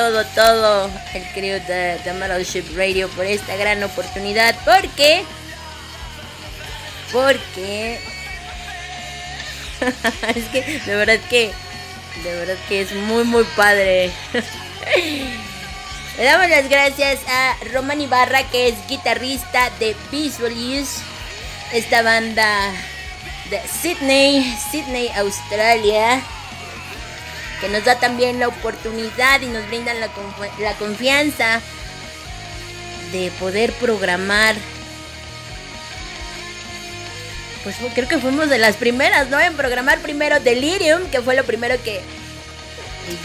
todo, 0.00 0.24
todo 0.34 0.90
el 1.12 1.22
crew 1.34 1.60
de, 1.66 2.00
de 2.02 2.12
Metal 2.14 2.42
Ship 2.42 2.64
Radio 2.74 3.06
por 3.10 3.26
esta 3.26 3.54
gran 3.56 3.82
oportunidad, 3.82 4.54
porque, 4.64 5.22
porque, 7.12 8.00
es 10.34 10.44
que 10.46 10.80
de 10.86 10.96
verdad 10.96 11.20
que, 11.28 11.52
de 12.24 12.34
verdad 12.34 12.56
que 12.66 12.80
es 12.80 12.92
muy, 12.94 13.24
muy 13.24 13.44
padre. 13.54 14.10
Le 16.16 16.24
damos 16.24 16.48
las 16.48 16.66
gracias 16.70 17.20
a 17.28 17.56
Roman 17.70 18.00
Ibarra, 18.00 18.44
que 18.44 18.68
es 18.68 18.74
guitarrista 18.88 19.68
de 19.80 19.94
Visualis, 20.10 21.02
esta 21.74 22.00
banda 22.00 22.72
de 23.50 23.60
Sydney, 23.68 24.56
Sydney, 24.70 25.10
Australia. 25.16 26.22
Que 27.60 27.68
nos 27.68 27.84
da 27.84 27.98
también 27.98 28.38
la 28.38 28.48
oportunidad 28.48 29.40
y 29.40 29.46
nos 29.46 29.66
brindan 29.68 30.00
la, 30.00 30.08
la 30.60 30.74
confianza 30.74 31.60
de 33.12 33.30
poder 33.38 33.72
programar. 33.74 34.54
Pues 37.62 37.76
creo 37.94 38.08
que 38.08 38.18
fuimos 38.18 38.48
de 38.48 38.58
las 38.58 38.76
primeras, 38.76 39.28
¿no? 39.28 39.38
En 39.38 39.54
programar 39.54 39.98
primero 40.00 40.40
Delirium, 40.40 41.02
que 41.10 41.20
fue 41.20 41.36
lo 41.36 41.44
primero 41.44 41.74
que 41.82 42.00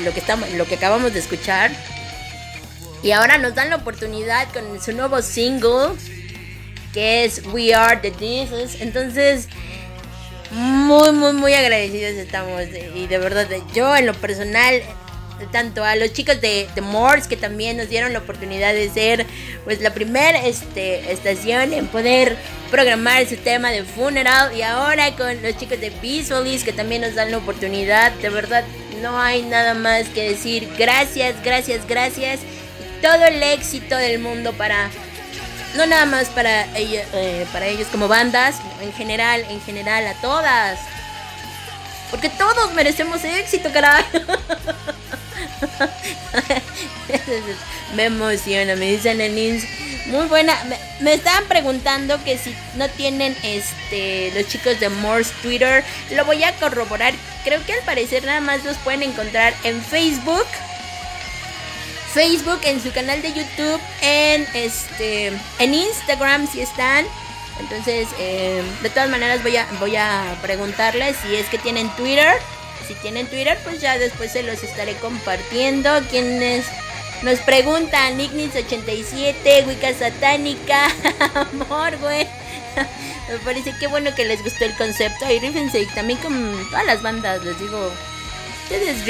lo 0.04 0.14
que 0.14 0.20
estamos 0.20 0.50
lo 0.52 0.66
que 0.66 0.76
acabamos 0.76 1.14
de 1.14 1.20
escuchar. 1.20 1.72
Y 3.04 3.12
ahora 3.12 3.38
nos 3.38 3.56
dan 3.56 3.70
la 3.70 3.78
oportunidad 3.78 4.48
con 4.52 4.82
su 4.82 4.92
nuevo 4.92 5.22
single 5.22 5.94
que 6.96 7.26
es 7.26 7.42
We 7.48 7.76
Are 7.76 7.98
the 7.98 8.12
Jesus. 8.12 8.80
Entonces, 8.80 9.50
muy, 10.52 11.12
muy, 11.12 11.34
muy 11.34 11.54
agradecidos 11.54 12.14
estamos. 12.14 12.64
Y 12.96 13.08
de 13.08 13.18
verdad, 13.18 13.48
yo 13.74 13.96
en 13.96 14.06
lo 14.06 14.14
personal, 14.14 14.82
tanto 15.52 15.84
a 15.84 15.96
los 15.96 16.14
chicos 16.14 16.40
de, 16.42 16.68
The 16.76 16.82
Morse 16.82 17.28
que 17.28 17.38
también 17.38 17.78
nos 17.78 17.90
dieron 17.90 18.14
la 18.14 18.20
oportunidad 18.20 18.74
de 18.74 18.90
ser 18.90 19.26
pues 19.64 19.82
la 19.82 19.94
primera 19.94 20.46
este, 20.46 21.12
estación 21.12 21.74
en 21.74 21.88
poder 21.88 22.38
programar 22.72 23.28
su 23.28 23.38
tema 23.38 23.72
de 23.72 23.84
funeral 23.84 24.56
y 24.56 24.62
ahora 24.62 25.16
con 25.16 25.42
los 25.42 25.58
chicos 25.58 25.80
de 25.80 25.90
Visualis 26.02 26.64
que 26.64 26.74
también 26.74 27.02
nos 27.02 27.16
dan 27.16 27.32
la 27.32 27.38
oportunidad 27.38 28.12
de 28.14 28.30
verdad 28.30 28.64
no 29.02 29.20
hay 29.20 29.42
nada 29.44 29.74
más 29.74 30.08
que 30.10 30.30
decir 30.30 30.70
gracias 30.78 31.36
gracias 31.44 31.86
gracias 31.88 32.40
todo 33.02 33.26
el 33.26 33.44
éxito 33.44 33.98
del 33.98 34.20
mundo 34.20 34.54
para 34.54 34.90
no 35.76 35.86
nada 35.86 36.06
más 36.06 36.30
para, 36.30 36.66
eh, 36.76 37.46
para 37.52 37.68
ellos 37.68 37.88
como 37.92 38.08
bandas, 38.08 38.56
en 38.82 38.94
general, 38.94 39.46
en 39.50 39.62
general 39.62 40.08
a 40.08 40.14
todas. 40.16 40.80
Porque 42.12 42.30
todos 42.30 42.74
merecemos 42.74 43.24
éxito, 43.24 43.72
carajo. 43.72 44.06
me 47.96 48.06
emociona, 48.06 48.76
me 48.76 48.92
dicen 48.92 49.22
en 49.22 49.38
Ins. 49.38 49.64
Muy 50.08 50.28
buena. 50.28 50.54
Me, 51.00 51.14
estaban 51.14 51.46
preguntando 51.46 52.24
que 52.24 52.38
si 52.38 52.56
no 52.76 52.88
tienen 52.90 53.36
este 53.44 54.32
los 54.36 54.48
chicos 54.48 54.80
de 54.80 54.90
Morse 54.90 55.34
Twitter. 55.42 55.84
Lo 56.12 56.26
voy 56.26 56.44
a 56.44 56.54
corroborar. 56.54 57.14
Creo 57.44 57.64
que 57.66 57.74
al 57.74 57.82
parecer 57.82 58.24
nada 58.24 58.40
más 58.40 58.64
los 58.64 58.78
pueden 58.78 59.04
encontrar 59.04 59.54
en 59.64 59.82
Facebook 59.82 60.46
Facebook, 62.16 62.62
en 62.64 62.82
su 62.82 62.94
canal 62.94 63.22
de 63.22 63.34
YouTube, 63.34 63.82
en 64.02 64.48
este, 64.54 65.34
en 65.60 65.74
Instagram 65.74 66.48
si 66.50 66.62
están. 66.62 67.06
Entonces, 67.60 68.08
eh, 68.18 68.64
de 68.82 68.90
todas 68.90 69.10
maneras 69.10 69.44
voy 69.44 69.58
a, 69.58 69.68
voy 69.82 69.98
a 69.98 70.38
preguntarles 70.42 71.18
si 71.18 71.36
es 71.36 71.46
que 71.48 71.58
tienen 71.58 71.90
Twitter. 71.98 72.34
Si 72.88 72.94
tienen 72.96 73.28
Twitter, 73.28 73.60
pues 73.66 73.82
ya 73.82 73.98
después 73.98 74.32
se 74.32 74.44
los 74.44 74.64
estaré 74.64 74.94
compartiendo. 74.96 75.90
Quienes 76.10 76.66
nos 77.22 77.40
preguntan, 77.40 78.18
Ignis87, 78.18 79.68
Wicca 79.68 79.94
Satánica, 79.94 80.88
amor, 81.36 81.98
güey. 81.98 82.26
Me 83.30 83.40
parece 83.44 83.74
que 83.78 83.88
bueno 83.88 84.16
que 84.16 84.24
les 84.24 84.42
gustó 84.42 84.64
el 84.64 84.76
concepto. 84.78 85.30
Y 85.30 85.40
rífense, 85.40 85.86
también 85.94 86.20
con 86.20 86.66
todas 86.70 86.86
las 86.86 87.02
bandas, 87.02 87.44
les 87.44 87.60
digo, 87.60 87.92
ustedes 88.66 89.06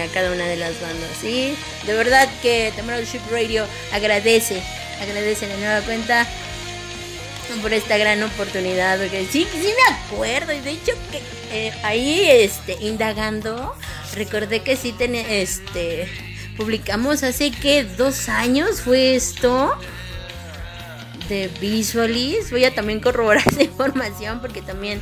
a 0.00 0.12
cada 0.12 0.32
una 0.32 0.46
de 0.46 0.56
las 0.56 0.80
bandas, 0.80 1.10
¿sí? 1.20 1.54
De 1.86 1.94
verdad 1.94 2.28
que 2.40 2.72
Tomorrow 2.76 3.04
Ship 3.04 3.20
Radio 3.30 3.66
agradece, 3.92 4.62
agradece 5.00 5.46
la 5.48 5.56
nueva 5.56 5.80
cuenta 5.82 6.26
por 7.60 7.72
esta 7.72 7.98
gran 7.98 8.22
oportunidad, 8.22 8.98
porque 8.98 9.26
sí, 9.30 9.46
sí 9.52 9.68
me 9.68 9.94
acuerdo, 9.94 10.52
y 10.52 10.60
de 10.60 10.70
hecho 10.70 10.92
que 11.10 11.20
eh, 11.52 11.72
ahí, 11.82 12.22
este, 12.26 12.76
indagando, 12.80 13.74
recordé 14.14 14.62
que 14.62 14.76
sí 14.76 14.92
tenía, 14.92 15.28
este, 15.28 16.08
publicamos 16.56 17.22
hace 17.22 17.50
que 17.50 17.84
dos 17.84 18.28
años 18.28 18.80
fue 18.82 19.16
esto 19.16 19.76
de 21.28 21.50
Visualis, 21.60 22.50
voy 22.50 22.64
a 22.64 22.74
también 22.74 23.00
corroborar 23.00 23.42
esa 23.50 23.62
información 23.62 24.40
porque 24.40 24.62
también 24.62 25.00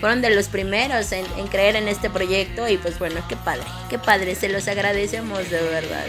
fueron 0.00 0.22
de 0.22 0.30
los 0.30 0.48
primeros 0.48 1.12
en, 1.12 1.26
creer 1.48 1.76
en 1.76 1.86
este 1.86 2.08
proyecto 2.08 2.66
y 2.66 2.78
pues 2.78 2.98
bueno, 2.98 3.22
qué 3.28 3.36
padre, 3.36 3.66
qué 3.90 3.98
padre, 3.98 4.34
se 4.34 4.48
los 4.48 4.66
agradecemos 4.66 5.50
de 5.50 5.60
verdad. 5.60 6.06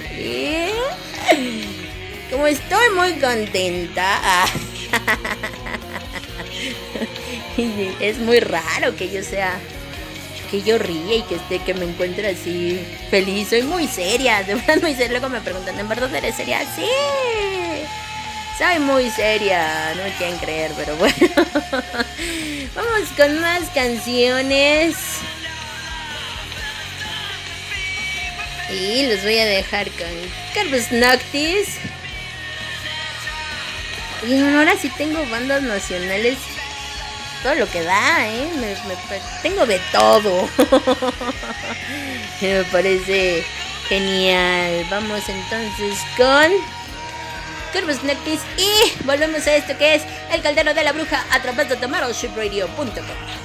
Como 2.32 2.48
estoy 2.48 2.90
muy 2.96 3.20
contenta, 3.20 4.46
es 8.00 8.18
muy 8.20 8.40
raro 8.40 8.96
que 8.96 9.12
yo 9.12 9.22
sea, 9.24 9.60
que 10.50 10.62
yo 10.62 10.78
ríe 10.78 11.18
y 11.18 11.24
que 11.24 11.36
esté, 11.36 11.60
que 11.60 11.74
me 11.74 11.84
encuentre 11.84 12.30
así 12.30 12.82
feliz, 13.10 13.50
soy 13.50 13.64
muy 13.64 13.88
seria, 13.88 14.42
de 14.44 14.56
verdad 14.56 14.82
muy 14.82 14.94
seria, 14.94 15.12
luego 15.12 15.28
me 15.28 15.42
preguntan, 15.42 15.78
¿en 15.78 15.90
verdad 15.90 16.16
eres 16.16 16.36
seria? 16.36 16.60
Sí. 16.76 16.86
Soy 18.58 18.80
muy 18.80 19.10
seria, 19.10 19.94
no 19.96 20.04
me 20.04 20.12
quieren 20.14 20.38
creer, 20.38 20.72
pero 20.78 20.96
bueno. 20.96 21.14
Vamos 22.76 23.10
con 23.18 23.42
más 23.42 23.70
canciones. 23.74 24.96
Y 28.70 29.08
los 29.08 29.22
voy 29.24 29.38
a 29.40 29.46
dejar 29.46 29.90
con 29.92 30.08
Carlos 30.56 30.90
Noctis. 30.92 31.78
Y 34.26 34.40
ahora 34.40 34.78
sí 34.78 34.90
tengo 34.98 35.26
bandas 35.26 35.62
nacionales. 35.64 36.38
Todo 37.44 37.56
lo 37.56 37.70
que 37.70 37.84
da, 37.84 38.30
¿eh? 38.30 38.50
tengo 39.42 39.66
de 39.66 39.80
todo. 39.92 40.48
me 42.42 42.64
parece 42.72 43.44
genial. 43.90 44.86
Vamos 44.90 45.28
entonces 45.28 46.00
con... 46.16 46.81
Curvus 47.72 48.04
Noctis 48.04 48.42
y 48.58 49.04
volvemos 49.06 49.46
a 49.48 49.56
esto 49.56 49.78
que 49.78 49.96
es 49.96 50.04
El 50.32 50.42
Caldero 50.42 50.74
de 50.74 50.84
la 50.84 50.92
Bruja 50.92 51.26
a 51.32 51.42
través 51.42 51.70
de 51.70 51.78
tomaroshipradio.com. 51.78 53.41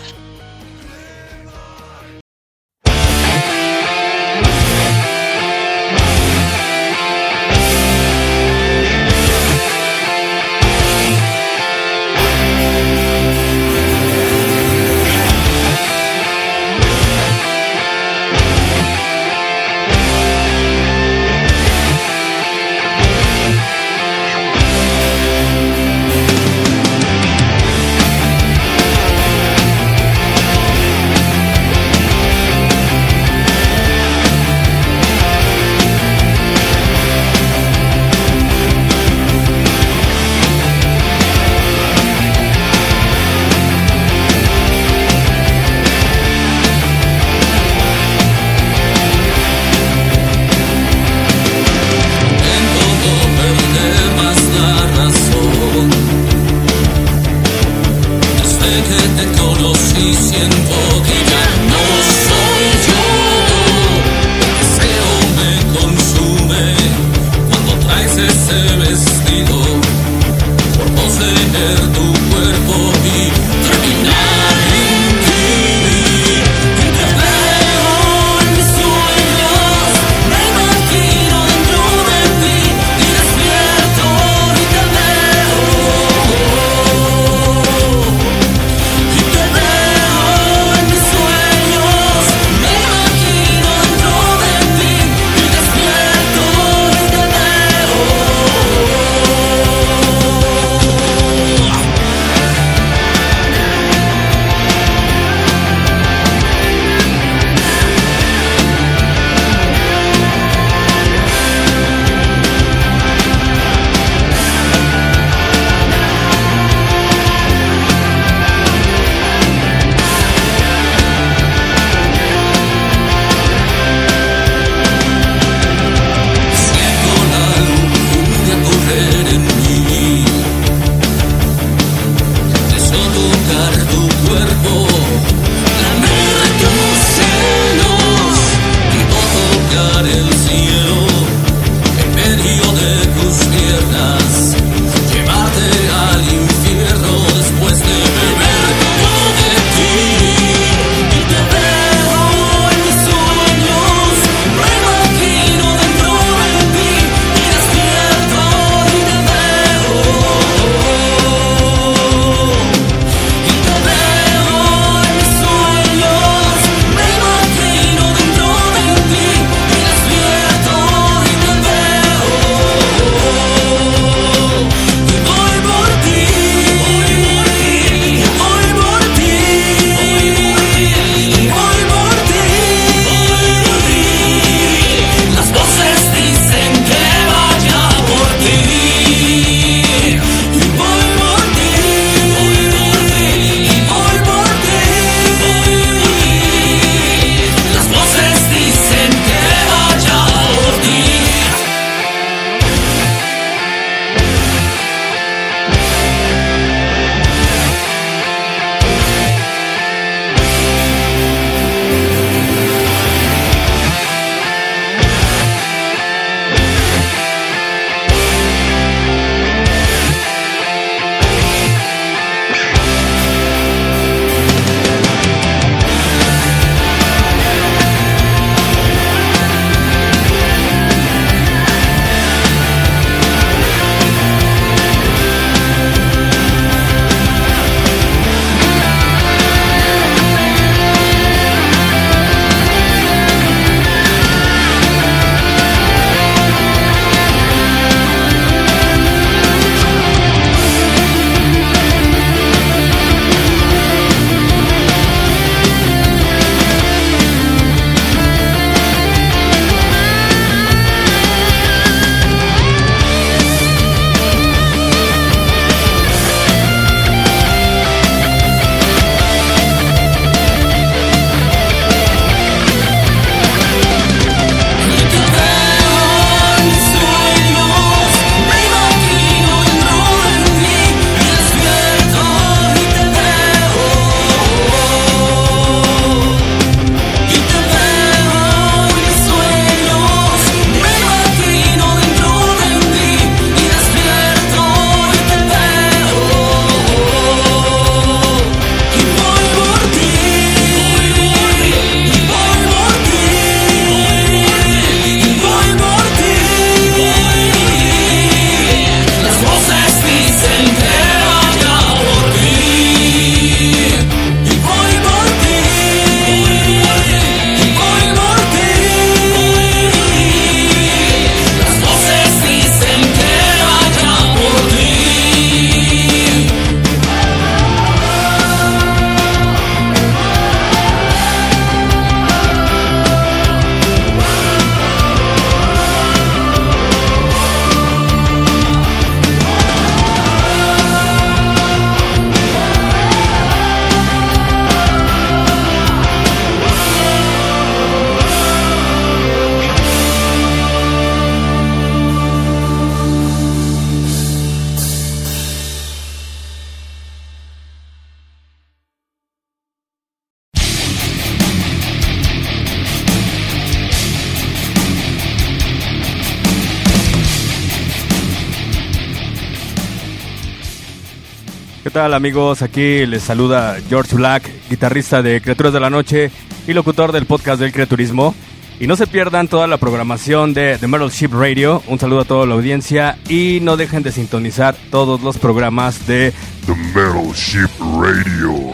tal 372.06 372.14
amigos? 372.14 372.62
Aquí 372.62 373.04
les 373.04 373.24
saluda 373.24 373.78
George 373.88 374.14
Black, 374.14 374.48
guitarrista 374.70 375.22
de 375.22 375.40
Criaturas 375.40 375.72
de 375.72 375.80
la 375.80 375.90
Noche 375.90 376.30
y 376.64 376.72
locutor 376.72 377.10
del 377.10 377.26
podcast 377.26 377.58
del 377.58 377.72
Criaturismo. 377.72 378.32
Y 378.78 378.86
no 378.86 378.94
se 378.94 379.08
pierdan 379.08 379.48
toda 379.48 379.66
la 379.66 379.76
programación 379.76 380.54
de 380.54 380.78
The 380.78 380.86
Metal 380.86 381.10
Ship 381.10 381.32
Radio. 381.32 381.82
Un 381.88 381.98
saludo 381.98 382.20
a 382.20 382.24
toda 382.24 382.46
la 382.46 382.54
audiencia 382.54 383.18
y 383.28 383.58
no 383.60 383.76
dejen 383.76 384.04
de 384.04 384.12
sintonizar 384.12 384.76
todos 384.92 385.20
los 385.22 385.38
programas 385.38 386.06
de 386.06 386.32
The 386.66 386.76
Metal 386.76 387.32
Ship 387.34 387.70
Radio. 387.80 388.72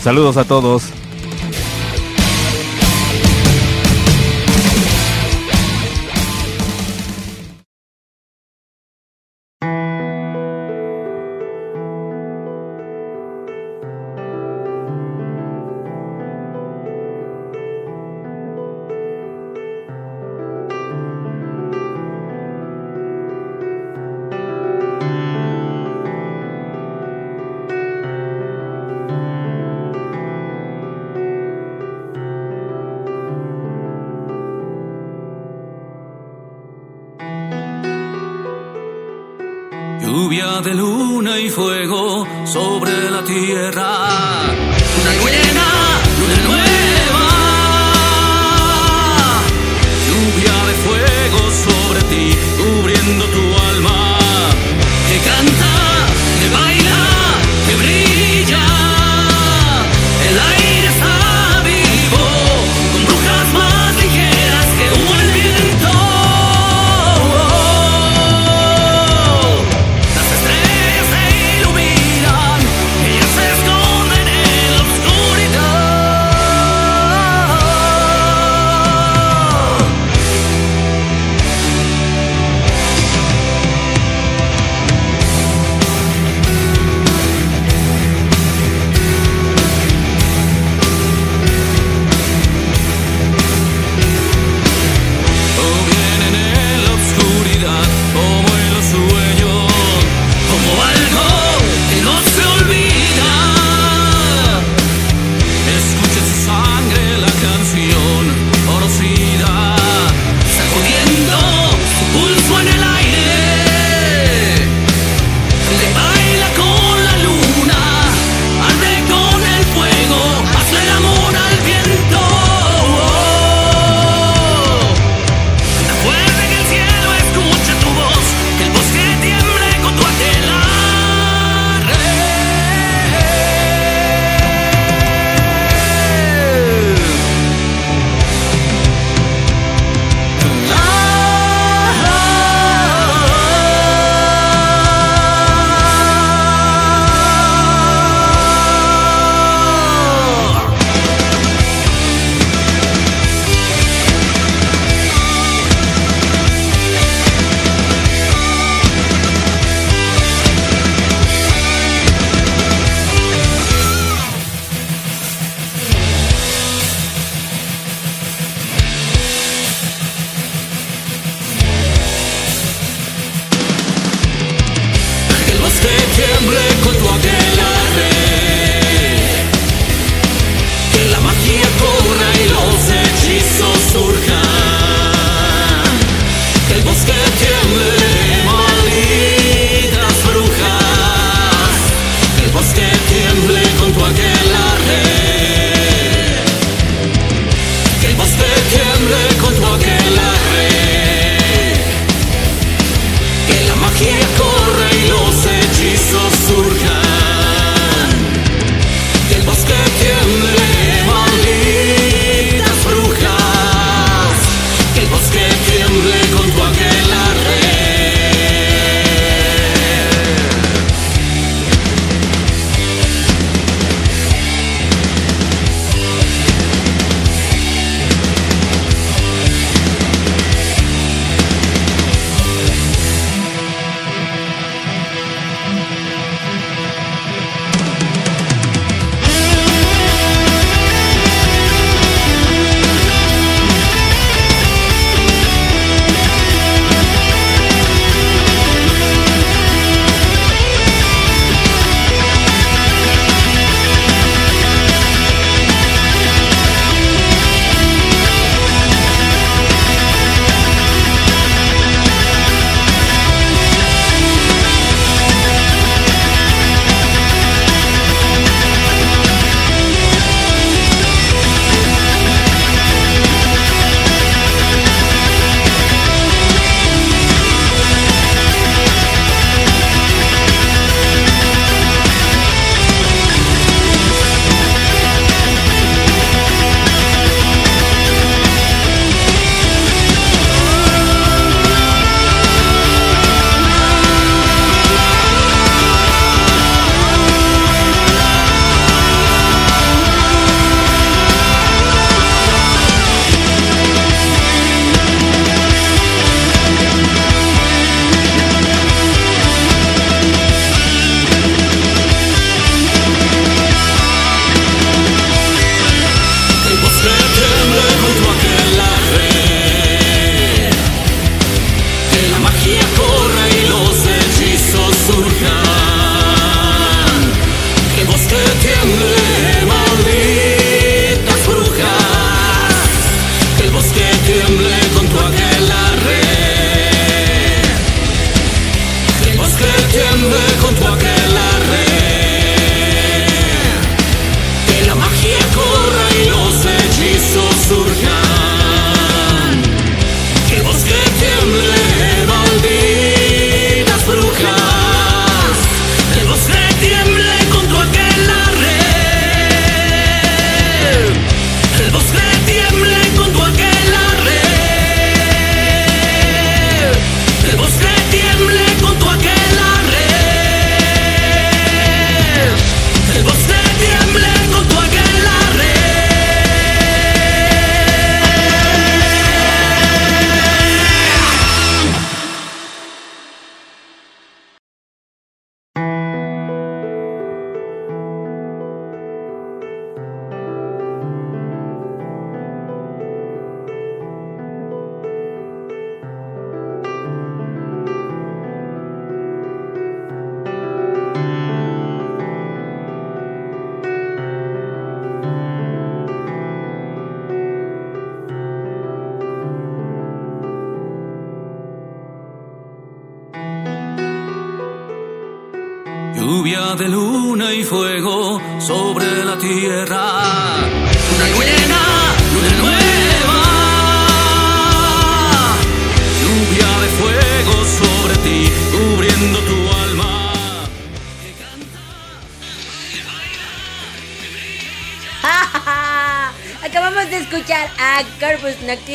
Saludos 0.00 0.36
a 0.36 0.42
todos. 0.42 0.92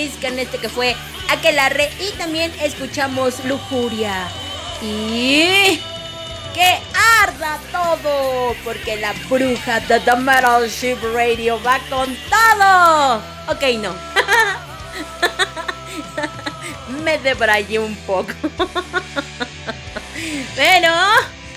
Noctis 0.08 0.22
con 0.22 0.40
este 0.40 0.58
que 0.58 0.70
fue 0.70 0.96
Aquelarre 1.30 1.90
y 2.00 2.12
también 2.18 2.52
escuchamos 2.62 3.44
Lujuria. 3.46 4.28
Y 4.82 5.80
que 6.54 6.80
arda 7.24 7.60
todo, 7.72 8.56
porque 8.64 8.96
la 8.98 9.14
bruja 9.30 9.80
de 9.82 10.00
The 10.00 10.16
Metal 10.16 10.70
Ship 10.70 10.98
Radio 11.14 11.62
va 11.62 11.80
con 11.90 12.16
todo. 12.30 13.18
Ok, 13.48 13.64
no. 13.80 13.96
Me 17.04 17.18
debrayé 17.20 17.80
un 17.80 17.96
poco. 17.98 18.32
Pero 20.56 20.94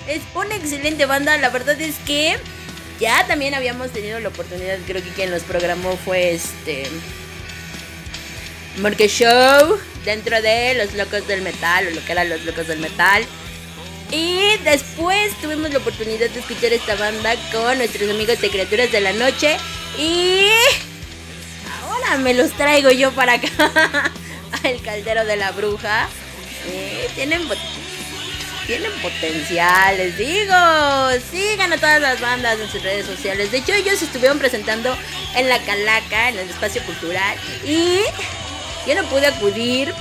es 0.06 0.22
una 0.34 0.54
excelente 0.56 1.06
banda, 1.06 1.36
la 1.38 1.50
verdad 1.50 1.80
es 1.80 1.96
que 2.06 2.38
ya 2.98 3.26
también 3.26 3.54
habíamos 3.54 3.90
tenido 3.90 4.20
la 4.20 4.28
oportunidad, 4.28 4.78
creo 4.86 5.02
que 5.02 5.10
quien 5.10 5.30
los 5.30 5.42
programó 5.44 5.96
fue 5.96 6.32
este 6.34 6.86
Morque 8.78 9.08
Show 9.08 9.78
dentro 10.04 10.40
de 10.40 10.74
Los 10.74 10.94
Locos 10.94 11.26
del 11.26 11.42
Metal 11.42 11.86
o 11.86 11.90
lo 11.90 12.04
que 12.04 12.12
eran 12.12 12.28
Los 12.28 12.44
Locos 12.44 12.66
del 12.66 12.78
Metal. 12.78 13.24
Y 14.10 14.56
después 14.64 15.32
tuvimos 15.40 15.70
la 15.70 15.78
oportunidad 15.78 16.30
de 16.30 16.40
escuchar 16.40 16.72
esta 16.72 16.96
banda 16.96 17.34
con 17.52 17.78
nuestros 17.78 18.10
amigos 18.10 18.40
de 18.40 18.50
Criaturas 18.50 18.90
de 18.90 19.00
la 19.00 19.12
Noche. 19.12 19.56
Y 19.96 20.48
ahora 21.82 22.16
me 22.16 22.34
los 22.34 22.50
traigo 22.52 22.90
yo 22.90 23.12
para 23.12 23.34
acá. 23.34 23.48
El 24.64 24.82
caldero 24.82 25.24
de 25.24 25.36
la 25.36 25.52
bruja. 25.52 26.08
Eh, 26.66 27.08
tienen, 27.14 27.42
tienen 28.66 28.92
potencial, 29.00 29.96
les 29.96 30.18
digo. 30.18 30.54
Sigan 31.30 31.72
a 31.72 31.76
todas 31.76 32.00
las 32.00 32.20
bandas 32.20 32.58
en 32.58 32.68
sus 32.68 32.82
redes 32.82 33.06
sociales. 33.06 33.52
De 33.52 33.58
hecho, 33.58 33.72
ellos 33.72 34.02
estuvieron 34.02 34.40
presentando 34.40 34.96
en 35.36 35.48
la 35.48 35.58
Calaca, 35.60 36.30
en 36.30 36.38
el 36.38 36.50
espacio 36.50 36.82
cultural. 36.82 37.36
Y 37.64 38.00
yo 38.86 38.94
no 38.94 39.04
pude 39.08 39.26
acudir 39.26 39.94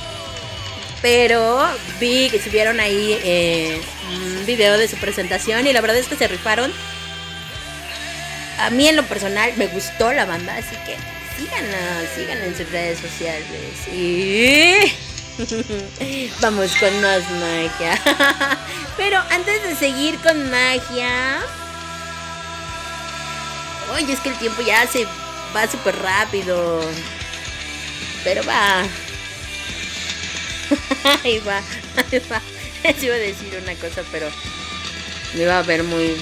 pero 1.01 1.65
vi 1.99 2.29
que 2.29 2.41
subieron 2.41 2.79
ahí 2.79 3.17
eh, 3.23 3.81
un 4.11 4.45
video 4.45 4.77
de 4.77 4.87
su 4.87 4.97
presentación 4.97 5.65
y 5.65 5.73
la 5.73 5.81
verdad 5.81 5.97
es 5.97 6.07
que 6.07 6.15
se 6.15 6.27
rifaron. 6.27 6.71
A 8.59 8.69
mí 8.69 8.87
en 8.87 8.95
lo 8.97 9.03
personal 9.03 9.53
me 9.55 9.67
gustó 9.67 10.11
la 10.11 10.25
banda, 10.25 10.57
así 10.57 10.75
que 10.85 10.97
síganla, 11.37 11.77
sigan 12.15 12.37
en 12.39 12.57
sus 12.57 12.69
redes 12.69 12.99
sociales. 12.99 13.87
Y 13.93 14.75
vamos 16.41 16.75
con 16.75 17.01
más 17.01 17.23
magia. 17.31 17.97
Pero 18.97 19.19
antes 19.31 19.63
de 19.63 19.75
seguir 19.75 20.17
con 20.19 20.49
magia... 20.51 21.39
Oye, 23.93 24.13
es 24.13 24.19
que 24.19 24.29
el 24.29 24.37
tiempo 24.37 24.61
ya 24.61 24.85
se 24.85 25.07
va 25.55 25.65
súper 25.67 25.97
rápido. 25.97 26.81
Pero 28.23 28.43
va. 28.43 28.83
ahí 31.23 31.39
va, 31.39 31.61
ahí 31.95 32.21
va. 32.31 32.41
Les 32.83 33.03
iba 33.03 33.15
a 33.15 33.19
decir 33.19 33.59
una 33.61 33.73
cosa, 33.75 34.03
pero 34.11 34.29
me 35.33 35.43
iba 35.43 35.59
a 35.59 35.63
ver 35.63 35.83
muy 35.83 36.15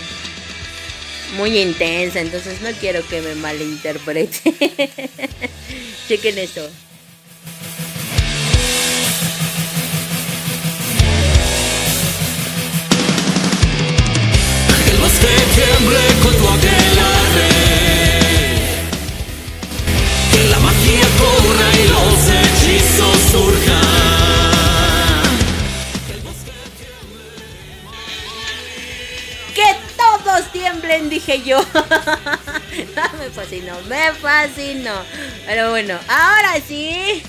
muy 1.36 1.60
intensa, 1.60 2.22
entonces 2.22 2.62
no 2.62 2.70
quiero 2.80 3.06
que 3.08 3.22
me 3.22 3.36
malinterprete. 3.36 4.54
Chequen 6.08 6.38
esto. 6.38 6.70
Los 21.20 22.30
hechizos. 22.30 23.18
Que 29.54 29.76
todos 29.98 30.52
tiemblen, 30.52 31.10
dije 31.10 31.42
yo. 31.44 31.60
me 33.20 33.30
fascinó, 33.32 33.74
me 33.88 34.12
fascinó. 34.14 34.94
Pero 35.46 35.72
bueno, 35.72 35.98
ahora 36.08 36.62
sí. 36.68 37.24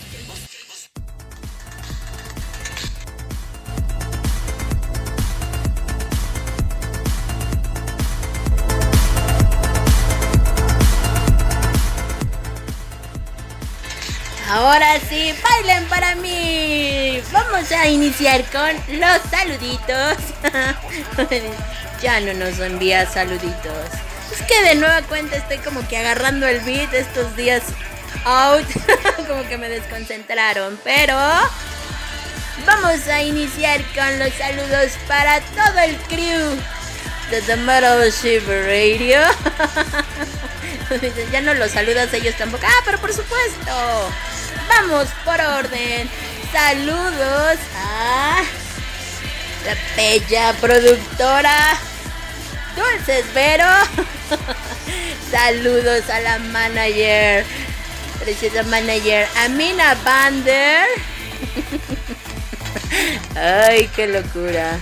Ahora 14.49 14.99
sí, 15.11 15.35
bailen 15.43 15.85
para 15.89 16.15
mí. 16.15 17.23
Vamos 17.33 17.71
a 17.71 17.87
iniciar 17.87 18.43
con 18.47 18.99
los 18.99 19.21
saluditos. 19.31 20.17
ya 22.03 22.19
no 22.21 22.33
nos 22.33 22.59
envía 22.59 23.05
saluditos. 23.05 23.87
Es 24.33 24.41
que 24.43 24.63
de 24.63 24.77
nueva 24.77 25.03
cuenta 25.03 25.37
estoy 25.37 25.59
como 25.59 25.87
que 25.87 25.99
agarrando 25.99 26.47
el 26.47 26.61
beat 26.61 26.95
estos 26.95 27.37
días 27.37 27.63
out. 28.25 28.67
como 29.29 29.47
que 29.49 29.59
me 29.59 29.69
desconcentraron. 29.69 30.81
Pero 30.83 31.15
vamos 32.65 33.07
a 33.09 33.23
iniciar 33.23 33.83
con 33.95 34.19
los 34.19 34.33
saludos 34.33 34.93
para 35.07 35.41
todo 35.41 35.79
el 35.85 35.97
crew 36.09 36.57
de 37.31 37.43
The 37.43 37.57
Metal 37.57 38.11
Shiver 38.11 38.65
Radio. 38.65 39.21
ya 41.33 41.41
no 41.41 41.55
los 41.55 41.73
saludas 41.73 42.13
a 42.13 42.17
ellos 42.17 42.35
tampoco. 42.37 42.65
Ah, 42.67 42.83
pero 42.85 42.99
por 42.99 43.13
supuesto. 43.13 44.11
Vamos 44.69 45.09
por 45.25 45.41
orden. 45.41 46.09
Saludos 46.53 47.59
a 47.77 48.43
la 49.67 49.77
bella 49.97 50.53
productora 50.61 51.79
Dulces 52.77 53.33
Vero. 53.35 53.65
Saludos 55.31 56.09
a 56.09 56.21
la 56.21 56.39
manager, 56.39 57.45
preciosa 58.21 58.63
manager 58.65 59.29
Amina 59.37 59.95
Bander. 60.05 60.87
Ay, 63.37 63.91
qué 63.95 64.07
locura. 64.07 64.79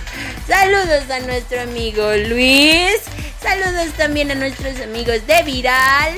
Saludos 0.47 1.09
a 1.09 1.19
nuestro 1.19 1.61
amigo 1.61 2.13
Luis. 2.29 3.01
Saludos 3.47 3.93
también 3.95 4.29
a 4.29 4.35
nuestros 4.35 4.77
amigos 4.81 5.25
de 5.25 5.41
Viral. 5.43 6.13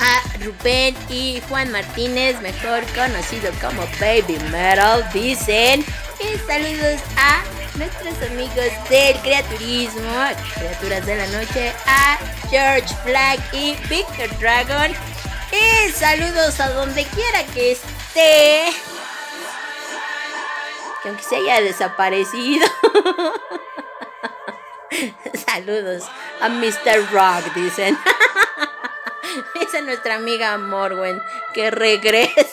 A 0.00 0.38
Rubén 0.44 0.96
y 1.08 1.40
Juan 1.48 1.70
Martínez, 1.70 2.40
mejor 2.40 2.82
conocido 2.92 3.52
como 3.60 3.82
Baby 4.00 4.36
Metal, 4.50 5.08
dicen. 5.12 5.84
Y 6.18 6.38
saludos 6.44 7.00
a 7.16 7.44
nuestros 7.76 8.20
amigos 8.28 8.66
del 8.90 9.16
creaturismo, 9.18 10.10
criaturas 10.56 11.06
de 11.06 11.16
la 11.16 11.26
noche, 11.28 11.72
a 11.86 12.18
George 12.50 12.92
Black 13.04 13.38
y 13.52 13.76
Victor 13.88 14.36
Dragon. 14.40 14.90
Y 15.52 15.92
saludos 15.92 16.58
a 16.58 16.70
donde 16.70 17.04
quiera 17.04 17.44
que 17.54 17.72
esté. 17.72 18.72
Que 21.00 21.08
aunque 21.10 21.22
se 21.22 21.36
haya 21.36 21.60
desaparecido. 21.60 22.66
Saludos 25.46 26.04
a 26.40 26.48
Mr. 26.48 27.10
Rock, 27.12 27.54
dicen. 27.54 27.96
Dice 29.60 29.82
nuestra 29.82 30.16
amiga 30.16 30.56
Morwen 30.58 31.22
que 31.52 31.70
regrese. 31.70 32.48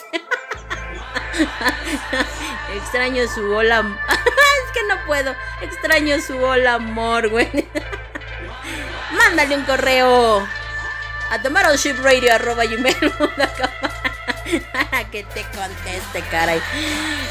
Extraño 2.75 3.27
su 3.27 3.53
hola. 3.53 3.83
es 4.09 4.71
que 4.71 4.83
no 4.87 5.05
puedo. 5.05 5.35
Extraño 5.61 6.19
su 6.21 6.37
hola, 6.37 6.79
Morwen. 6.79 7.69
Mándale 9.11 9.55
un 9.55 9.63
correo 9.63 10.47
a 11.31 11.41
tomorrowshipradio.com 11.41 14.14
para 14.71 15.03
que 15.11 15.23
te 15.23 15.43
conteste, 15.43 16.21
caray. 16.29 16.61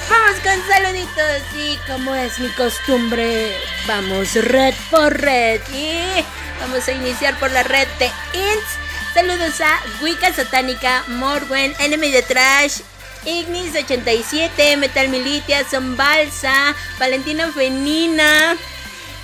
Vamos 0.09 0.41
con 0.43 0.69
saluditos 0.69 1.43
y 1.57 1.77
como 1.87 2.15
es 2.15 2.39
mi 2.39 2.49
costumbre, 2.51 3.57
vamos 3.87 4.35
red 4.35 4.75
por 4.91 5.21
red. 5.21 5.61
Y 5.73 6.25
vamos 6.61 6.87
a 6.89 6.93
iniciar 6.93 7.39
por 7.39 7.51
la 7.51 7.63
red 7.63 7.89
de 7.99 8.07
INTS. 8.07 9.15
Saludos 9.15 9.61
a 9.61 9.81
Wicca 10.03 10.33
Satánica, 10.33 11.05
Morwen, 11.07 11.73
Enemy 11.79 12.11
de 12.11 12.23
Trash, 12.23 12.81
Ignis 13.25 13.75
87, 13.77 14.77
Metal 14.77 15.09
Militia, 15.09 15.65
Son 15.71 15.97
Balsa, 15.97 16.75
Valentina 16.99 17.51
Fenina, 17.53 18.57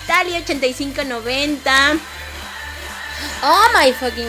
Tali8590. 0.07 1.99
Oh 3.43 3.69
my 3.75 3.93
fucking. 3.93 4.29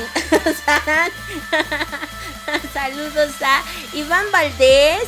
Saludos 2.73 3.31
a 3.41 3.63
Iván 3.93 4.25
Valdés. 4.31 5.07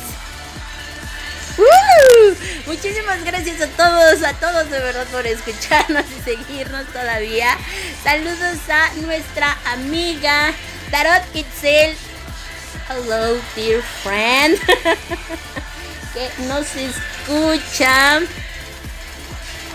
¡Uh! 1.56 2.34
Muchísimas 2.66 3.22
gracias 3.24 3.60
a 3.60 3.68
todos, 3.68 4.22
a 4.24 4.32
todos 4.34 4.70
de 4.70 4.78
verdad 4.80 5.06
por 5.12 5.26
escucharnos 5.26 6.04
y 6.10 6.22
seguirnos 6.22 6.86
todavía. 6.86 7.56
Saludos 8.02 8.58
a 8.68 8.92
nuestra 9.02 9.56
amiga 9.66 10.52
Tarot 10.90 11.22
Itzel. 11.34 11.96
Hello, 12.88 13.40
dear 13.54 13.82
friend. 14.02 14.58
que 16.14 16.30
nos 16.44 16.66
escucha 16.76 18.20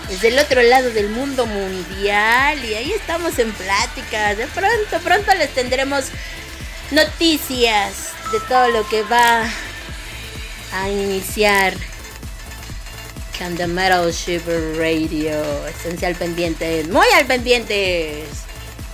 desde 0.08 0.28
el 0.28 0.38
otro 0.38 0.60
lado 0.62 0.90
del 0.90 1.08
mundo 1.08 1.46
mundial 1.46 2.62
y 2.64 2.74
ahí 2.74 2.92
estamos 2.92 3.38
en 3.38 3.52
pláticas. 3.52 4.36
De 4.36 4.46
pronto, 4.48 4.98
pronto 5.02 5.34
les 5.34 5.54
tendremos 5.54 6.06
noticias 6.90 8.12
de 8.32 8.40
todo 8.40 8.68
lo 8.68 8.88
que 8.88 9.02
va 9.02 9.44
a 10.72 10.88
iniciar 10.88 11.74
con 13.38 13.56
The 13.56 13.66
Metal 13.66 14.12
Shiver 14.12 14.76
Radio. 14.76 15.66
Estén 15.66 16.04
al 16.04 16.14
pendiente, 16.14 16.84
muy 16.84 17.06
al 17.14 17.26
pendientes. 17.26 18.28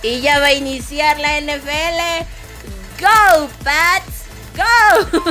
Y 0.01 0.21
ya 0.21 0.39
va 0.39 0.47
a 0.47 0.53
iniciar 0.53 1.19
la 1.19 1.39
NFL. 1.41 2.25
¡Go, 2.99 3.49
Pats! 3.63 4.25
¡Go! 4.55 5.21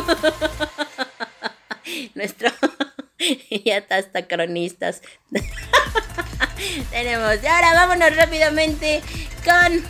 Nuestro. 2.14 2.51
ya 3.64 3.78
está 3.78 3.97
hasta 3.97 4.26
cronistas. 4.26 5.02
Tenemos. 6.90 7.43
Y 7.43 7.47
ahora 7.47 7.74
vámonos 7.74 8.14
rápidamente 8.16 9.02
con. 9.44 9.82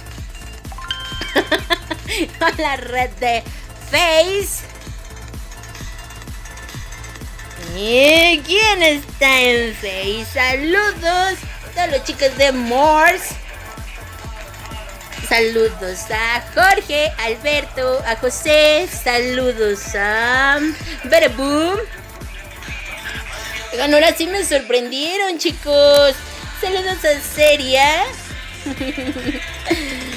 con 2.38 2.56
la 2.58 2.76
red 2.76 3.10
de 3.20 3.42
Face. 3.90 4.64
¿Y 7.76 8.40
quién 8.46 8.82
está 8.82 9.40
en 9.40 9.74
Face? 9.74 10.26
Saludos 10.32 11.38
a 11.76 11.86
los 11.88 12.04
chicos 12.04 12.36
de 12.36 12.52
Morse. 12.52 13.34
Saludos 15.28 16.10
a 16.10 16.44
Jorge, 16.54 17.12
Alberto, 17.18 18.00
a 18.06 18.16
José. 18.16 18.88
Saludos 18.88 19.94
a 19.96 20.60
Boom. 21.36 21.78
Oigan, 23.72 23.92
ahora 23.92 24.14
sí 24.14 24.26
me 24.26 24.44
sorprendieron, 24.44 25.38
chicos. 25.38 26.14
Saludos 26.60 27.04
a 27.04 27.20
Seria. 27.20 28.04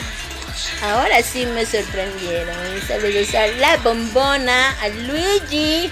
Ahora 0.81 1.22
sí 1.23 1.45
me 1.45 1.65
sorprendieron. 1.65 2.56
Saludos 2.88 3.34
a 3.36 3.48
la 3.48 3.77
bombona, 3.77 4.72
a 4.81 4.90
Luigi, 4.90 5.90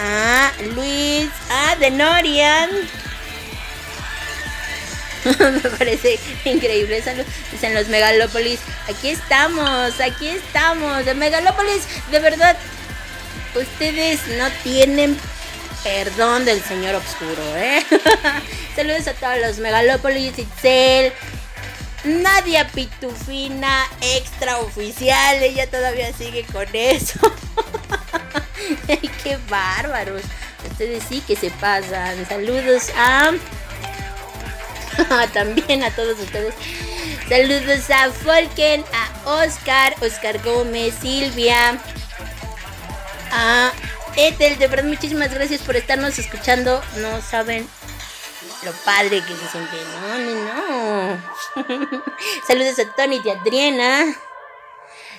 a 0.00 0.52
Luis, 0.74 1.28
a 1.50 1.76
Denorian. 1.76 2.70
me 5.38 5.70
parece 5.78 6.18
increíble. 6.44 7.02
Dicen 7.50 7.74
los 7.74 7.88
Megalópolis. 7.88 8.60
Aquí 8.88 9.10
estamos, 9.10 10.00
aquí 10.00 10.28
estamos. 10.28 11.04
De 11.04 11.14
Megalópolis, 11.14 11.82
de 12.10 12.18
verdad. 12.18 12.56
Ustedes 13.54 14.26
no 14.38 14.48
tienen 14.62 15.18
perdón 15.82 16.44
del 16.44 16.62
señor 16.62 16.94
oscuro, 16.94 17.56
¿eh? 17.56 17.84
Saludos 18.76 19.06
a 19.08 19.14
todos 19.14 19.38
los 19.40 19.58
Megalópolis, 19.58 20.38
Itzel, 20.38 21.12
Nadia 22.04 22.66
Pitufina, 22.68 23.86
extra 24.00 24.58
oficial, 24.58 25.42
ella 25.42 25.68
todavía 25.70 26.12
sigue 26.12 26.44
con 26.44 26.66
eso. 26.72 27.20
Qué 29.22 29.38
bárbaros. 29.48 30.22
Ustedes 30.70 31.04
sí 31.08 31.22
que 31.26 31.36
se 31.36 31.50
pasan. 31.50 32.26
Saludos 32.28 32.90
a... 32.96 33.32
También 35.32 35.84
a 35.84 35.90
todos 35.90 36.18
ustedes. 36.18 36.54
Saludos 37.28 37.90
a 37.90 38.10
Folken, 38.10 38.84
a 38.92 39.30
Oscar, 39.30 39.94
Oscar 40.00 40.42
Gómez, 40.42 40.94
Silvia, 41.00 41.78
a 43.30 43.72
Ethel, 44.16 44.58
de 44.58 44.66
verdad 44.66 44.84
muchísimas 44.84 45.32
gracias 45.32 45.62
por 45.62 45.76
estarnos 45.76 46.18
escuchando. 46.18 46.82
No 46.98 47.22
saben 47.22 47.66
lo 48.64 48.72
padre 48.84 49.22
que 49.24 49.36
se 49.36 49.48
siente. 49.48 49.76
No, 50.00 50.18
no, 50.18 50.34
no. 50.44 52.02
Saludos 52.46 52.78
a 52.78 52.94
Tony 52.94 53.20
y 53.24 53.30
Adriana. 53.30 54.14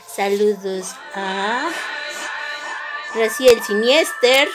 Saludos 0.07 0.95
a 1.15 1.69
Raciel 3.15 3.61
Siniester. 3.63 4.47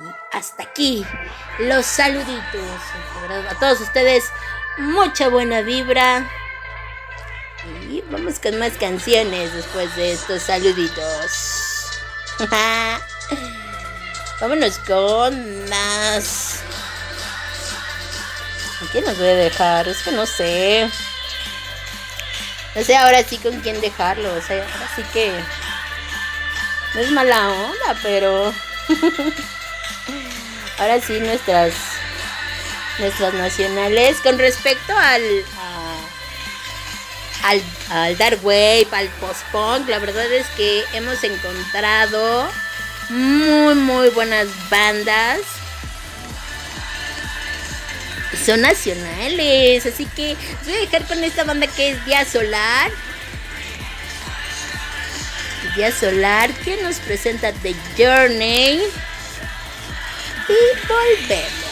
Y 0.00 0.36
hasta 0.36 0.62
aquí 0.62 1.04
los 1.58 1.84
saluditos. 1.84 2.80
a 3.50 3.54
todos 3.58 3.80
ustedes, 3.80 4.24
mucha 4.78 5.28
buena 5.28 5.60
vibra. 5.62 6.30
Y 7.90 8.02
vamos 8.10 8.38
con 8.38 8.58
más 8.58 8.72
canciones 8.78 9.52
después 9.52 9.94
de 9.96 10.12
estos 10.12 10.42
saluditos. 10.42 12.00
Vámonos 14.40 14.78
con 14.78 15.68
más. 15.68 16.60
quién 18.90 19.04
nos 19.04 19.18
voy 19.18 19.28
a 19.28 19.34
dejar? 19.34 19.86
Es 19.86 20.02
que 20.02 20.12
no 20.12 20.24
sé. 20.24 20.88
No 22.74 22.82
sé 22.82 22.96
ahora 22.96 23.22
sí 23.22 23.36
con 23.36 23.60
quién 23.60 23.80
dejarlo. 23.82 24.34
O 24.34 24.40
sea, 24.40 24.62
ahora 24.62 24.90
sí 24.96 25.02
que. 25.12 25.30
No 26.94 27.00
es 27.00 27.10
mala 27.10 27.50
onda, 27.50 28.00
pero. 28.02 28.54
ahora 30.78 31.00
sí 31.00 31.20
nuestras. 31.20 31.74
Nuestras 32.98 33.34
nacionales. 33.34 34.20
Con 34.22 34.38
respecto 34.38 34.96
al 34.96 35.22
al, 37.42 37.62
al 37.90 38.16
dark 38.16 38.40
wave, 38.42 38.88
al 38.92 39.08
post-punk. 39.20 39.86
La 39.88 39.98
verdad 39.98 40.32
es 40.32 40.46
que 40.56 40.84
hemos 40.94 41.22
encontrado 41.24 42.50
muy, 43.10 43.74
muy 43.74 44.08
buenas 44.10 44.48
bandas. 44.70 45.40
Son 48.44 48.60
nacionales, 48.60 49.84
así 49.84 50.06
que 50.06 50.36
voy 50.64 50.74
a 50.74 50.80
dejar 50.80 51.04
con 51.04 51.22
esta 51.22 51.44
banda 51.44 51.66
que 51.66 51.90
es 51.90 52.04
Día 52.06 52.24
Solar. 52.24 52.90
Día 55.76 55.92
Solar 55.92 56.50
que 56.64 56.82
nos 56.82 56.96
presenta 56.96 57.52
The 57.52 57.74
Journey. 57.96 58.80
Y 60.48 60.88
volvemos. 60.88 61.69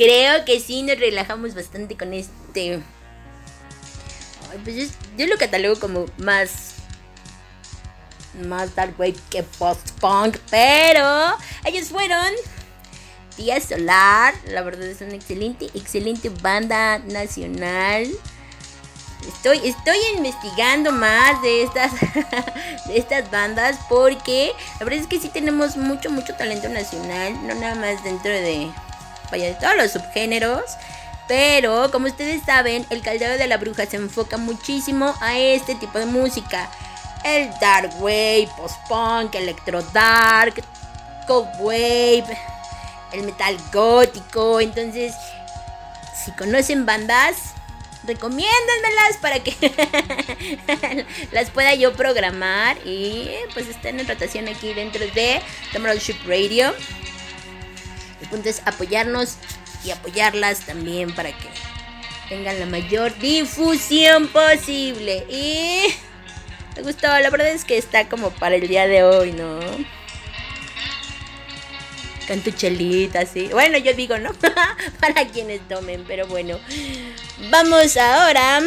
Creo 0.00 0.46
que 0.46 0.58
sí 0.60 0.82
nos 0.82 0.98
relajamos 0.98 1.54
bastante 1.54 1.94
con 1.94 2.14
este. 2.14 2.80
pues 4.64 4.94
yo, 5.18 5.26
lo 5.26 5.36
catalogo 5.36 5.78
como 5.78 6.06
más 6.16 6.76
más 8.46 8.74
dark 8.74 8.94
wave 8.98 9.16
que 9.28 9.42
post-punk, 9.42 10.38
pero 10.50 11.36
ellos 11.66 11.88
fueron 11.88 12.32
Día 13.36 13.60
Solar, 13.60 14.32
la 14.46 14.62
verdad 14.62 14.86
es 14.86 15.02
una 15.02 15.14
excelente, 15.14 15.66
excelente 15.74 16.30
banda 16.30 17.00
nacional. 17.00 18.08
Estoy, 19.28 19.68
estoy 19.68 19.98
investigando 20.16 20.92
más 20.92 21.42
de 21.42 21.64
estas, 21.64 21.92
de 22.86 22.96
estas 22.96 23.30
bandas 23.30 23.76
porque 23.90 24.52
la 24.78 24.86
verdad 24.86 25.02
es 25.02 25.06
que 25.06 25.20
sí 25.20 25.28
tenemos 25.28 25.76
mucho, 25.76 26.08
mucho 26.10 26.34
talento 26.36 26.70
nacional, 26.70 27.34
no 27.46 27.54
nada 27.54 27.74
más 27.74 28.02
dentro 28.02 28.30
de, 28.30 28.70
vaya, 29.30 29.46
de 29.46 29.54
todos 29.54 29.76
los 29.76 29.92
subgéneros. 29.92 30.62
Pero 31.28 31.90
como 31.92 32.06
ustedes 32.06 32.42
saben, 32.44 32.84
el 32.90 33.02
caldero 33.02 33.38
de 33.38 33.46
la 33.46 33.56
bruja 33.56 33.86
se 33.86 33.96
enfoca 33.96 34.36
muchísimo 34.36 35.14
a 35.20 35.38
este 35.38 35.76
tipo 35.76 35.98
de 35.98 36.06
música 36.06 36.68
el 37.24 37.50
dark 37.60 37.90
wave, 38.00 38.48
post-punk, 38.56 39.34
electro 39.34 39.82
dark, 39.92 40.62
cold 41.26 41.48
wave, 41.58 42.24
el 43.12 43.22
metal 43.22 43.56
gótico. 43.72 44.60
Entonces, 44.60 45.14
si 46.24 46.32
conocen 46.32 46.86
bandas, 46.86 47.54
recomiéndenmelas 48.04 49.16
para 49.20 49.40
que 49.40 49.54
las 51.32 51.50
pueda 51.50 51.74
yo 51.74 51.92
programar 51.92 52.78
y 52.86 53.30
pues 53.52 53.68
estén 53.68 54.00
en 54.00 54.08
rotación 54.08 54.48
aquí 54.48 54.72
dentro 54.72 55.04
de 55.14 55.42
Ship 55.98 56.16
Radio. 56.26 56.74
El 58.20 58.28
punto 58.28 58.48
es 58.48 58.62
apoyarnos 58.64 59.36
y 59.84 59.90
apoyarlas 59.90 60.66
también 60.66 61.14
para 61.14 61.30
que 61.30 61.48
tengan 62.28 62.58
la 62.58 62.66
mayor 62.66 63.16
difusión 63.18 64.28
posible. 64.28 65.26
Y 65.28 65.86
me 66.76 66.82
gustó, 66.82 67.08
la 67.08 67.30
verdad 67.30 67.48
es 67.48 67.64
que 67.64 67.76
está 67.76 68.08
como 68.08 68.30
para 68.30 68.56
el 68.56 68.68
día 68.68 68.86
de 68.86 69.02
hoy, 69.02 69.32
¿no? 69.32 69.58
Con 72.28 72.40
tu 72.42 72.52
chelita, 72.52 73.26
sí. 73.26 73.48
Bueno, 73.48 73.78
yo 73.78 73.92
digo, 73.94 74.16
¿no? 74.18 74.30
para 75.00 75.26
quienes 75.28 75.66
tomen, 75.68 76.04
pero 76.06 76.28
bueno. 76.28 76.58
Vamos 77.50 77.96
ahora. 77.96 78.60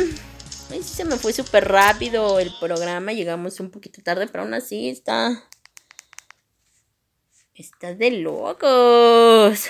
Ay, 0.70 0.84
se 0.84 1.06
me 1.06 1.16
fue 1.16 1.32
súper 1.32 1.70
rápido 1.70 2.40
el 2.40 2.54
programa. 2.60 3.14
Llegamos 3.14 3.60
un 3.62 3.72
poquito 3.72 4.02
tarde, 4.04 4.28
pero 4.28 4.44
aún 4.44 4.54
así 4.54 4.90
está. 4.90 5.44
Está 7.64 7.94
de 7.94 8.12
locos. 8.12 9.70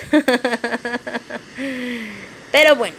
pero 2.50 2.74
bueno. 2.74 2.96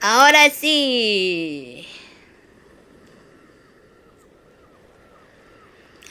Ahora 0.00 0.48
sí. 0.48 1.86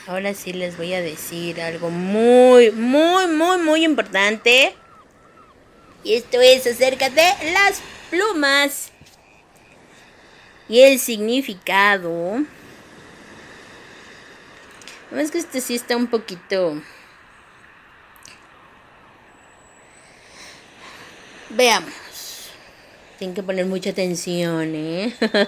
ahora 0.05 0.35
sí 0.35 0.53
les 0.53 0.77
voy 0.77 0.93
a 0.93 1.01
decir 1.01 1.59
algo 1.59 1.89
muy, 1.89 2.69
muy, 2.69 3.25
muy, 3.27 3.57
muy 3.57 3.83
importante. 3.83 4.75
Y 6.03 6.13
esto 6.13 6.39
es 6.39 6.67
acerca 6.67 7.09
de 7.09 7.23
las 7.51 7.81
plumas 8.11 8.91
y 10.69 10.81
el 10.81 10.99
significado. 10.99 12.43
Es 15.15 15.31
que 15.31 15.39
este 15.39 15.61
sí 15.61 15.75
está 15.75 15.95
un 15.95 16.07
poquito... 16.07 16.81
Veamos. 21.49 21.93
Tienen 23.17 23.33
que 23.33 23.41
poner 23.41 23.65
mucha 23.65 23.91
atención, 23.91 24.75
¿eh? 24.75 25.15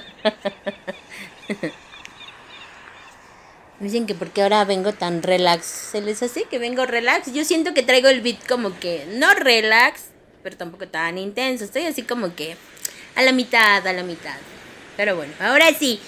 Dicen 3.80 4.08
que 4.08 4.16
porque 4.16 4.42
ahora 4.42 4.66
vengo 4.66 4.94
tan 4.94 5.24
relax. 5.24 5.66
¿Se 5.66 6.02
les 6.02 6.22
hace 6.24 6.44
que 6.44 6.60
vengo 6.60 6.86
relax? 6.86 7.32
Yo 7.32 7.46
siento 7.46 7.74
que 7.74 7.84
traigo 7.84 8.10
el 8.10 8.22
beat 8.22 8.46
como 8.48 8.78
que 8.80 9.06
no 9.14 9.34
relax, 9.34 10.06
pero 10.44 10.58
tampoco 10.58 10.88
tan 10.88 11.18
intenso. 11.18 11.64
Estoy 11.64 11.86
así 11.86 12.04
como 12.04 12.36
que 12.36 12.58
a 13.16 13.22
la 13.22 13.32
mitad, 13.32 13.86
a 13.86 13.94
la 13.94 14.04
mitad. 14.04 14.36
Pero 14.98 15.16
bueno, 15.16 15.34
ahora 15.40 15.74
sí. 15.74 16.00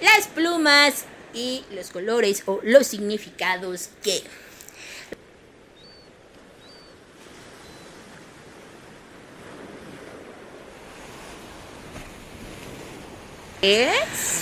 Las 0.00 0.28
plumas 0.28 1.04
y 1.34 1.64
los 1.72 1.90
colores 1.90 2.42
o 2.46 2.60
los 2.62 2.86
significados 2.86 3.90
que... 4.02 4.22
Es 13.62 14.40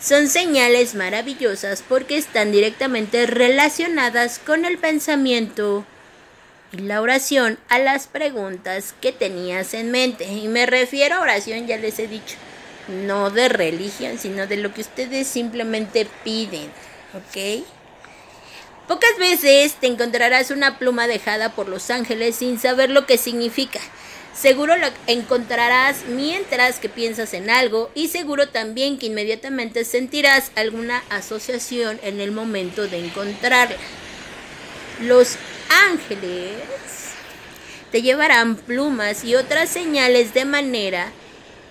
son 0.00 0.28
señales 0.28 0.94
maravillosas 0.94 1.84
porque 1.86 2.16
están 2.16 2.50
directamente 2.50 3.26
relacionadas 3.26 4.38
con 4.38 4.64
el 4.64 4.78
pensamiento 4.78 5.84
y 6.72 6.78
la 6.78 7.02
oración 7.02 7.58
a 7.68 7.78
las 7.78 8.06
preguntas 8.06 8.94
que 9.00 9.12
tenías 9.12 9.74
en 9.74 9.90
mente. 9.90 10.24
Y 10.24 10.48
me 10.48 10.64
refiero 10.64 11.16
a 11.16 11.20
oración, 11.20 11.66
ya 11.66 11.76
les 11.76 11.98
he 11.98 12.08
dicho, 12.08 12.36
no 12.88 13.30
de 13.30 13.48
religión, 13.48 14.18
sino 14.18 14.46
de 14.46 14.56
lo 14.56 14.72
que 14.72 14.80
ustedes 14.80 15.26
simplemente 15.26 16.06
piden, 16.24 16.70
¿ok? 17.14 17.64
Pocas 18.88 19.18
veces 19.18 19.74
te 19.74 19.86
encontrarás 19.86 20.50
una 20.50 20.78
pluma 20.78 21.06
dejada 21.06 21.54
por 21.54 21.68
los 21.68 21.90
ángeles 21.90 22.36
sin 22.36 22.58
saber 22.58 22.90
lo 22.90 23.04
que 23.04 23.18
significa. 23.18 23.80
Seguro 24.34 24.76
lo 24.76 24.86
encontrarás 25.06 26.04
mientras 26.08 26.78
que 26.78 26.88
piensas 26.88 27.34
en 27.34 27.50
algo 27.50 27.90
y 27.94 28.08
seguro 28.08 28.48
también 28.48 28.98
que 28.98 29.06
inmediatamente 29.06 29.84
sentirás 29.84 30.52
alguna 30.54 31.02
asociación 31.10 32.00
en 32.02 32.20
el 32.20 32.30
momento 32.30 32.86
de 32.86 33.04
encontrarla. 33.04 33.76
Los 35.02 35.36
ángeles 35.86 36.54
te 37.90 38.00
llevarán 38.00 38.56
plumas 38.56 39.24
y 39.24 39.34
otras 39.34 39.68
señales 39.68 40.32
de 40.34 40.44
manera 40.44 41.12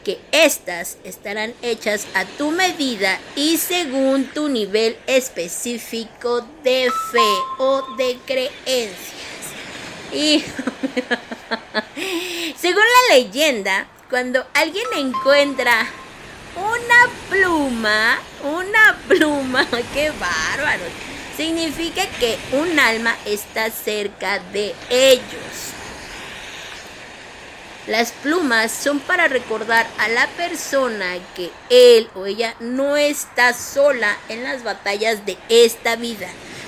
que 0.07 0.17
éstas 0.31 0.97
estarán 1.03 1.53
hechas 1.61 2.07
a 2.13 2.23
tu 2.23 2.51
medida 2.51 3.19
y 3.35 3.57
según 3.57 4.23
tu 4.27 4.47
nivel 4.47 4.95
específico 5.05 6.47
de 6.63 6.89
fe 7.11 7.33
o 7.57 7.81
de 7.97 8.17
creencias. 8.25 8.95
Y 10.13 10.39
según 12.57 12.83
la 13.09 13.15
leyenda, 13.15 13.85
cuando 14.09 14.47
alguien 14.53 14.85
encuentra 14.95 15.85
una 16.55 17.11
pluma, 17.29 18.17
una 18.45 18.97
pluma, 19.09 19.67
qué 19.93 20.11
bárbaro, 20.11 20.85
significa 21.35 22.07
que 22.17 22.37
un 22.53 22.79
alma 22.79 23.13
está 23.25 23.69
cerca 23.71 24.39
de 24.53 24.73
ellos. 24.89 25.76
Las 27.87 28.11
plumas 28.11 28.71
son 28.71 28.99
para 28.99 29.27
recordar 29.27 29.87
a 29.97 30.09
la 30.09 30.27
persona 30.35 31.15
que 31.35 31.49
él 31.69 32.09
o 32.15 32.25
ella 32.25 32.55
no 32.59 32.97
está 32.97 33.53
sola 33.53 34.17
en 34.29 34.43
las 34.43 34.63
batallas 34.63 35.25
de 35.25 35.37
esta 35.49 35.95
vida 35.95 36.27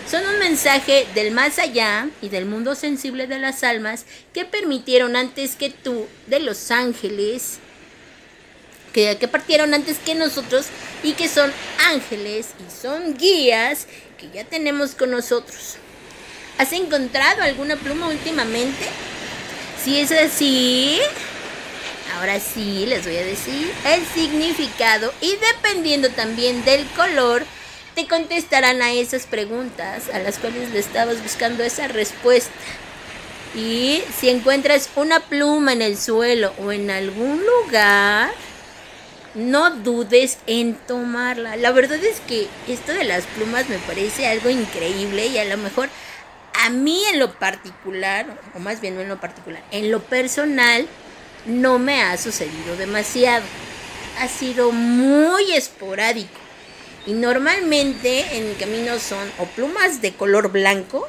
son 0.09 0.25
un 0.25 0.39
mensaje 0.39 1.05
del 1.13 1.29
más 1.29 1.59
allá 1.59 2.09
y 2.19 2.29
del 2.29 2.45
mundo 2.45 2.73
sensible 2.73 3.27
de 3.27 3.37
las 3.37 3.63
almas 3.63 4.05
que 4.33 4.43
permitieron 4.43 5.15
antes 5.15 5.55
que 5.55 5.69
tú, 5.69 6.07
de 6.25 6.39
los 6.39 6.71
ángeles, 6.71 7.59
que, 8.91 9.17
que 9.19 9.27
partieron 9.27 9.75
antes 9.75 9.99
que 9.99 10.15
nosotros 10.15 10.65
y 11.03 11.13
que 11.13 11.27
son 11.27 11.53
ángeles 11.91 12.47
y 12.59 12.81
son 12.81 13.17
guías 13.17 13.85
que 14.17 14.31
ya 14.33 14.45
tenemos 14.45 14.95
con 14.95 15.11
nosotros. 15.11 15.75
¿Has 16.57 16.73
encontrado 16.73 17.43
alguna 17.43 17.75
pluma 17.75 18.07
últimamente? 18.07 18.87
Si 19.83 19.97
es 19.97 20.11
así, 20.11 20.99
ahora 22.17 22.39
sí 22.41 22.85
les 22.85 23.05
voy 23.05 23.15
a 23.15 23.23
decir 23.23 23.71
el 23.85 24.05
significado 24.07 25.13
y 25.21 25.37
dependiendo 25.37 26.09
también 26.09 26.65
del 26.65 26.85
color, 26.97 27.45
te 27.95 28.05
contestarán 28.05 28.81
a 28.81 28.91
esas 28.91 29.25
preguntas 29.25 30.09
a 30.13 30.19
las 30.19 30.37
cuales 30.37 30.71
le 30.71 30.79
estabas 30.79 31.23
buscando 31.23 31.63
esa 31.63 31.87
respuesta. 31.87 32.51
Y 33.55 34.03
si 34.19 34.29
encuentras 34.29 34.89
una 34.95 35.21
pluma 35.21 35.71
en 35.73 35.81
el 35.81 35.97
suelo 35.97 36.53
o 36.59 36.73
en 36.73 36.91
algún 36.91 37.41
lugar, 37.45 38.31
no 39.33 39.71
dudes 39.71 40.39
en 40.45 40.75
tomarla. 40.75 41.55
La 41.55 41.71
verdad 41.71 42.03
es 42.03 42.19
que 42.21 42.47
esto 42.67 42.91
de 42.91 43.05
las 43.05 43.23
plumas 43.23 43.69
me 43.69 43.77
parece 43.79 44.27
algo 44.27 44.49
increíble 44.49 45.27
y 45.27 45.37
a 45.37 45.45
lo 45.45 45.57
mejor 45.57 45.89
a 46.61 46.69
mí 46.69 47.01
en 47.11 47.19
lo 47.19 47.33
particular, 47.33 48.25
o 48.53 48.59
más 48.59 48.81
bien 48.81 48.95
no 48.95 49.01
en 49.01 49.09
lo 49.09 49.19
particular, 49.19 49.63
en 49.71 49.91
lo 49.91 50.01
personal, 50.01 50.87
no 51.45 51.79
me 51.79 52.01
ha 52.01 52.17
sucedido 52.17 52.75
demasiado. 52.75 53.45
Ha 54.19 54.27
sido 54.27 54.71
muy 54.71 55.53
esporádico. 55.53 56.39
Y 57.05 57.13
normalmente 57.13 58.37
en 58.37 58.49
mi 58.49 58.55
camino 58.55 58.99
son 58.99 59.31
o 59.39 59.45
plumas 59.45 60.01
de 60.01 60.13
color 60.13 60.51
blanco 60.51 61.07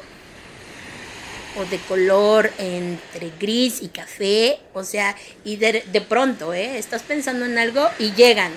o 1.57 1.65
de 1.65 1.77
color 1.79 2.49
entre 2.57 3.31
gris 3.37 3.81
y 3.81 3.89
café, 3.89 4.59
o 4.73 4.85
sea, 4.85 5.17
y 5.43 5.57
de, 5.57 5.83
de 5.91 6.01
pronto, 6.01 6.53
¿eh? 6.53 6.77
Estás 6.77 7.01
pensando 7.03 7.45
en 7.45 7.57
algo 7.57 7.89
y 7.99 8.13
llegan. 8.13 8.53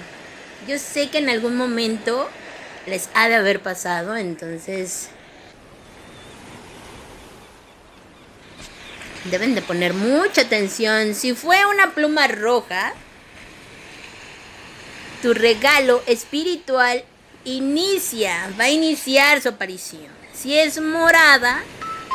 Yo 0.68 0.78
sé 0.78 1.10
que 1.10 1.18
en 1.18 1.28
algún 1.28 1.56
momento 1.56 2.28
les 2.86 3.08
ha 3.14 3.28
de 3.28 3.34
haber 3.34 3.60
pasado, 3.60 4.16
entonces 4.16 5.08
deben 9.24 9.54
de 9.54 9.62
poner 9.62 9.94
mucha 9.94 10.42
atención. 10.42 11.14
Si 11.14 11.34
fue 11.34 11.64
una 11.66 11.94
pluma 11.94 12.26
roja, 12.28 12.92
tu 15.22 15.34
regalo 15.34 16.02
espiritual 16.06 17.04
inicia, 17.44 18.50
va 18.58 18.64
a 18.64 18.70
iniciar 18.70 19.40
su 19.40 19.48
aparición. 19.48 20.08
Si 20.34 20.58
es 20.58 20.80
morada, 20.80 21.62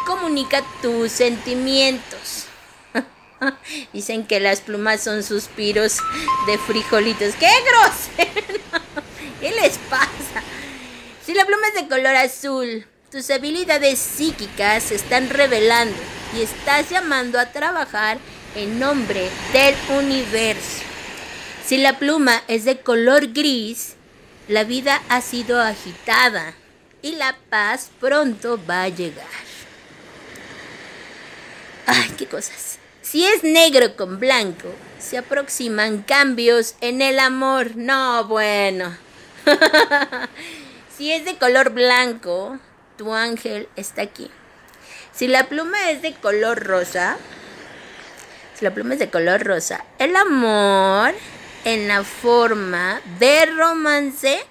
comunica 0.05 0.63
tus 0.81 1.11
sentimientos. 1.11 2.45
Dicen 3.93 4.25
que 4.25 4.39
las 4.39 4.61
plumas 4.61 5.01
son 5.01 5.23
suspiros 5.23 5.97
de 6.45 6.57
frijolitos. 6.57 7.35
¡Qué 7.35 7.49
grosero! 7.65 8.85
¿Qué 9.39 9.51
les 9.51 9.77
pasa? 9.89 10.43
Si 11.25 11.33
la 11.33 11.45
pluma 11.45 11.67
es 11.67 11.81
de 11.81 11.87
color 11.87 12.15
azul, 12.15 12.85
tus 13.11 13.29
habilidades 13.29 13.99
psíquicas 13.99 14.83
se 14.83 14.95
están 14.95 15.29
revelando 15.29 15.97
y 16.35 16.41
estás 16.41 16.89
llamando 16.89 17.39
a 17.39 17.51
trabajar 17.51 18.17
en 18.55 18.79
nombre 18.79 19.29
del 19.53 19.75
universo. 19.97 20.83
Si 21.65 21.77
la 21.77 21.99
pluma 21.99 22.41
es 22.47 22.65
de 22.65 22.79
color 22.79 23.33
gris, 23.33 23.95
la 24.47 24.63
vida 24.63 25.01
ha 25.09 25.21
sido 25.21 25.61
agitada 25.61 26.55
y 27.01 27.13
la 27.13 27.37
paz 27.49 27.91
pronto 27.99 28.59
va 28.67 28.83
a 28.83 28.89
llegar. 28.89 29.25
Ay, 31.85 32.13
qué 32.17 32.25
cosas. 32.25 32.79
Si 33.01 33.25
es 33.25 33.43
negro 33.43 33.95
con 33.95 34.19
blanco, 34.19 34.69
se 34.99 35.17
aproximan 35.17 36.03
cambios 36.03 36.75
en 36.81 37.01
el 37.01 37.19
amor. 37.19 37.75
No, 37.75 38.25
bueno. 38.25 38.95
si 40.97 41.11
es 41.11 41.25
de 41.25 41.37
color 41.37 41.71
blanco, 41.71 42.59
tu 42.97 43.13
ángel 43.13 43.67
está 43.75 44.03
aquí. 44.03 44.29
Si 45.19 45.27
la 45.27 45.49
pluma 45.49 45.91
es 45.91 46.01
de 46.01 46.13
color 46.13 46.63
rosa, 46.63 47.17
si 48.55 48.63
la 48.63 48.73
pluma 48.73 48.93
es 48.93 49.01
de 49.01 49.09
color 49.09 49.43
rosa, 49.43 49.83
el 49.97 50.15
amor 50.15 51.13
en 51.65 51.89
la 51.89 52.05
forma 52.05 53.01
de 53.19 53.45
romance 53.47 54.45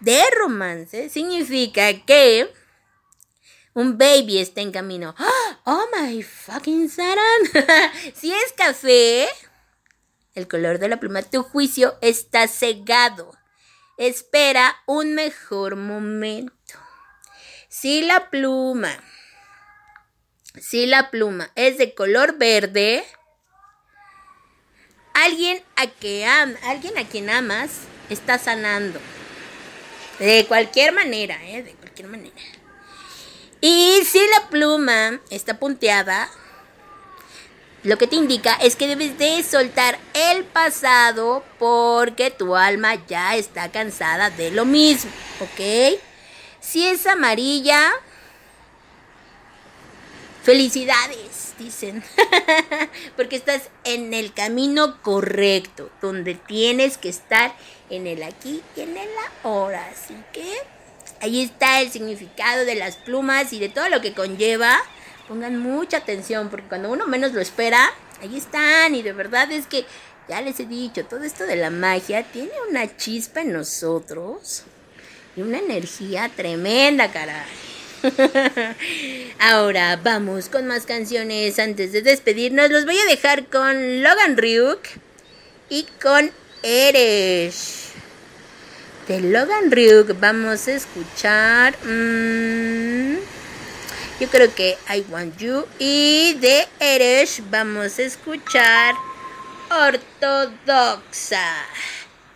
de 0.00 0.22
romance 0.38 1.08
significa 1.08 1.90
que 2.04 2.52
un 3.72 3.96
baby 3.96 4.40
está 4.40 4.60
en 4.60 4.72
camino. 4.72 5.14
Oh 5.64 5.86
my 5.98 6.22
fucking 6.22 6.90
Saran. 6.90 7.16
si 8.14 8.30
es 8.30 8.52
café, 8.54 9.26
el 10.34 10.46
color 10.48 10.80
de 10.80 10.88
la 10.88 11.00
pluma, 11.00 11.22
tu 11.22 11.42
juicio 11.42 11.96
está 12.02 12.46
cegado. 12.46 13.32
Espera 13.96 14.76
un 14.86 15.14
mejor 15.14 15.76
momento. 15.76 16.59
Si 17.80 18.02
la 18.02 18.28
pluma, 18.28 18.94
si 20.60 20.84
la 20.84 21.10
pluma 21.10 21.50
es 21.54 21.78
de 21.78 21.94
color 21.94 22.36
verde, 22.36 23.02
alguien 25.14 25.62
a, 25.76 25.86
que 25.86 26.26
alguien 26.26 26.98
a 26.98 27.08
quien 27.08 27.30
amas 27.30 27.70
está 28.10 28.36
sanando. 28.36 29.00
De 30.18 30.44
cualquier 30.46 30.92
manera, 30.92 31.42
¿eh? 31.42 31.62
De 31.62 31.72
cualquier 31.72 32.08
manera. 32.08 32.36
Y 33.62 34.02
si 34.04 34.20
la 34.28 34.50
pluma 34.50 35.18
está 35.30 35.58
punteada, 35.58 36.28
lo 37.82 37.96
que 37.96 38.06
te 38.06 38.16
indica 38.16 38.56
es 38.56 38.76
que 38.76 38.88
debes 38.88 39.16
de 39.16 39.42
soltar 39.42 39.98
el 40.12 40.44
pasado 40.44 41.42
porque 41.58 42.30
tu 42.30 42.56
alma 42.56 43.06
ya 43.06 43.36
está 43.36 43.72
cansada 43.72 44.28
de 44.28 44.50
lo 44.50 44.66
mismo, 44.66 45.10
¿ok? 45.40 46.09
Si 46.70 46.86
es 46.86 47.04
amarilla, 47.08 47.90
felicidades, 50.44 51.54
dicen, 51.58 52.04
porque 53.16 53.34
estás 53.34 53.70
en 53.82 54.14
el 54.14 54.32
camino 54.32 55.02
correcto, 55.02 55.90
donde 56.00 56.36
tienes 56.36 56.96
que 56.96 57.08
estar 57.08 57.52
en 57.88 58.06
el 58.06 58.22
aquí 58.22 58.62
y 58.76 58.82
en 58.82 58.96
el 58.96 59.08
ahora, 59.42 59.84
así 59.92 60.14
que 60.32 60.48
ahí 61.20 61.42
está 61.42 61.80
el 61.80 61.90
significado 61.90 62.64
de 62.64 62.76
las 62.76 62.94
plumas 62.94 63.52
y 63.52 63.58
de 63.58 63.68
todo 63.68 63.88
lo 63.88 64.00
que 64.00 64.14
conlleva. 64.14 64.80
Pongan 65.26 65.58
mucha 65.58 65.96
atención 65.96 66.50
porque 66.50 66.68
cuando 66.68 66.92
uno 66.92 67.08
menos 67.08 67.32
lo 67.32 67.40
espera, 67.40 67.90
ahí 68.22 68.38
están. 68.38 68.94
Y 68.94 69.02
de 69.02 69.12
verdad 69.12 69.50
es 69.50 69.66
que 69.66 69.86
ya 70.28 70.40
les 70.40 70.60
he 70.60 70.66
dicho, 70.66 71.04
todo 71.04 71.24
esto 71.24 71.46
de 71.46 71.56
la 71.56 71.70
magia 71.70 72.22
tiene 72.22 72.52
una 72.70 72.96
chispa 72.96 73.40
en 73.40 73.54
nosotros 73.54 74.62
y 75.36 75.42
una 75.42 75.58
energía 75.58 76.30
tremenda, 76.34 77.10
caray. 77.12 77.46
Ahora 79.38 79.96
vamos 80.02 80.48
con 80.48 80.66
más 80.66 80.86
canciones 80.86 81.58
antes 81.58 81.92
de 81.92 82.02
despedirnos. 82.02 82.70
Los 82.70 82.84
voy 82.84 82.98
a 82.98 83.04
dejar 83.04 83.46
con 83.46 84.02
Logan 84.02 84.36
Ryuk 84.36 84.80
y 85.68 85.86
con 86.02 86.30
Eresh. 86.62 87.90
De 89.06 89.20
Logan 89.20 89.70
Ryuk 89.70 90.18
vamos 90.18 90.66
a 90.68 90.72
escuchar. 90.72 91.76
Mmm, 91.84 93.16
yo 94.18 94.28
creo 94.28 94.54
que 94.54 94.78
I 94.88 95.04
Want 95.10 95.36
You. 95.38 95.66
Y 95.78 96.36
de 96.40 96.66
Eresh 96.78 97.42
vamos 97.50 97.98
a 97.98 98.02
escuchar 98.02 98.94
Ortodoxa. 99.70 101.66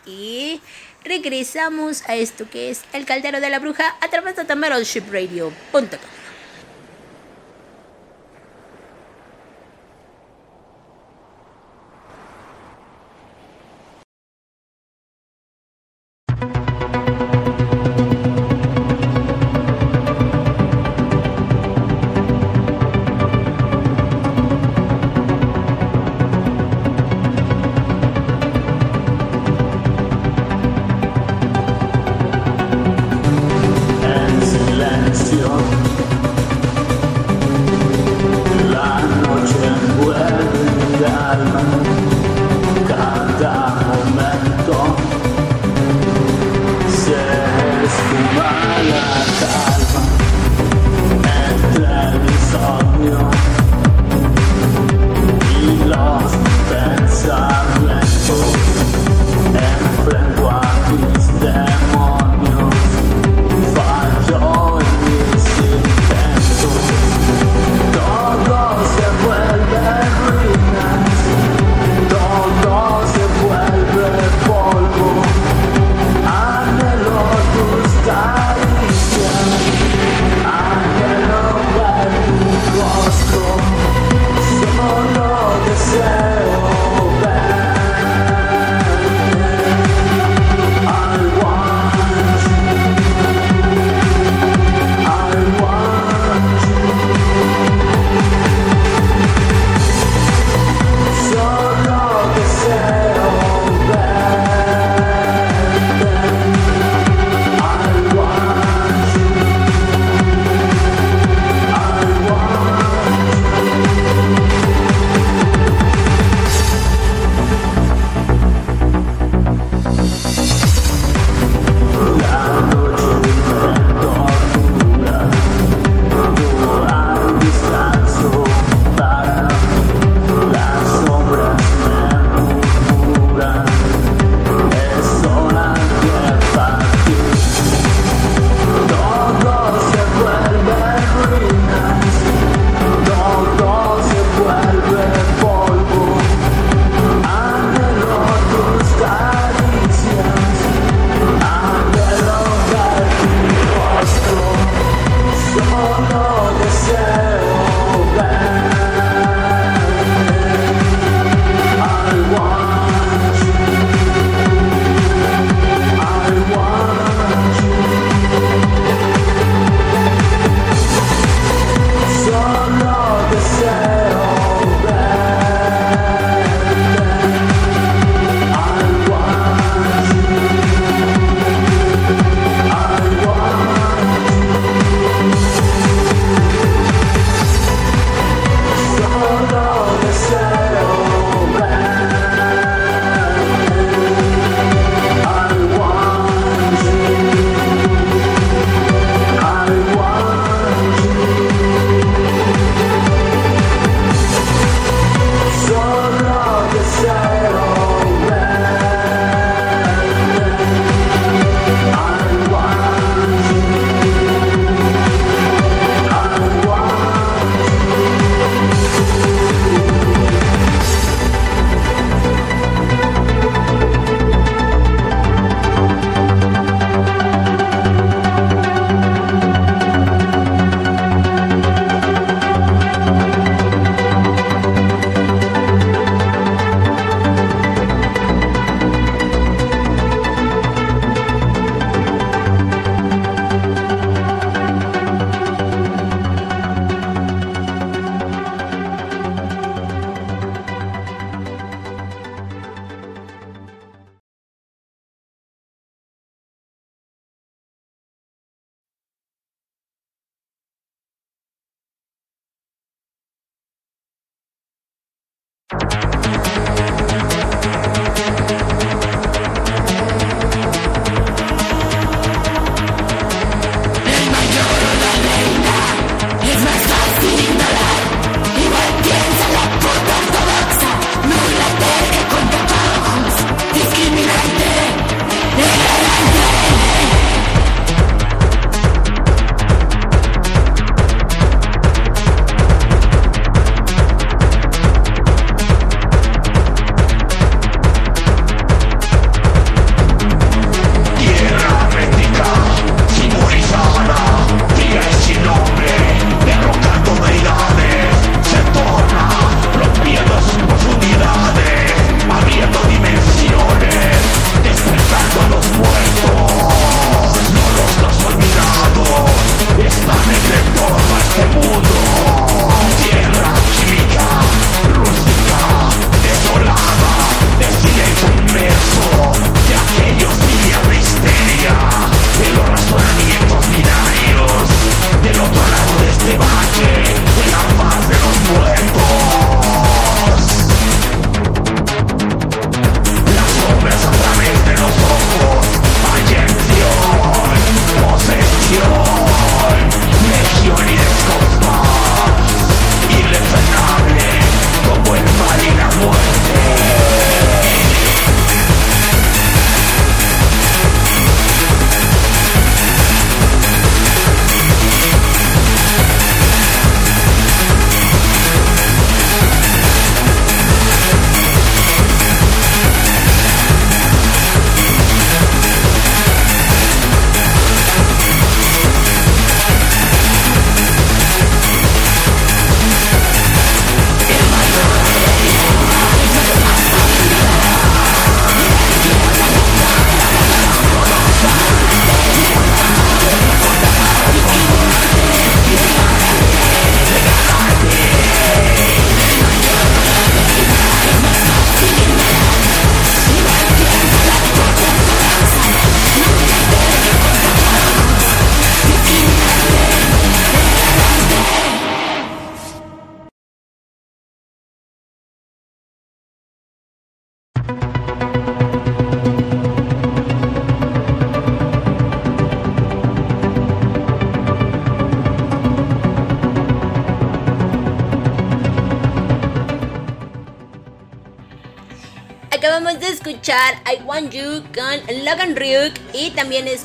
Y 0.06 0.60
regresamos 1.04 2.02
a 2.08 2.16
esto 2.16 2.48
que 2.48 2.70
es 2.70 2.82
El 2.92 3.04
Caldero 3.04 3.40
de 3.40 3.50
la 3.50 3.58
Bruja 3.58 3.94
a 4.00 4.08
través 4.08 4.36
de 4.36 4.44
tamerolshipradio.com. 4.44 6.23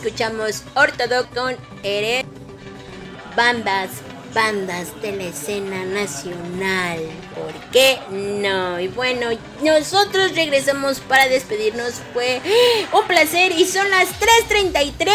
escuchamos 0.09 0.63
Ortodox 0.73 1.29
con 1.35 1.55
Ere. 1.83 2.25
Bandas, 3.35 3.89
bandas 4.33 4.99
de 5.03 5.11
la 5.11 5.23
escena 5.25 5.85
nacional. 5.85 6.99
¿Por 7.35 7.53
qué 7.71 7.99
no? 8.09 8.79
Y 8.79 8.87
bueno, 8.87 9.27
nosotros 9.61 10.35
regresamos 10.35 10.99
para 10.99 11.27
despedirnos. 11.27 12.01
Fue 12.13 12.41
un 12.91 13.07
placer 13.07 13.51
y 13.51 13.65
son 13.65 13.87
las 13.91 14.09
3.33. 14.49 15.05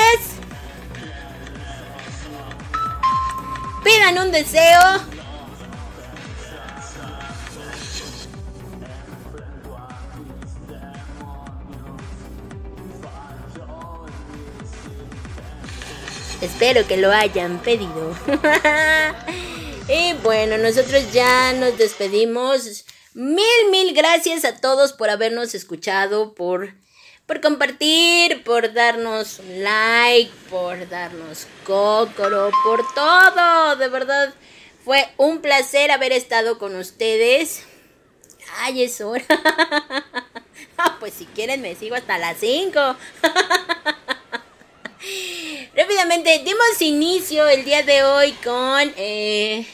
Pidan 3.82 4.18
un 4.18 4.30
deseo. 4.30 5.03
Espero 16.64 16.88
que 16.88 16.96
lo 16.96 17.12
hayan 17.12 17.58
pedido. 17.58 18.16
y 19.86 20.14
bueno, 20.22 20.56
nosotros 20.56 21.12
ya 21.12 21.52
nos 21.52 21.76
despedimos. 21.76 22.86
Mil, 23.12 23.70
mil 23.70 23.92
gracias 23.92 24.46
a 24.46 24.56
todos 24.56 24.94
por 24.94 25.10
habernos 25.10 25.54
escuchado, 25.54 26.32
por, 26.32 26.72
por 27.26 27.42
compartir, 27.42 28.44
por 28.44 28.72
darnos 28.72 29.42
like, 29.46 30.32
por 30.48 30.88
darnos 30.88 31.46
cócoro, 31.64 32.50
por 32.64 32.94
todo. 32.94 33.76
De 33.76 33.88
verdad, 33.88 34.32
fue 34.86 35.06
un 35.18 35.42
placer 35.42 35.90
haber 35.90 36.12
estado 36.12 36.58
con 36.58 36.76
ustedes. 36.76 37.64
Ay, 38.56 38.84
es 38.84 39.02
hora. 39.02 39.22
Ah, 40.76 40.96
pues 40.98 41.14
si 41.14 41.26
quieren 41.26 41.62
me 41.62 41.76
sigo 41.76 41.94
hasta 41.94 42.18
las 42.18 42.38
5. 42.38 42.96
Rápidamente, 45.94 46.42
dimos 46.44 46.82
inicio 46.82 47.48
el 47.48 47.64
día 47.64 47.84
de 47.84 48.02
hoy 48.02 48.32
con 48.42 48.92
eh, 48.96 49.64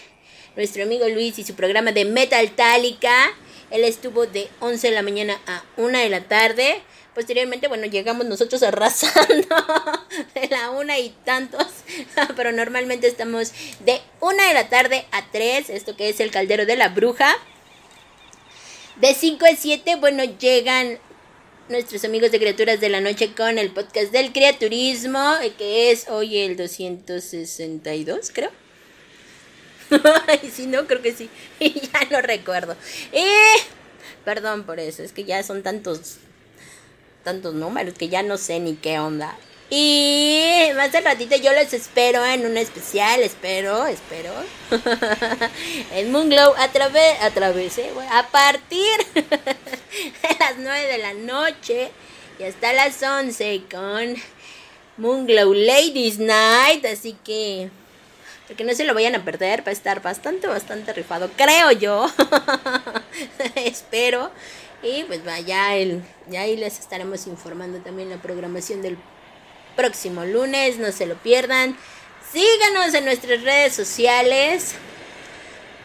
nuestro 0.54 0.82
amigo 0.82 1.08
Luis 1.08 1.38
y 1.38 1.44
su 1.44 1.54
programa 1.54 1.92
de 1.92 2.04
Metal 2.04 2.50
Tálica. 2.50 3.32
Él 3.70 3.84
estuvo 3.84 4.26
de 4.26 4.46
11 4.60 4.88
de 4.90 4.94
la 4.94 5.00
mañana 5.00 5.40
a 5.46 5.64
1 5.78 5.98
de 5.98 6.08
la 6.10 6.20
tarde. 6.24 6.82
Posteriormente, 7.14 7.68
bueno, 7.68 7.86
llegamos 7.86 8.26
nosotros 8.26 8.62
arrasando 8.62 9.48
de 10.34 10.48
la 10.48 10.68
una 10.70 10.98
y 10.98 11.08
tantos, 11.24 11.66
pero 12.36 12.52
normalmente 12.52 13.06
estamos 13.06 13.52
de 13.86 14.02
1 14.20 14.46
de 14.46 14.54
la 14.54 14.68
tarde 14.68 15.06
a 15.12 15.24
3, 15.30 15.70
esto 15.70 15.96
que 15.96 16.10
es 16.10 16.20
el 16.20 16.30
caldero 16.30 16.66
de 16.66 16.76
la 16.76 16.88
bruja. 16.88 17.34
De 18.96 19.14
5 19.14 19.46
a 19.46 19.56
7, 19.56 19.96
bueno, 19.96 20.24
llegan 20.24 20.98
nuestros 21.70 22.04
amigos 22.04 22.32
de 22.32 22.40
Criaturas 22.40 22.80
de 22.80 22.88
la 22.88 23.00
Noche 23.00 23.32
con 23.32 23.56
el 23.56 23.70
podcast 23.70 24.10
del 24.12 24.32
criaturismo, 24.32 25.36
eh, 25.40 25.52
que 25.56 25.92
es 25.92 26.08
hoy 26.08 26.38
el 26.38 26.56
262, 26.56 28.32
creo. 28.34 28.50
si 30.52 30.66
no, 30.66 30.86
creo 30.88 31.00
que 31.00 31.14
sí. 31.14 31.30
ya 31.60 32.08
no 32.10 32.20
recuerdo. 32.22 32.74
Eh, 33.12 33.54
perdón 34.24 34.64
por 34.64 34.80
eso, 34.80 35.04
es 35.04 35.12
que 35.12 35.24
ya 35.24 35.42
son 35.44 35.62
tantos 35.62 36.16
tantos 37.22 37.54
números 37.54 37.94
que 37.94 38.08
ya 38.08 38.22
no 38.22 38.36
sé 38.36 38.58
ni 38.58 38.74
qué 38.74 38.98
onda. 38.98 39.36
Y 39.72 40.64
más 40.74 40.90
de 40.90 41.00
ratito 41.00 41.36
yo 41.36 41.52
les 41.52 41.72
espero 41.72 42.26
en 42.26 42.44
un 42.44 42.56
especial, 42.56 43.20
espero, 43.20 43.86
espero. 43.86 44.32
en 45.92 46.10
Moonglow 46.10 46.54
a 46.58 46.68
través, 46.72 47.22
a 47.22 47.30
través, 47.30 47.80
a 48.10 48.26
partir 48.26 48.98
de 49.14 50.36
las 50.40 50.58
9 50.58 50.86
de 50.88 50.98
la 50.98 51.14
noche 51.14 51.92
y 52.40 52.42
hasta 52.42 52.72
las 52.72 53.00
11 53.00 53.62
con 53.70 54.16
Moonglow 54.96 55.54
Ladies 55.54 56.18
Night. 56.18 56.84
Así 56.86 57.16
que, 57.24 57.70
porque 58.48 58.64
no 58.64 58.74
se 58.74 58.82
lo 58.82 58.92
vayan 58.92 59.14
a 59.14 59.24
perder, 59.24 59.64
va 59.64 59.70
a 59.70 59.72
estar 59.72 60.02
bastante, 60.02 60.48
bastante 60.48 60.92
rifado, 60.94 61.30
creo 61.36 61.70
yo. 61.70 62.10
espero. 63.54 64.32
Y 64.82 65.04
pues 65.04 65.24
vaya, 65.24 65.76
ya 66.28 66.40
ahí 66.40 66.56
les 66.56 66.80
estaremos 66.80 67.28
informando 67.28 67.78
también 67.78 68.10
la 68.10 68.16
programación 68.16 68.82
del 68.82 68.98
próximo 69.76 70.24
lunes, 70.24 70.78
no 70.78 70.92
se 70.92 71.06
lo 71.06 71.14
pierdan. 71.16 71.76
Síganos 72.32 72.94
en 72.94 73.04
nuestras 73.04 73.42
redes 73.42 73.74
sociales. 73.74 74.74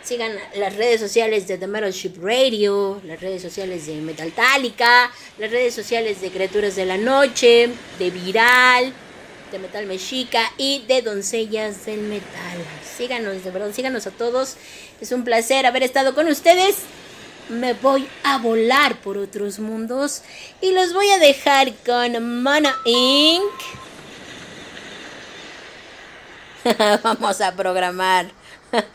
Sigan 0.04 0.34
las 0.56 0.76
redes 0.76 1.00
sociales 1.02 1.48
de 1.48 1.58
The 1.58 1.66
Metal 1.66 1.92
Ship 1.92 2.14
Radio, 2.22 3.02
las 3.06 3.20
redes 3.20 3.42
sociales 3.42 3.88
de 3.88 3.96
Metal 3.96 4.32
Tálica, 4.32 5.12
las 5.40 5.50
redes 5.50 5.74
sociales 5.74 6.22
de 6.22 6.30
Criaturas 6.30 6.76
de 6.76 6.86
la 6.86 6.98
Noche, 6.98 7.70
de 7.98 8.12
Viral, 8.12 8.94
de 9.52 9.58
Metal 9.58 9.86
Mexica 9.88 10.52
y 10.58 10.84
de 10.88 11.02
Doncellas 11.02 11.88
del 11.88 12.02
Metal. 12.02 12.60
Síganos, 12.96 13.44
de 13.44 13.50
verdad, 13.50 13.74
síganos 13.74 14.06
a 14.06 14.12
todos. 14.12 14.58
Es 15.02 15.12
un 15.12 15.24
placer 15.24 15.66
haber 15.66 15.82
estado 15.82 16.14
con 16.14 16.28
ustedes. 16.28 16.76
Me 17.50 17.74
voy 17.74 18.08
a 18.24 18.40
volar 18.40 18.98
por 19.02 19.18
otros 19.18 19.60
mundos 19.60 20.24
y 20.62 20.72
los 20.72 20.94
voy 20.94 21.10
a 21.12 21.20
dejar 21.20 21.74
con 21.86 22.42
Mono 22.42 22.72
Inc. 22.86 23.44
Vamos 27.04 27.42
a 27.42 27.56
programar. 27.56 28.28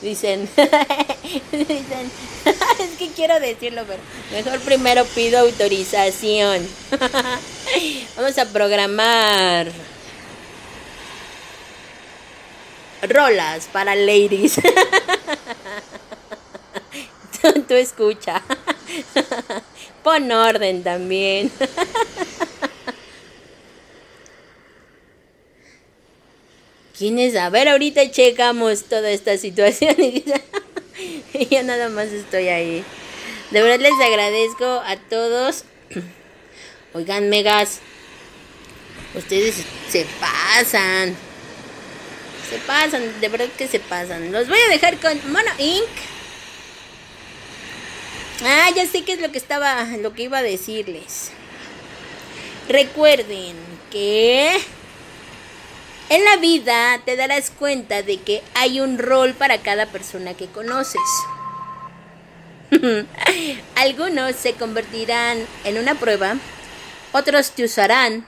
Dicen, 0.00 0.48
dicen, 1.52 2.10
es 2.44 2.98
que 2.98 3.08
quiero 3.16 3.40
decirlo, 3.40 3.82
pero 3.84 4.00
mejor 4.30 4.60
primero 4.60 5.04
pido 5.06 5.40
autorización. 5.40 6.64
Vamos 8.16 8.38
a 8.38 8.44
programar 8.44 9.72
rolas 13.02 13.66
para 13.72 13.96
ladies. 13.96 14.60
tú, 17.68 17.74
escucha. 17.74 18.42
Pon 20.02 20.30
orden 20.32 20.82
también. 20.82 21.50
¿Quién? 26.98 27.36
A 27.36 27.50
ver, 27.50 27.68
ahorita 27.68 28.10
checamos 28.10 28.84
toda 28.84 29.10
esta 29.10 29.36
situación 29.36 29.94
y 30.00 30.24
yo 31.48 31.62
nada 31.62 31.88
más 31.88 32.08
estoy 32.08 32.48
ahí. 32.48 32.84
De 33.52 33.62
verdad 33.62 33.78
les 33.78 33.92
agradezco 34.04 34.64
a 34.64 34.96
todos. 34.96 35.62
Oigan, 36.94 37.28
megas, 37.28 37.78
ustedes 39.14 39.64
se 39.88 40.06
pasan. 40.20 41.16
Se 42.50 42.58
pasan, 42.66 43.20
de 43.20 43.28
verdad 43.28 43.48
que 43.56 43.68
se 43.68 43.78
pasan. 43.78 44.32
Los 44.32 44.48
voy 44.48 44.58
a 44.58 44.68
dejar 44.68 44.98
con 44.98 45.16
Mono 45.30 45.50
Inc. 45.58 45.86
Ah, 48.44 48.70
ya 48.74 48.86
sé 48.86 49.02
qué 49.02 49.14
es 49.14 49.20
lo 49.20 49.32
que 49.32 49.38
estaba, 49.38 49.84
lo 49.84 50.14
que 50.14 50.24
iba 50.24 50.38
a 50.38 50.42
decirles. 50.42 51.32
Recuerden 52.68 53.56
que 53.90 54.56
en 56.08 56.24
la 56.24 56.36
vida 56.36 57.00
te 57.04 57.16
darás 57.16 57.50
cuenta 57.50 58.02
de 58.02 58.18
que 58.18 58.42
hay 58.54 58.80
un 58.80 58.98
rol 58.98 59.34
para 59.34 59.58
cada 59.58 59.86
persona 59.86 60.34
que 60.34 60.46
conoces. 60.46 61.00
Algunos 63.74 64.36
se 64.36 64.52
convertirán 64.52 65.38
en 65.64 65.78
una 65.78 65.96
prueba, 65.96 66.36
otros 67.12 67.50
te 67.50 67.64
usarán, 67.64 68.24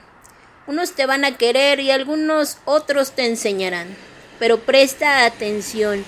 unos 0.67 0.93
te 0.93 1.05
van 1.05 1.23
a 1.23 1.37
querer 1.37 1.79
y 1.79 1.91
algunos 1.91 2.57
otros 2.65 3.11
te 3.11 3.27
enseñarán. 3.27 3.95
Pero 4.39 4.59
presta 4.59 5.25
atención, 5.25 6.03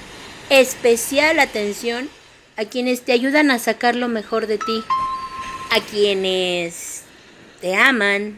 especial 0.50 1.40
atención 1.40 2.10
a 2.58 2.66
quienes 2.66 3.02
te 3.02 3.12
ayudan 3.12 3.52
a 3.52 3.60
sacar 3.60 3.96
lo 3.96 4.08
mejor 4.08 4.48
de 4.48 4.58
ti, 4.58 4.84
a 5.72 5.82
quienes 5.82 7.04
te 7.62 7.76
aman, 7.76 8.38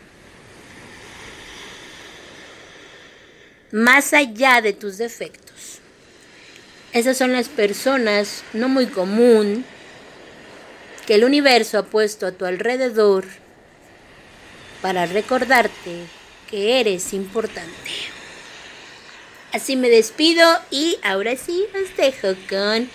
más 3.71 4.13
allá 4.13 4.61
de 4.61 4.73
tus 4.73 4.97
defectos. 4.97 5.79
Esas 6.93 7.17
son 7.17 7.33
las 7.33 7.49
personas 7.49 8.43
no 8.53 8.69
muy 8.69 8.85
común 8.85 9.65
que 11.05 11.15
el 11.15 11.25
universo 11.25 11.77
ha 11.77 11.83
puesto 11.83 12.25
a 12.25 12.31
tu 12.31 12.45
alrededor 12.45 13.25
para 14.81 15.05
recordarte 15.05 16.05
que 16.49 16.79
eres 16.79 17.13
importante. 17.13 17.91
Así 19.51 19.75
me 19.75 19.89
despido 19.89 20.45
y 20.71 20.97
ahora 21.03 21.35
sí 21.35 21.65
os 21.81 21.95
dejo 21.97 22.35
con 22.49 22.89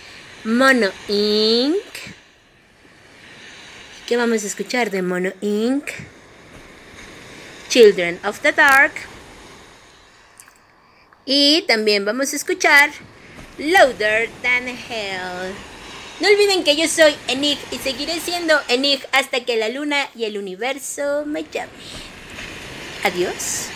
Mono 0.44 0.90
Inc. 1.08 1.76
¿Qué 4.06 4.16
vamos 4.16 4.42
a 4.42 4.46
escuchar 4.46 4.90
de 4.90 5.02
Mono 5.02 5.32
Inc? 5.42 5.90
Children 7.68 8.18
of 8.24 8.40
the 8.40 8.52
Dark. 8.52 8.92
Y 11.26 11.62
también 11.68 12.06
vamos 12.06 12.32
a 12.32 12.36
escuchar 12.36 12.90
Louder 13.58 14.30
Than 14.40 14.68
Hell. 14.68 15.52
No 16.20 16.28
olviden 16.28 16.64
que 16.64 16.74
yo 16.74 16.88
soy 16.88 17.14
Enig 17.28 17.58
y 17.70 17.76
seguiré 17.76 18.18
siendo 18.18 18.58
Enig 18.68 19.06
hasta 19.12 19.44
que 19.44 19.56
la 19.58 19.68
luna 19.68 20.08
y 20.14 20.24
el 20.24 20.38
universo 20.38 21.24
me 21.26 21.44
llamen. 21.44 21.70
Adiós. 23.04 23.66